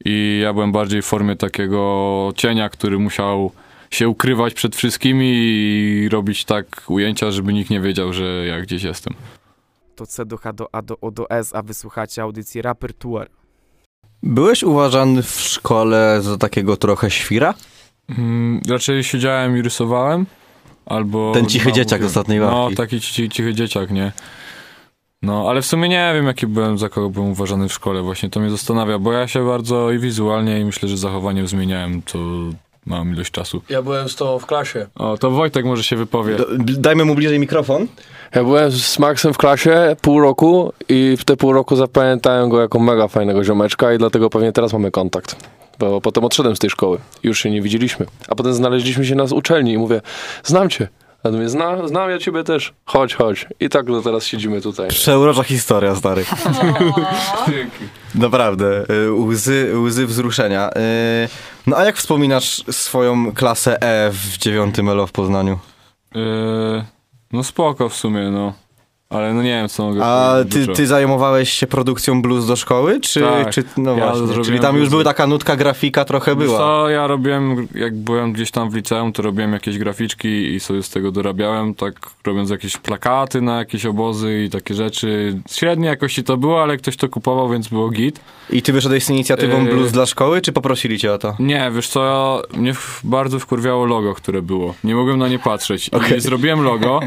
i 0.05 0.41
ja 0.43 0.53
byłem 0.53 0.73
bardziej 0.73 1.03
w 1.03 1.07
formie 1.07 1.37
takiego 1.37 2.33
cienia, 2.37 2.69
który 2.69 2.99
musiał 2.99 3.53
się 3.95 4.09
ukrywać 4.09 4.55
przed 4.55 4.77
wszystkimi 4.77 5.33
i 5.35 6.09
robić 6.09 6.45
tak 6.45 6.83
ujęcia, 6.89 7.31
żeby 7.31 7.53
nikt 7.53 7.71
nie 7.71 7.81
wiedział, 7.81 8.13
że 8.13 8.47
ja 8.47 8.61
gdzieś 8.61 8.83
jestem. 8.83 9.15
To 9.97 10.07
C 10.07 10.27
do 10.27 10.37
H 10.37 10.53
do 10.53 10.69
A 10.75 10.83
do 10.83 11.01
O 11.01 11.11
do 11.11 11.31
S, 11.31 11.55
a 11.55 11.63
wysłuchacie 11.63 12.23
audycji 12.23 12.63
Repertuar. 12.63 13.29
Byłeś 14.23 14.63
uważany 14.63 15.23
w 15.23 15.31
szkole 15.41 16.19
za 16.23 16.37
takiego 16.39 16.77
trochę 16.77 17.11
świra? 17.11 17.55
Mm, 18.19 18.61
raczej 18.69 19.05
siedziałem 19.05 19.57
i 19.57 19.63
rysowałem, 19.63 20.27
albo... 20.87 21.33
Ten 21.33 21.47
cichy 21.47 21.69
no, 21.69 21.75
dzieciak 21.75 22.03
z 22.03 22.07
ostatniej 22.07 22.39
No, 22.41 22.47
ławki. 22.47 22.77
taki 22.77 23.01
ci, 23.01 23.29
cichy 23.29 23.55
dzieciak, 23.55 23.91
nie? 23.91 24.13
No, 25.23 25.51
ale 25.51 25.63
w 25.63 25.67
sumie 25.67 25.89
nie 25.89 26.13
wiem, 26.15 26.27
jaki 26.27 26.47
byłem, 26.47 26.79
za 26.79 26.89
kogo 26.89 27.11
byłem 27.11 27.31
uważany 27.31 27.69
w 27.69 27.73
szkole. 27.73 28.03
Właśnie 28.03 28.31
to 28.31 28.41
mnie 28.41 28.51
zastanawia, 28.51 28.99
bo 28.99 29.13
ja 29.13 29.29
się 29.29 29.47
bardzo 29.47 29.91
i 29.93 29.99
wizualnie, 29.99 30.61
i 30.61 30.65
myślę, 30.65 30.89
że 30.89 30.97
zachowaniem 30.97 31.47
zmieniałem, 31.49 32.03
to 32.03 32.19
mam 32.91 33.13
ilość 33.13 33.31
czasu. 33.31 33.63
Ja 33.69 33.83
byłem 33.83 34.09
z 34.09 34.17
tobą 34.17 34.39
w 34.39 34.47
klasie. 34.47 34.87
O, 34.95 35.19
to 35.19 35.31
Wojtek 35.31 35.65
może 35.65 35.83
się 35.85 35.97
wypowie. 35.97 36.37
Do, 36.37 36.47
dajmy 36.59 37.05
mu 37.05 37.15
bliżej 37.15 37.39
mikrofon. 37.39 37.87
Ja 38.35 38.45
byłem 38.45 38.71
z 38.71 38.99
Maxem 38.99 39.35
w 39.35 39.39
klasie 39.39 39.97
pół 40.01 40.21
roku 40.21 40.73
i 40.89 41.17
w 41.19 41.25
te 41.25 41.37
pół 41.37 41.53
roku 41.53 41.77
zapamiętałem 41.77 42.49
go 42.49 42.61
jako 42.61 42.79
mega 42.79 43.09
fajnego 43.09 43.45
ziomeczka 43.45 43.93
i 43.93 43.99
dlatego 43.99 44.31
pewnie 44.31 44.53
teraz 44.53 44.73
mamy 44.73 44.91
kontakt. 44.91 45.37
Bo 45.79 46.01
potem 46.01 46.25
odszedłem 46.25 46.57
z 46.57 46.59
tej 46.59 46.71
szkoły. 46.71 46.99
Już 47.23 47.39
się 47.41 47.51
nie 47.51 47.63
widzieliśmy. 47.63 48.07
A 48.29 48.35
potem 48.35 48.55
znaleźliśmy 48.55 49.07
się 49.07 49.15
na 49.15 49.25
uczelni 49.25 49.73
i 49.73 49.79
mówię, 49.79 50.01
znam 50.45 50.71
cię. 50.71 50.89
A 51.25 51.29
on 51.29 51.35
mówię, 51.35 51.49
Zna, 51.49 51.89
znam 51.89 52.11
ja 52.11 52.19
ciebie 52.19 52.45
też. 52.45 52.73
Chodź, 52.85 53.15
chodź. 53.15 53.47
I 53.61 53.69
tak 53.69 53.87
do 53.87 54.03
teraz 54.03 54.25
siedzimy 54.25 54.61
tutaj. 54.61 54.89
Przeurocza 54.89 55.43
historia, 55.43 55.95
stary. 55.97 56.25
Naprawdę, 58.15 58.85
y, 58.91 59.13
łzy, 59.13 59.73
łzy 59.77 60.07
wzruszenia. 60.07 60.71
Y, 60.71 61.29
No 61.67 61.77
a 61.77 61.85
jak 61.85 61.97
wspominasz 61.97 62.63
swoją 62.71 63.33
klasę 63.33 63.83
E 63.83 64.11
w 64.11 64.39
dziewiątym 64.39 64.89
ELO 64.89 65.07
w 65.07 65.13
Poznaniu? 65.13 65.59
Yy, 66.15 66.85
no 67.33 67.45
spoko 67.45 67.89
w 67.89 67.95
sumie, 67.97 68.31
no. 68.31 68.53
Ale 69.11 69.35
no 69.35 69.43
nie 69.43 69.51
wiem, 69.51 69.69
co 69.69 69.85
mogę 69.85 70.05
A 70.05 70.37
ty, 70.51 70.67
ty 70.67 70.87
zajmowałeś 70.87 71.53
się 71.53 71.67
produkcją 71.67 72.23
blues 72.23 72.47
do 72.47 72.57
szkoły? 72.57 73.01
Czy, 73.01 73.21
Tak, 73.21 73.51
czy 73.51 73.65
no 73.77 73.97
ja 73.97 74.13
właśnie, 74.13 74.45
czyli 74.45 74.61
tam 74.61 74.77
już 74.77 74.89
była 74.89 75.05
taka 75.05 75.27
nutka 75.27 75.57
grafika 75.57 76.05
trochę 76.05 76.37
była. 76.37 76.59
Co, 76.59 76.89
ja 76.89 77.07
robiłem, 77.07 77.69
jak 77.75 77.97
byłem 77.97 78.33
gdzieś 78.33 78.51
tam 78.51 78.71
w 78.71 78.75
liceum, 78.75 79.13
to 79.13 79.23
robiłem 79.23 79.53
jakieś 79.53 79.79
graficzki 79.79 80.55
i 80.55 80.61
sobie 80.61 80.83
z 80.83 80.91
tego 80.91 81.13
dorabiałem, 81.13 81.75
tak 81.75 81.95
robiąc 82.27 82.51
jakieś 82.51 82.77
plakaty 82.77 83.41
na 83.41 83.59
jakieś 83.59 83.87
obozy 83.87 84.45
i 84.45 84.51
takie 84.51 84.75
rzeczy. 84.75 85.39
Średniej 85.51 85.89
jakości 85.89 86.25
to 86.25 86.37
było, 86.37 86.63
ale 86.63 86.77
ktoś 86.77 86.97
to 86.97 87.09
kupował, 87.09 87.49
więc 87.49 87.69
było 87.69 87.91
git. 87.91 88.21
I 88.51 88.63
ty 88.63 88.73
wyszedłeś 88.73 89.05
z 89.05 89.11
inicjatywą 89.11 89.65
Yy. 89.65 89.71
blues 89.71 89.93
dla 89.93 90.07
szkoły, 90.07 90.41
czy 90.41 90.53
poprosili 90.53 90.99
cię 90.99 91.13
o 91.13 91.19
to? 91.19 91.37
Nie, 91.39 91.71
wiesz 91.75 91.89
co, 91.89 92.43
mnie 92.57 92.73
bardzo 93.05 93.39
wkurwiało 93.39 93.87
logo, 93.87 94.15
które 94.15 94.43
było. 94.43 94.75
Nie 94.85 94.95
mogłem 94.95 95.19
na 95.19 95.29
nie 95.29 95.39
patrzeć. 95.39 95.89
I 95.89 95.91
Okej. 95.91 96.21
zrobiłem 96.21 96.63
logo 96.63 97.01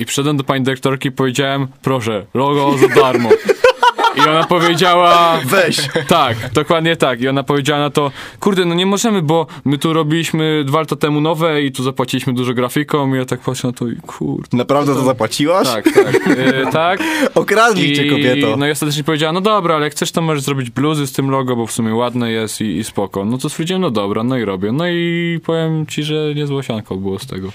i 0.00 0.06
przyszedłem 0.06 0.36
do 0.36 0.44
pani 0.44 0.64
dyrektorki 0.64 1.08
i 1.08 1.12
powiedziałem, 1.12 1.49
proszę, 1.82 2.26
logo 2.34 2.78
za 2.78 2.88
darmo. 2.88 3.28
I 4.26 4.28
ona 4.28 4.44
powiedziała... 4.44 5.38
Weź. 5.44 5.88
Tak, 6.08 6.36
dokładnie 6.52 6.96
tak. 6.96 7.20
I 7.20 7.28
ona 7.28 7.42
powiedziała 7.42 7.80
na 7.80 7.90
to, 7.90 8.10
kurde, 8.40 8.64
no 8.64 8.74
nie 8.74 8.86
możemy, 8.86 9.22
bo 9.22 9.46
my 9.64 9.78
tu 9.78 9.92
robiliśmy 9.92 10.64
dwa 10.66 10.78
lata 10.80 10.96
temu 10.96 11.20
nowe 11.20 11.62
i 11.62 11.72
tu 11.72 11.82
zapłaciliśmy 11.82 12.34
dużo 12.34 12.54
grafikom 12.54 13.14
i 13.14 13.18
ja 13.18 13.24
tak 13.24 13.40
patrzę 13.40 13.66
na 13.66 13.72
to 13.72 13.88
i 13.88 13.96
kurde. 13.96 14.56
Naprawdę 14.56 14.94
to 14.94 15.04
zapłaciłaś? 15.04 15.68
Tak, 15.68 15.84
tak, 15.84 16.14
e, 16.38 16.70
tak. 16.72 17.00
Okradli 17.34 17.96
cię, 17.96 18.10
kobieto. 18.10 18.56
No 18.56 18.66
i 18.66 18.70
ostatecznie 18.70 19.04
powiedziała, 19.04 19.32
no 19.32 19.40
dobra, 19.40 19.74
ale 19.74 19.84
jak 19.84 19.92
chcesz, 19.92 20.12
to 20.12 20.22
możesz 20.22 20.42
zrobić 20.42 20.70
bluzy 20.70 21.06
z 21.06 21.12
tym 21.12 21.30
logo, 21.30 21.56
bo 21.56 21.66
w 21.66 21.72
sumie 21.72 21.94
ładne 21.94 22.30
jest 22.30 22.60
i, 22.60 22.76
i 22.76 22.84
spoko. 22.84 23.24
No 23.24 23.38
to 23.38 23.48
stwierdziłem, 23.48 23.82
no 23.82 23.90
dobra, 23.90 24.22
no 24.22 24.36
i 24.36 24.44
robię. 24.44 24.72
No 24.72 24.88
i 24.88 25.40
powiem 25.46 25.86
ci, 25.86 26.02
że 26.02 26.34
niezłe 26.34 26.62
sianko 26.62 26.96
było 26.96 27.18
z 27.18 27.26
tego. 27.26 27.52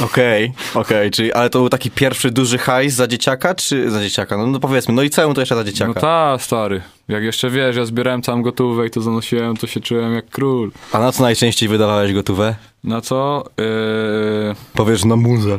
Okej, 0.00 0.52
okej, 0.74 1.10
czyli, 1.10 1.32
ale 1.32 1.50
to 1.50 1.58
był 1.58 1.68
taki 1.68 1.90
pierwszy 1.90 2.30
duży 2.30 2.58
hajs 2.58 2.94
za 2.94 3.06
dzieciaka, 3.06 3.54
czy 3.54 3.90
za 3.90 4.00
dzieciaka? 4.00 4.36
No, 4.36 4.46
no 4.46 4.60
powiedzmy, 4.60 4.94
no 4.94 5.02
i 5.02 5.10
całą 5.10 5.34
to 5.34 5.40
jeszcze 5.40 5.56
za 5.56 5.64
dzieciaka. 5.64 5.92
No 5.94 6.00
ta, 6.02 6.38
stary. 6.38 6.82
Jak 7.08 7.22
jeszcze 7.22 7.50
wiesz, 7.50 7.76
ja 7.76 7.84
zbierałem 7.84 8.22
całą 8.22 8.42
gotówkę 8.42 8.86
i 8.86 8.90
to 8.90 9.00
zanosiłem, 9.00 9.56
to 9.56 9.66
się 9.66 9.80
czułem 9.80 10.14
jak 10.14 10.30
król. 10.30 10.70
A 10.92 10.98
na 10.98 11.12
co 11.12 11.22
najczęściej 11.22 11.68
wydawałeś 11.68 12.12
gotówę? 12.12 12.54
Na 12.84 13.00
co? 13.00 13.44
Yy... 13.58 13.64
Powiesz 14.74 15.04
na 15.04 15.16
muzę. 15.16 15.58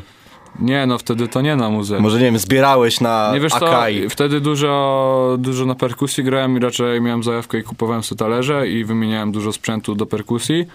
Nie, 0.60 0.86
no 0.86 0.98
wtedy 0.98 1.28
to 1.28 1.42
nie 1.42 1.56
na 1.56 1.70
muzeum. 1.70 2.02
Może 2.04 2.18
nie 2.18 2.26
wiem, 2.26 2.38
zbierałeś 2.38 3.02
na 3.02 3.32
Nie 3.34 3.40
wiesz 3.40 3.52
co, 3.52 3.70
Akai. 3.70 4.10
wtedy 4.10 4.42
dużo, 4.42 5.36
dużo 5.40 5.66
na 5.66 5.76
perkusji 5.76 6.24
grałem 6.24 6.58
i 6.58 6.60
raczej 6.60 7.02
miałem 7.02 7.24
zajawkę 7.24 7.60
i 7.60 7.64
kupowałem 7.64 8.04
sobie 8.04 8.20
talerze 8.20 8.68
i 8.68 8.86
wymieniałem 8.86 9.32
dużo 9.32 9.54
sprzętu 9.54 9.96
do 9.96 10.06
perkusji. 10.06 10.66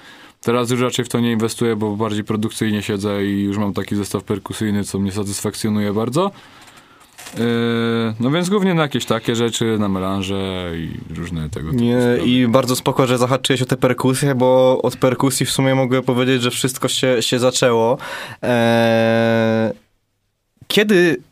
Teraz 0.43 0.71
już 0.71 0.81
raczej 0.81 1.05
w 1.05 1.09
to 1.09 1.21
nie 1.21 1.33
inwestuję, 1.33 1.77
bo 1.77 1.97
bardziej 1.97 2.25
produkcyjnie 2.25 2.83
siedzę 2.83 3.25
i 3.25 3.43
już 3.43 3.59
mam 3.59 3.73
taki 3.73 3.97
zestaw 3.97 4.25
perkusyjny, 4.25 4.85
co 4.85 4.99
mnie 4.99 5.13
satysfakcjonuje 5.13 5.93
bardzo. 5.93 6.31
Yy, 7.39 8.15
no 8.21 8.31
więc 8.31 8.49
głównie 8.49 8.75
na 8.75 8.83
jakieś 8.83 9.05
takie 9.05 9.37
rzeczy, 9.37 9.77
na 9.79 9.89
melanże 9.89 10.73
i 10.75 11.15
różne 11.15 11.51
tego 11.51 11.71
typu 11.71 11.83
Nie, 11.85 12.01
sprawy. 12.01 12.31
I 12.31 12.49
bardzo 12.49 12.77
spoko, 12.77 13.07
że 13.07 13.19
zahaczyłeś 13.19 13.63
o 13.63 13.67
te 13.67 13.77
perkusje, 13.77 14.35
bo 14.35 14.79
od 14.83 14.97
perkusji 14.97 15.47
w 15.47 15.51
sumie 15.51 15.75
mogę 15.75 16.03
powiedzieć, 16.03 16.43
że 16.43 16.51
wszystko 16.51 16.89
się, 16.89 17.23
się 17.23 17.39
zaczęło. 17.39 17.99
Eee, 18.43 19.73
kiedy 20.69 21.23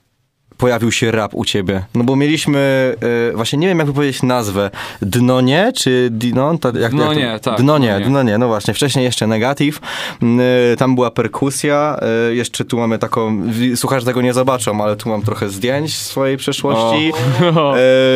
pojawił 0.59 0.93
się 0.93 1.11
rap 1.11 1.35
u 1.35 1.45
ciebie? 1.45 1.85
No 1.95 2.05
bo 2.05 2.17
mieliśmy, 2.17 2.95
e, 3.31 3.37
właśnie 3.37 3.59
nie 3.59 3.69
wiem 3.69 3.79
jakby 3.79 3.93
powiedzieć 3.93 4.23
nazwę, 4.23 4.71
Dnonie 5.03 5.73
czy 5.77 6.09
Dinon? 6.11 6.59
Ta, 6.59 6.73
jak, 6.81 6.93
Dnonie, 6.93 7.21
jak 7.21 7.41
to? 7.41 7.51
tak, 7.51 7.61
Dnonie, 7.61 7.89
Dnonie. 7.89 8.07
Dnonie, 8.07 8.39
no 8.39 8.47
właśnie. 8.47 8.75
Wcześniej 8.75 9.05
jeszcze 9.05 9.27
Negative, 9.27 9.81
Mm, 10.23 10.47
e, 10.73 10.77
tam 10.77 10.95
była 10.95 11.11
perkusja, 11.11 11.99
e, 12.31 12.35
jeszcze 12.35 12.65
tu 12.65 12.79
mamy 12.79 12.99
taką, 12.99 13.43
słuchacze 13.75 14.07
tego 14.07 14.23
nie 14.23 14.35
zobaczą, 14.35 14.83
ale 14.83 14.97
tu 14.97 15.09
mam 15.09 15.23
trochę 15.23 15.49
zdjęć 15.49 15.95
z 15.95 16.07
swojej 16.07 16.37
przeszłości. 16.37 17.13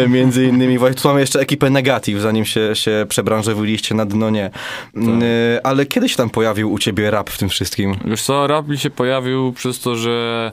Między 0.08 0.44
innymi, 0.44 0.78
właśnie 0.78 1.02
tu 1.02 1.08
mamy 1.08 1.20
jeszcze 1.20 1.40
ekipę 1.40 1.70
Negative, 1.70 2.20
zanim 2.20 2.44
się, 2.44 2.74
się 2.74 3.06
przebranżowiliście 3.08 3.94
na 3.94 4.06
Dnonie. 4.06 4.50
Mm, 4.96 5.22
e, 5.22 5.26
ale 5.66 5.86
kiedy 5.86 6.08
się 6.08 6.16
tam 6.16 6.30
pojawił 6.30 6.72
u 6.72 6.78
ciebie 6.78 7.10
rap 7.10 7.30
w 7.30 7.38
tym 7.38 7.48
wszystkim? 7.48 7.96
Wiesz 8.04 8.22
co, 8.22 8.46
rap 8.46 8.68
mi 8.68 8.78
się 8.78 8.90
pojawił 8.90 9.52
przez 9.52 9.80
to, 9.80 9.96
że 9.96 10.52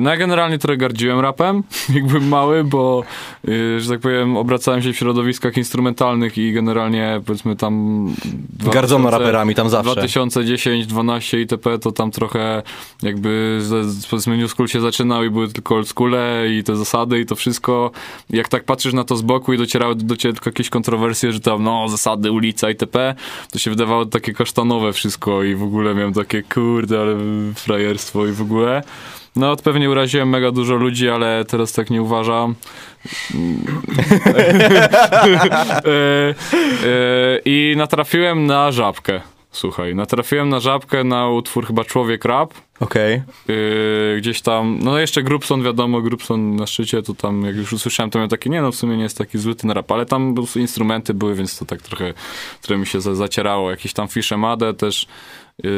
no 0.00 0.10
ja 0.10 0.16
generalnie 0.16 0.58
trochę 0.58 0.76
gardziłem 0.76 1.20
rapem, 1.20 1.62
jak 1.94 2.06
byłem 2.06 2.28
mały, 2.28 2.64
bo, 2.64 3.04
yy, 3.44 3.80
że 3.80 3.90
tak 3.90 4.00
powiem, 4.00 4.36
obracałem 4.36 4.82
się 4.82 4.92
w 4.92 4.96
środowiskach 4.96 5.56
instrumentalnych 5.56 6.38
i 6.38 6.52
generalnie, 6.52 7.20
powiedzmy 7.26 7.56
tam... 7.56 8.04
Gardzono 8.72 9.08
2000 9.08 9.10
raperami 9.10 9.54
tam 9.54 9.68
zawsze. 9.68 9.92
2010, 9.92 10.86
12 10.86 11.40
itp. 11.40 11.78
to 11.78 11.92
tam 11.92 12.10
trochę 12.10 12.62
jakby 13.02 13.58
z- 13.62 14.06
powiedzmy 14.06 14.36
New 14.36 14.50
School 14.50 14.68
się 14.68 14.80
zaczynał 14.80 15.24
i 15.24 15.30
były 15.30 15.48
tylko 15.48 15.74
old 15.74 15.88
schoole 15.88 16.48
i 16.50 16.64
te 16.64 16.76
zasady 16.76 17.20
i 17.20 17.26
to 17.26 17.34
wszystko. 17.36 17.90
Jak 18.30 18.48
tak 18.48 18.64
patrzysz 18.64 18.92
na 18.92 19.04
to 19.04 19.16
z 19.16 19.22
boku 19.22 19.52
i 19.52 19.58
docierały 19.58 19.94
do 19.94 20.16
ciebie 20.16 20.32
tylko 20.32 20.50
jakieś 20.50 20.70
kontrowersje, 20.70 21.32
że 21.32 21.40
tam 21.40 21.62
no 21.62 21.88
zasady, 21.88 22.32
ulica 22.32 22.68
itp. 22.68 23.14
to 23.52 23.58
się 23.58 23.70
wydawało 23.70 24.06
takie 24.06 24.32
kasztanowe 24.32 24.92
wszystko 24.92 25.42
i 25.42 25.54
w 25.54 25.62
ogóle 25.62 25.94
miałem 25.94 26.12
takie 26.12 26.42
kurde, 26.42 27.00
ale 27.00 27.16
frajerstwo 27.54 28.26
i 28.26 28.32
w 28.32 28.42
ogóle. 28.42 28.82
No, 29.36 29.56
pewnie 29.56 29.90
uraziłem 29.90 30.28
mega 30.28 30.52
dużo 30.52 30.74
ludzi, 30.74 31.08
ale 31.08 31.44
teraz 31.44 31.72
tak 31.72 31.90
nie 31.90 32.02
uważam. 32.02 32.54
E, 35.84 36.34
e, 36.86 37.40
I 37.44 37.74
natrafiłem 37.76 38.46
na 38.46 38.72
żabkę. 38.72 39.20
Słuchaj, 39.54 39.94
natrafiłem 39.94 40.48
na 40.48 40.60
żabkę 40.60 41.04
na 41.04 41.28
utwór 41.28 41.66
chyba 41.66 41.84
Człowiek 41.84 42.24
Rap. 42.24 42.54
Okej. 42.80 43.22
Yy, 43.48 44.16
gdzieś 44.18 44.40
tam, 44.40 44.78
no 44.82 44.98
jeszcze 44.98 45.22
Grubson, 45.22 45.62
wiadomo, 45.62 46.00
Grubson 46.00 46.56
na 46.56 46.66
szczycie, 46.66 47.02
to 47.02 47.14
tam 47.14 47.44
jak 47.44 47.56
już 47.56 47.72
usłyszałem, 47.72 48.10
to 48.10 48.18
miałem 48.18 48.30
takie, 48.30 48.50
nie 48.50 48.62
no, 48.62 48.72
w 48.72 48.74
sumie 48.74 48.96
nie 48.96 49.02
jest 49.02 49.18
taki 49.18 49.38
zły 49.38 49.54
ten 49.54 49.70
rap, 49.70 49.92
ale 49.92 50.06
tam 50.06 50.34
instrumenty 50.56 51.14
były, 51.14 51.34
więc 51.34 51.58
to 51.58 51.64
tak 51.64 51.82
trochę, 51.82 52.14
które 52.62 52.78
mi 52.78 52.86
się 52.86 53.00
za, 53.00 53.14
zacierało. 53.14 53.70
Jakieś 53.70 53.92
tam 53.92 54.08
Fisze 54.08 54.36
Made 54.36 54.74
też 54.74 55.06
yy, 55.62 55.70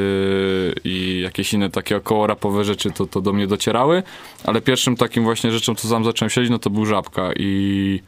i 0.84 1.20
jakieś 1.24 1.52
inne 1.52 1.70
takie 1.70 1.96
około 1.96 2.26
rapowe 2.26 2.64
rzeczy 2.64 2.90
to, 2.90 3.06
to 3.06 3.20
do 3.20 3.32
mnie 3.32 3.46
docierały, 3.46 4.02
ale 4.44 4.60
pierwszym 4.60 4.96
takim 4.96 5.24
właśnie 5.24 5.52
rzeczą, 5.52 5.74
co 5.74 5.88
sam 5.88 6.04
zacząłem 6.04 6.30
siedzieć, 6.30 6.50
no 6.50 6.58
to 6.58 6.70
był 6.70 6.86
Żabka 6.86 7.30
i 7.36 8.00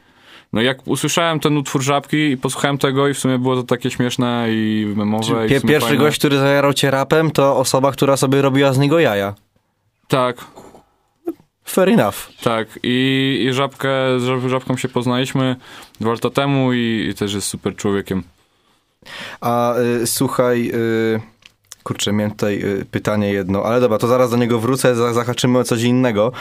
no 0.53 0.63
jak 0.63 0.87
usłyszałem 0.87 1.41
ten 1.41 1.57
utwór 1.57 1.83
Żabki 1.83 2.31
i 2.31 2.37
posłuchałem 2.37 2.79
tego 2.79 3.09
i 3.09 3.15
w 3.15 3.19
sumie 3.19 3.39
było 3.39 3.57
to 3.57 3.63
takie 3.63 3.91
śmieszne 3.91 4.47
i 4.51 4.93
memowe. 4.97 5.47
Pie- 5.49 5.67
pierwszy 5.67 5.89
fajne. 5.89 6.05
gość, 6.05 6.19
który 6.19 6.39
zajarał 6.39 6.75
cię 6.75 6.91
rapem, 6.91 7.31
to 7.31 7.57
osoba, 7.57 7.93
która 7.93 8.17
sobie 8.17 8.43
robiła 8.43 8.73
z 8.73 8.79
niego 8.79 8.99
jaja. 8.99 9.35
Tak, 10.09 10.45
Fair 11.69 11.89
enough. 11.89 12.15
Tak, 12.43 12.69
i, 12.83 13.45
i 13.49 13.53
żabkę, 13.53 13.89
z 14.21 14.23
żab- 14.23 14.49
żabką 14.49 14.77
się 14.77 14.89
poznaliśmy 14.89 15.57
dwa 16.01 16.11
lata 16.13 16.31
temu 16.31 16.73
i, 16.73 17.09
i 17.11 17.15
też 17.15 17.35
jest 17.35 17.47
super 17.47 17.77
człowiekiem. 17.77 18.23
A 19.41 19.75
y, 19.79 20.07
słuchaj, 20.07 20.71
y, 20.75 21.21
kurczę, 21.83 22.13
miałem 22.13 22.31
tutaj 22.31 22.65
y, 22.65 22.85
pytanie 22.91 23.33
jedno, 23.33 23.63
ale 23.63 23.81
dobra, 23.81 23.99
to 23.99 24.07
zaraz 24.07 24.31
do 24.31 24.37
niego 24.37 24.59
wrócę, 24.59 24.95
za, 24.95 25.13
zahaczymy 25.13 25.59
o 25.59 25.65
coś 25.65 25.83
innego. 25.83 26.29
Y, 26.29 26.33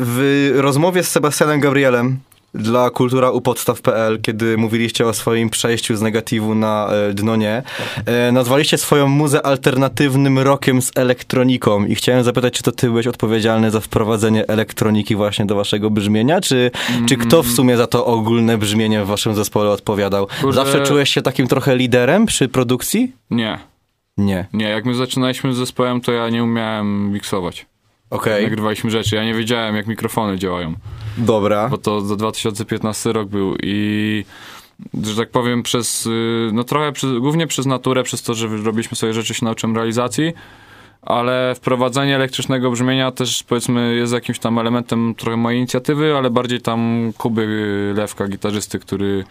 w 0.00 0.50
rozmowie 0.56 1.02
z 1.02 1.08
Sebastianem 1.08 1.60
Gabrielem 1.60 2.18
dla 2.54 2.90
kultura 2.90 3.30
u 3.30 3.40
podstaw.pl, 3.40 4.20
kiedy 4.22 4.56
mówiliście 4.56 5.06
o 5.06 5.12
swoim 5.12 5.50
przejściu 5.50 5.96
z 5.96 6.02
negatywu 6.02 6.54
na 6.54 6.88
e, 7.10 7.14
dno 7.14 7.36
nie, 7.36 7.62
e, 8.06 8.32
nazwaliście 8.32 8.78
swoją 8.78 9.08
muzę 9.08 9.46
alternatywnym 9.46 10.38
rokiem 10.38 10.82
z 10.82 10.92
elektroniką 10.94 11.84
i 11.84 11.94
chciałem 11.94 12.24
zapytać, 12.24 12.54
czy 12.54 12.62
to 12.62 12.72
ty 12.72 12.86
byłeś 12.86 13.06
odpowiedzialny 13.06 13.70
za 13.70 13.80
wprowadzenie 13.80 14.46
elektroniki 14.48 15.16
właśnie 15.16 15.46
do 15.46 15.54
waszego 15.54 15.90
brzmienia, 15.90 16.40
czy, 16.40 16.70
czy 17.08 17.16
kto 17.16 17.42
w 17.42 17.50
sumie 17.50 17.76
za 17.76 17.86
to 17.86 18.06
ogólne 18.06 18.58
brzmienie 18.58 19.04
w 19.04 19.06
waszym 19.06 19.34
zespole 19.34 19.70
odpowiadał? 19.70 20.26
Kurde. 20.40 20.54
Zawsze 20.54 20.82
czułeś 20.82 21.10
się 21.10 21.22
takim 21.22 21.46
trochę 21.46 21.76
liderem 21.76 22.26
przy 22.26 22.48
produkcji? 22.48 23.12
Nie, 23.30 23.58
Nie. 24.18 24.46
nie, 24.52 24.68
jak 24.68 24.84
my 24.84 24.94
zaczynaliśmy 24.94 25.54
z 25.54 25.56
zespołem, 25.56 26.00
to 26.00 26.12
ja 26.12 26.28
nie 26.28 26.44
umiałem 26.44 27.12
miksować. 27.12 27.66
Okej, 28.10 28.42
Nagrywaliśmy 28.44 28.90
rzeczy, 28.90 29.16
ja 29.16 29.24
nie 29.24 29.34
wiedziałem, 29.34 29.76
jak 29.76 29.86
mikrofony 29.86 30.38
działają, 30.38 30.74
dobra. 31.18 31.68
bo 31.68 31.78
to 31.78 32.00
za 32.00 32.16
2015 32.16 33.12
rok 33.12 33.28
był 33.28 33.56
i 33.62 34.24
że 35.02 35.16
tak 35.16 35.30
powiem 35.30 35.62
przez, 35.62 36.06
y, 36.06 36.50
no 36.52 36.64
trochę 36.64 36.92
przez, 36.92 37.18
głównie 37.18 37.46
przez 37.46 37.66
naturę, 37.66 38.02
przez 38.02 38.22
to, 38.22 38.34
że 38.34 38.48
robiliśmy 38.64 38.96
sobie 38.96 39.12
rzeczy, 39.12 39.34
się 39.34 39.44
nauczyłem 39.44 39.76
realizacji, 39.76 40.32
ale 41.02 41.54
wprowadzenie 41.54 42.16
elektrycznego 42.16 42.70
brzmienia 42.70 43.10
też 43.12 43.42
powiedzmy 43.42 43.94
jest 43.94 44.12
jakimś 44.12 44.38
tam 44.38 44.58
elementem 44.58 45.14
trochę 45.14 45.36
mojej 45.36 45.58
inicjatywy, 45.58 46.16
ale 46.16 46.30
bardziej 46.30 46.60
tam 46.60 47.12
Kuby 47.18 47.92
Lewka, 47.96 48.28
gitarzysty, 48.28 48.78
który 48.78 49.24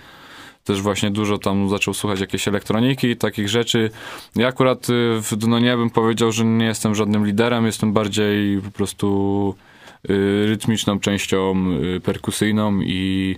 też 0.69 0.81
właśnie 0.81 1.11
dużo 1.11 1.37
tam 1.37 1.69
zaczął 1.69 1.93
słuchać 1.93 2.19
jakiejś 2.19 2.47
elektroniki 2.47 3.17
takich 3.17 3.49
rzeczy. 3.49 3.91
Ja 4.35 4.47
akurat 4.47 4.89
y, 4.89 5.21
w 5.21 5.35
Dnonie 5.35 5.77
bym 5.77 5.89
powiedział, 5.89 6.31
że 6.31 6.45
nie 6.45 6.65
jestem 6.65 6.95
żadnym 6.95 7.25
liderem, 7.25 7.65
jestem 7.65 7.93
bardziej 7.93 8.61
po 8.61 8.71
prostu 8.71 9.55
y, 10.09 10.45
rytmiczną 10.47 10.99
częścią 10.99 11.55
y, 11.95 11.99
perkusyjną 11.99 12.81
i 12.81 13.35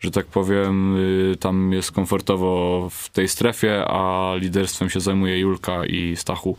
że 0.00 0.10
tak 0.10 0.26
powiem, 0.26 0.96
tam 1.40 1.72
jest 1.72 1.92
komfortowo 1.92 2.88
w 2.90 3.08
tej 3.08 3.28
strefie, 3.28 3.84
a 3.86 4.34
liderstwem 4.36 4.90
się 4.90 5.00
zajmuje 5.00 5.38
Julka 5.38 5.86
i 5.86 6.16
Stachu, 6.16 6.56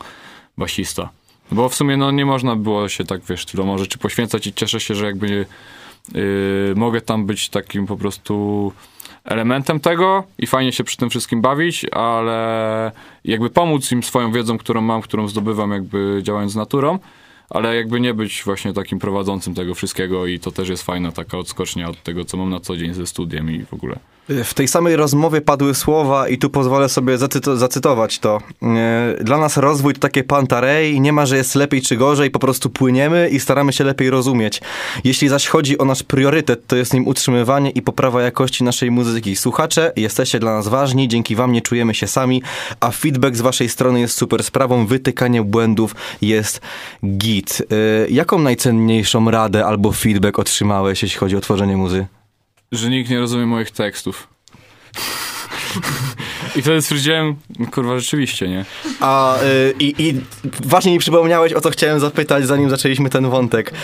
basista. 0.58 1.10
Bo 1.52 1.68
w 1.68 1.74
sumie 1.74 1.96
no, 1.96 2.10
nie 2.10 2.26
można 2.26 2.56
było 2.56 2.88
się 2.88 3.04
tak, 3.04 3.20
wiesz, 3.28 3.44
tyloma 3.46 3.78
rzeczy 3.78 3.98
poświęcać 3.98 4.46
i 4.46 4.52
cieszę 4.52 4.80
się, 4.80 4.94
że 4.94 5.06
jakby 5.06 5.46
y, 6.16 6.74
mogę 6.76 7.00
tam 7.00 7.26
być 7.26 7.48
takim 7.48 7.86
po 7.86 7.96
prostu 7.96 8.72
elementem 9.24 9.80
tego 9.80 10.24
i 10.38 10.46
fajnie 10.46 10.72
się 10.72 10.84
przy 10.84 10.96
tym 10.96 11.10
wszystkim 11.10 11.40
bawić, 11.40 11.86
ale 11.92 12.92
jakby 13.24 13.50
pomóc 13.50 13.92
im 13.92 14.02
swoją 14.02 14.32
wiedzą, 14.32 14.58
którą 14.58 14.80
mam, 14.80 15.02
którą 15.02 15.28
zdobywam 15.28 15.70
jakby 15.70 16.20
działając 16.22 16.52
z 16.52 16.56
naturą, 16.56 16.98
ale 17.50 17.76
jakby 17.76 18.00
nie 18.00 18.14
być 18.14 18.42
właśnie 18.44 18.72
takim 18.72 18.98
prowadzącym 18.98 19.54
tego 19.54 19.74
wszystkiego 19.74 20.26
i 20.26 20.38
to 20.38 20.52
też 20.52 20.68
jest 20.68 20.82
fajna 20.82 21.12
taka 21.12 21.38
odskocznia 21.38 21.88
od 21.88 22.02
tego, 22.02 22.24
co 22.24 22.36
mam 22.36 22.50
na 22.50 22.60
co 22.60 22.76
dzień 22.76 22.94
ze 22.94 23.06
studiem 23.06 23.50
i 23.50 23.64
w 23.64 23.74
ogóle. 23.74 23.98
W 24.28 24.54
tej 24.54 24.68
samej 24.68 24.96
rozmowie 24.96 25.40
padły 25.40 25.74
słowa 25.74 26.28
i 26.28 26.38
tu 26.38 26.50
pozwolę 26.50 26.88
sobie 26.88 27.18
zacyto- 27.18 27.56
zacytować 27.56 28.18
to. 28.18 28.40
Dla 29.20 29.38
nas 29.38 29.56
rozwój 29.56 29.94
to 29.94 30.00
takie 30.00 30.24
pantarej, 30.24 31.00
nie 31.00 31.12
ma, 31.12 31.26
że 31.26 31.36
jest 31.36 31.54
lepiej 31.54 31.82
czy 31.82 31.96
gorzej, 31.96 32.30
po 32.30 32.38
prostu 32.38 32.70
płyniemy 32.70 33.28
i 33.28 33.40
staramy 33.40 33.72
się 33.72 33.84
lepiej 33.84 34.10
rozumieć. 34.10 34.60
Jeśli 35.04 35.28
zaś 35.28 35.46
chodzi 35.46 35.78
o 35.78 35.84
nasz 35.84 36.02
priorytet, 36.02 36.66
to 36.66 36.76
jest 36.76 36.94
nim 36.94 37.06
utrzymywanie 37.08 37.70
i 37.70 37.82
poprawa 37.82 38.22
jakości 38.22 38.64
naszej 38.64 38.90
muzyki. 38.90 39.36
Słuchacze, 39.36 39.92
jesteście 39.96 40.38
dla 40.38 40.54
nas 40.54 40.68
ważni, 40.68 41.08
dzięki 41.08 41.36
wam 41.36 41.52
nie 41.52 41.62
czujemy 41.62 41.94
się 41.94 42.06
sami, 42.06 42.42
a 42.80 42.90
feedback 42.90 43.36
z 43.36 43.40
waszej 43.40 43.68
strony 43.68 44.00
jest 44.00 44.16
super 44.16 44.44
sprawą, 44.44 44.86
wytykanie 44.86 45.42
błędów 45.42 45.94
jest 46.22 46.60
git. 47.04 47.62
E, 47.62 48.08
Jaką 48.08 48.38
najcenniejszą 48.38 49.30
radę 49.30 49.66
albo 49.66 49.92
feedback 49.92 50.38
otrzymałeś, 50.38 51.02
jeśli 51.02 51.18
chodzi 51.18 51.36
o 51.36 51.40
tworzenie 51.40 51.76
muzy? 51.76 52.06
Że 52.72 52.90
nikt 52.90 53.10
nie 53.10 53.18
rozumie 53.18 53.46
moich 53.46 53.70
tekstów. 53.70 54.28
I 56.56 56.62
wtedy 56.62 56.82
stwierdziłem, 56.82 57.36
kurwa, 57.70 57.98
rzeczywiście, 57.98 58.48
nie? 58.48 58.64
A 59.00 59.42
y, 59.42 59.74
i 59.78 60.20
właśnie 60.64 60.92
mi 60.92 60.98
przypomniałeś, 60.98 61.52
o 61.52 61.60
co 61.60 61.70
chciałem 61.70 62.00
zapytać, 62.00 62.46
zanim 62.46 62.70
zaczęliśmy 62.70 63.10
ten 63.10 63.30
wątek. 63.30 63.70
Y, 63.70 63.74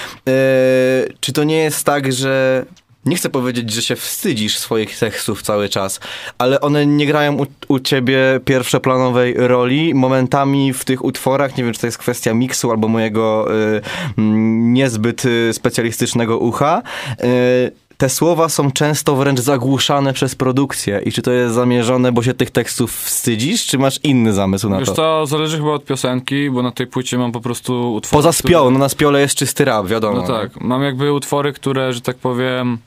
czy 1.20 1.32
to 1.32 1.44
nie 1.44 1.56
jest 1.56 1.84
tak, 1.84 2.12
że 2.12 2.64
nie 3.04 3.16
chcę 3.16 3.28
powiedzieć, 3.30 3.72
że 3.72 3.82
się 3.82 3.96
wstydzisz 3.96 4.58
swoich 4.58 4.98
tekstów 4.98 5.42
cały 5.42 5.68
czas, 5.68 6.00
ale 6.38 6.60
one 6.60 6.86
nie 6.86 7.06
grają 7.06 7.36
u, 7.36 7.46
u 7.68 7.78
ciebie 7.78 8.18
pierwszoplanowej 8.44 9.34
roli. 9.36 9.94
Momentami 9.94 10.72
w 10.72 10.84
tych 10.84 11.04
utworach, 11.04 11.56
nie 11.56 11.64
wiem, 11.64 11.72
czy 11.72 11.80
to 11.80 11.86
jest 11.86 11.98
kwestia 11.98 12.34
miksu 12.34 12.70
albo 12.70 12.88
mojego 12.88 13.48
y, 13.76 13.80
mm, 14.18 14.74
niezbyt 14.74 15.24
y, 15.24 15.52
specjalistycznego 15.52 16.38
ucha. 16.38 16.82
Y, 17.24 17.87
te 17.98 18.08
słowa 18.08 18.48
są 18.48 18.70
często 18.72 19.16
wręcz 19.16 19.40
zagłuszane 19.40 20.12
przez 20.12 20.34
produkcję. 20.34 21.00
I 21.06 21.12
czy 21.12 21.22
to 21.22 21.30
jest 21.32 21.54
zamierzone, 21.54 22.12
bo 22.12 22.22
się 22.22 22.34
tych 22.34 22.50
tekstów 22.50 22.94
wstydzisz, 22.94 23.66
czy 23.66 23.78
masz 23.78 24.00
inny 24.02 24.32
zamysł 24.32 24.68
na 24.68 24.78
Wiesz, 24.78 24.88
to? 24.88 24.94
to 24.94 25.26
zależy 25.26 25.56
chyba 25.56 25.70
od 25.72 25.84
piosenki, 25.84 26.50
bo 26.50 26.62
na 26.62 26.70
tej 26.72 26.86
płycie 26.86 27.18
mam 27.18 27.32
po 27.32 27.40
prostu 27.40 27.94
utwory, 27.94 28.18
Poza 28.22 28.32
które- 28.38 28.48
spią, 28.48 28.70
no 28.70 28.78
na 28.78 28.88
spiole 28.88 29.20
jest 29.20 29.34
czysty 29.34 29.64
rap, 29.64 29.86
wiadomo. 29.86 30.16
No 30.16 30.26
tak, 30.26 30.60
mam 30.60 30.82
jakby 30.82 31.12
utwory, 31.12 31.52
które, 31.52 31.92
że 31.92 32.00
tak 32.00 32.16
powiem, 32.16 32.78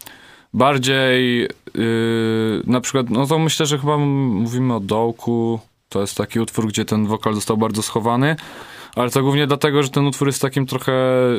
bardziej 0.54 1.40
yy, 1.76 2.62
na 2.68 2.82
przykład, 2.82 3.10
no 3.10 3.28
to 3.28 3.40
myślę, 3.40 3.66
że 3.66 3.78
chyba 3.80 3.98
mówimy 3.98 4.76
o 4.76 4.80
Dołku, 4.80 5.60
to 5.90 6.02
jest 6.02 6.18
taki 6.18 6.40
utwór, 6.40 6.68
gdzie 6.68 6.86
ten 6.86 7.06
wokal 7.08 7.34
został 7.34 7.58
bardzo 7.58 7.82
schowany, 7.84 8.36
ale 8.96 9.10
to 9.10 9.22
głównie 9.22 9.48
dlatego, 9.48 9.84
że 9.84 9.90
ten 9.90 10.08
utwór 10.08 10.28
jest 10.28 10.42
takim 10.42 10.66
trochę 10.66 10.94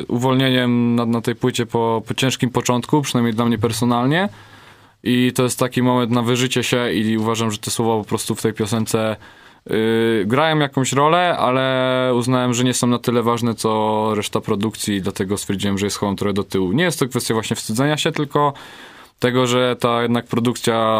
uwolnieniem 0.07 0.95
na, 0.95 1.05
na 1.05 1.21
tej 1.21 1.35
płycie 1.35 1.65
po, 1.65 2.01
po 2.07 2.13
ciężkim 2.13 2.49
początku, 2.49 3.01
przynajmniej 3.01 3.33
dla 3.33 3.45
mnie 3.45 3.57
personalnie 3.57 4.29
i 5.03 5.31
to 5.35 5.43
jest 5.43 5.59
taki 5.59 5.81
moment 5.81 6.11
na 6.11 6.21
wyżycie 6.21 6.63
się 6.63 6.91
i 6.91 7.17
uważam, 7.17 7.51
że 7.51 7.57
te 7.57 7.71
słowa 7.71 8.03
po 8.03 8.09
prostu 8.09 8.35
w 8.35 8.41
tej 8.41 8.53
piosence 8.53 9.15
Yy, 9.69 10.25
grają 10.25 10.59
jakąś 10.59 10.93
rolę, 10.93 11.37
ale 11.37 12.11
uznałem, 12.15 12.53
że 12.53 12.63
nie 12.63 12.73
są 12.73 12.87
na 12.87 12.99
tyle 12.99 13.23
ważne, 13.23 13.55
co 13.55 14.11
reszta 14.15 14.41
produkcji, 14.41 15.01
dlatego 15.01 15.37
stwierdziłem, 15.37 15.77
że 15.77 15.85
je 15.85 15.89
schowam 15.89 16.15
trochę 16.15 16.33
do 16.33 16.43
tyłu. 16.43 16.71
Nie 16.71 16.83
jest 16.83 16.99
to 16.99 17.07
kwestia 17.07 17.33
właśnie 17.33 17.55
wstydzenia 17.55 17.97
się, 17.97 18.11
tylko 18.11 18.53
tego, 19.19 19.47
że 19.47 19.75
ta 19.79 20.01
jednak 20.01 20.25
produkcja 20.25 20.97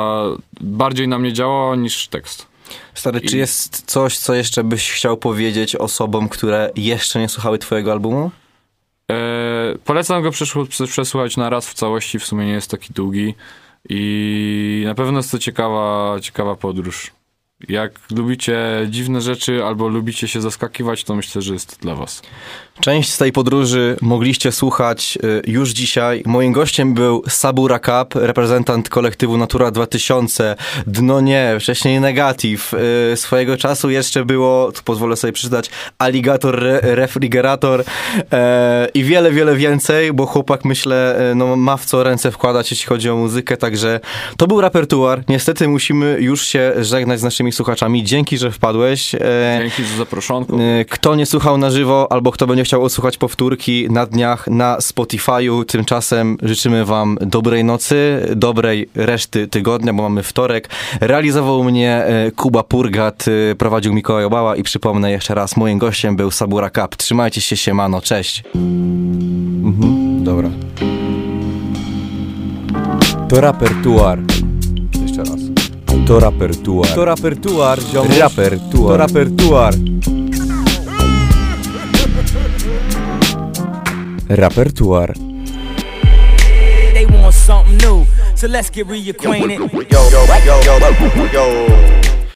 bardziej 0.62 1.08
na 1.08 1.20
mnie 1.20 1.34
działa 1.34 1.76
niż 1.76 2.08
tekst. 2.08 2.53
Stary, 2.94 3.22
czy 3.22 3.36
I- 3.36 3.40
jest 3.40 3.84
coś, 3.86 4.18
co 4.18 4.34
jeszcze 4.34 4.64
byś 4.64 4.92
chciał 4.92 5.18
powiedzieć 5.18 5.76
osobom, 5.76 6.30
które 6.30 6.72
jeszcze 6.76 7.20
nie 7.20 7.30
słuchały 7.30 7.58
twojego 7.60 7.92
albumu? 7.92 8.32
Yy, 9.10 9.16
polecam 9.86 10.24
go 10.24 10.32
przesłuchać 10.88 11.38
na 11.38 11.50
raz 11.50 11.70
w 11.70 11.74
całości, 11.74 12.20
w 12.20 12.26
sumie 12.26 12.46
nie 12.46 12.52
jest 12.52 12.72
taki 12.72 12.94
długi 12.94 13.36
i 13.90 14.84
na 14.86 14.96
pewno 14.96 15.20
jest 15.20 15.32
to 15.32 15.40
ciekawa, 15.40 16.16
ciekawa 16.22 16.56
podróż. 16.56 17.12
Jak 17.70 18.00
lubicie 18.12 18.58
dziwne 18.90 19.22
rzeczy 19.22 19.66
albo 19.66 19.88
lubicie 19.88 20.28
się 20.28 20.42
zaskakiwać, 20.42 21.04
to 21.04 21.16
myślę, 21.16 21.42
że 21.42 21.54
jest 21.54 21.78
to 21.78 21.82
dla 21.82 21.96
was. 21.96 22.22
Część 22.80 23.14
z 23.14 23.18
tej 23.18 23.32
podróży 23.32 23.98
mogliście 24.02 24.52
słuchać 24.52 25.18
y, 25.24 25.42
już 25.48 25.70
dzisiaj. 25.70 26.24
Moim 26.26 26.52
gościem 26.52 26.94
był 26.94 27.24
Sabura 27.30 27.80
Cup, 27.80 28.16
reprezentant 28.16 28.90
kolektywu 28.90 29.38
Natura 29.38 29.72
2000. 29.72 30.56
Dno 30.88 31.22
nie, 31.22 31.58
wcześniej 31.60 32.00
Negative. 32.00 32.74
Y, 33.14 33.18
Swojego 33.18 33.58
czasu 33.58 33.90
jeszcze 33.90 34.26
było, 34.26 34.72
tu 34.72 34.82
pozwolę 34.84 35.16
sobie 35.16 35.34
przeczytać, 35.34 35.70
Alligator 35.98 36.64
Re 36.64 36.80
Refrigerator 36.96 37.84
e, 38.32 38.88
i 38.94 39.04
wiele, 39.04 39.32
wiele 39.32 39.56
więcej, 39.56 40.14
bo 40.14 40.26
chłopak 40.26 40.66
myślę, 40.66 41.18
e, 41.32 41.36
no, 41.36 41.56
ma 41.56 41.78
w 41.78 41.86
co 41.86 42.04
ręce 42.04 42.32
wkładać, 42.32 42.72
jeśli 42.72 42.86
chodzi 42.88 43.10
o 43.10 43.16
muzykę, 43.16 43.58
także 43.58 44.00
to 44.38 44.48
był 44.48 44.62
repertuar. 44.62 45.24
Niestety 45.30 45.68
musimy 45.68 46.18
już 46.20 46.48
się 46.48 46.74
żegnać 46.80 47.20
z 47.20 47.24
naszymi 47.24 47.52
słuchaczami. 47.52 48.04
Dzięki, 48.04 48.38
że 48.38 48.52
wpadłeś. 48.52 49.16
E, 49.16 49.20
Dzięki 49.62 49.84
za 49.84 49.98
zaproszonko. 49.98 50.58
Y, 50.62 50.86
Kto 50.90 51.16
nie 51.16 51.26
słuchał 51.26 51.58
na 51.58 51.72
żywo, 51.72 52.12
albo 52.12 52.32
kto 52.32 52.48
będzie 52.48 52.63
chciał 52.64 52.84
odsłuchać 52.84 53.18
powtórki 53.18 53.88
na 53.90 54.06
dniach 54.06 54.48
na 54.48 54.78
Spotify'u, 54.78 55.66
tymczasem 55.66 56.38
życzymy 56.42 56.86
wam 56.86 57.18
dobrej 57.22 57.64
nocy, 57.64 58.28
dobrej 58.36 58.90
reszty 58.96 59.48
tygodnia, 59.48 59.94
bo 59.94 60.04
mamy 60.04 60.24
wtorek. 60.24 60.70
Realizował 61.02 61.64
mnie 61.64 62.06
y, 62.28 62.32
Kuba 62.32 62.64
Purgat, 62.64 63.28
y, 63.28 63.56
prowadził 63.58 63.94
Mikołaj 63.94 64.26
Obała 64.26 64.56
i 64.56 64.64
przypomnę 64.64 65.12
jeszcze 65.12 65.36
raz, 65.36 65.58
moim 65.58 65.78
gościem 65.78 66.16
był 66.16 66.32
Sabura 66.32 66.70
Cup. 66.70 66.96
Trzymajcie 66.96 67.42
się, 67.42 67.58
siemano, 67.58 68.02
cześć. 68.02 68.44
Mhm, 68.56 70.24
dobra. 70.24 70.50
To 73.30 73.42
rapertuar. 73.42 74.20
Jeszcze 75.02 75.24
raz. 75.24 75.40
To 76.08 76.20
rapertuar. 76.20 76.90
To 76.96 77.06
rapertuar, 77.06 77.80
ziomuś. 77.82 78.18
Rapertuar. 78.18 78.88
To 78.88 78.98
rapertuar. 78.98 79.74
Rapertuar. 84.28 85.14
They 86.94 87.06
want 87.06 87.34
something 87.34 87.78
new, 87.78 88.06
so 88.36 88.48
let's 88.48 88.70
get 88.70 88.88
reacquainted. 88.88 89.60
Yo, 89.92 90.10
yo, 90.10 90.26
yo, 90.46 90.62
yo, 90.62 90.78
yo. 91.34 92.23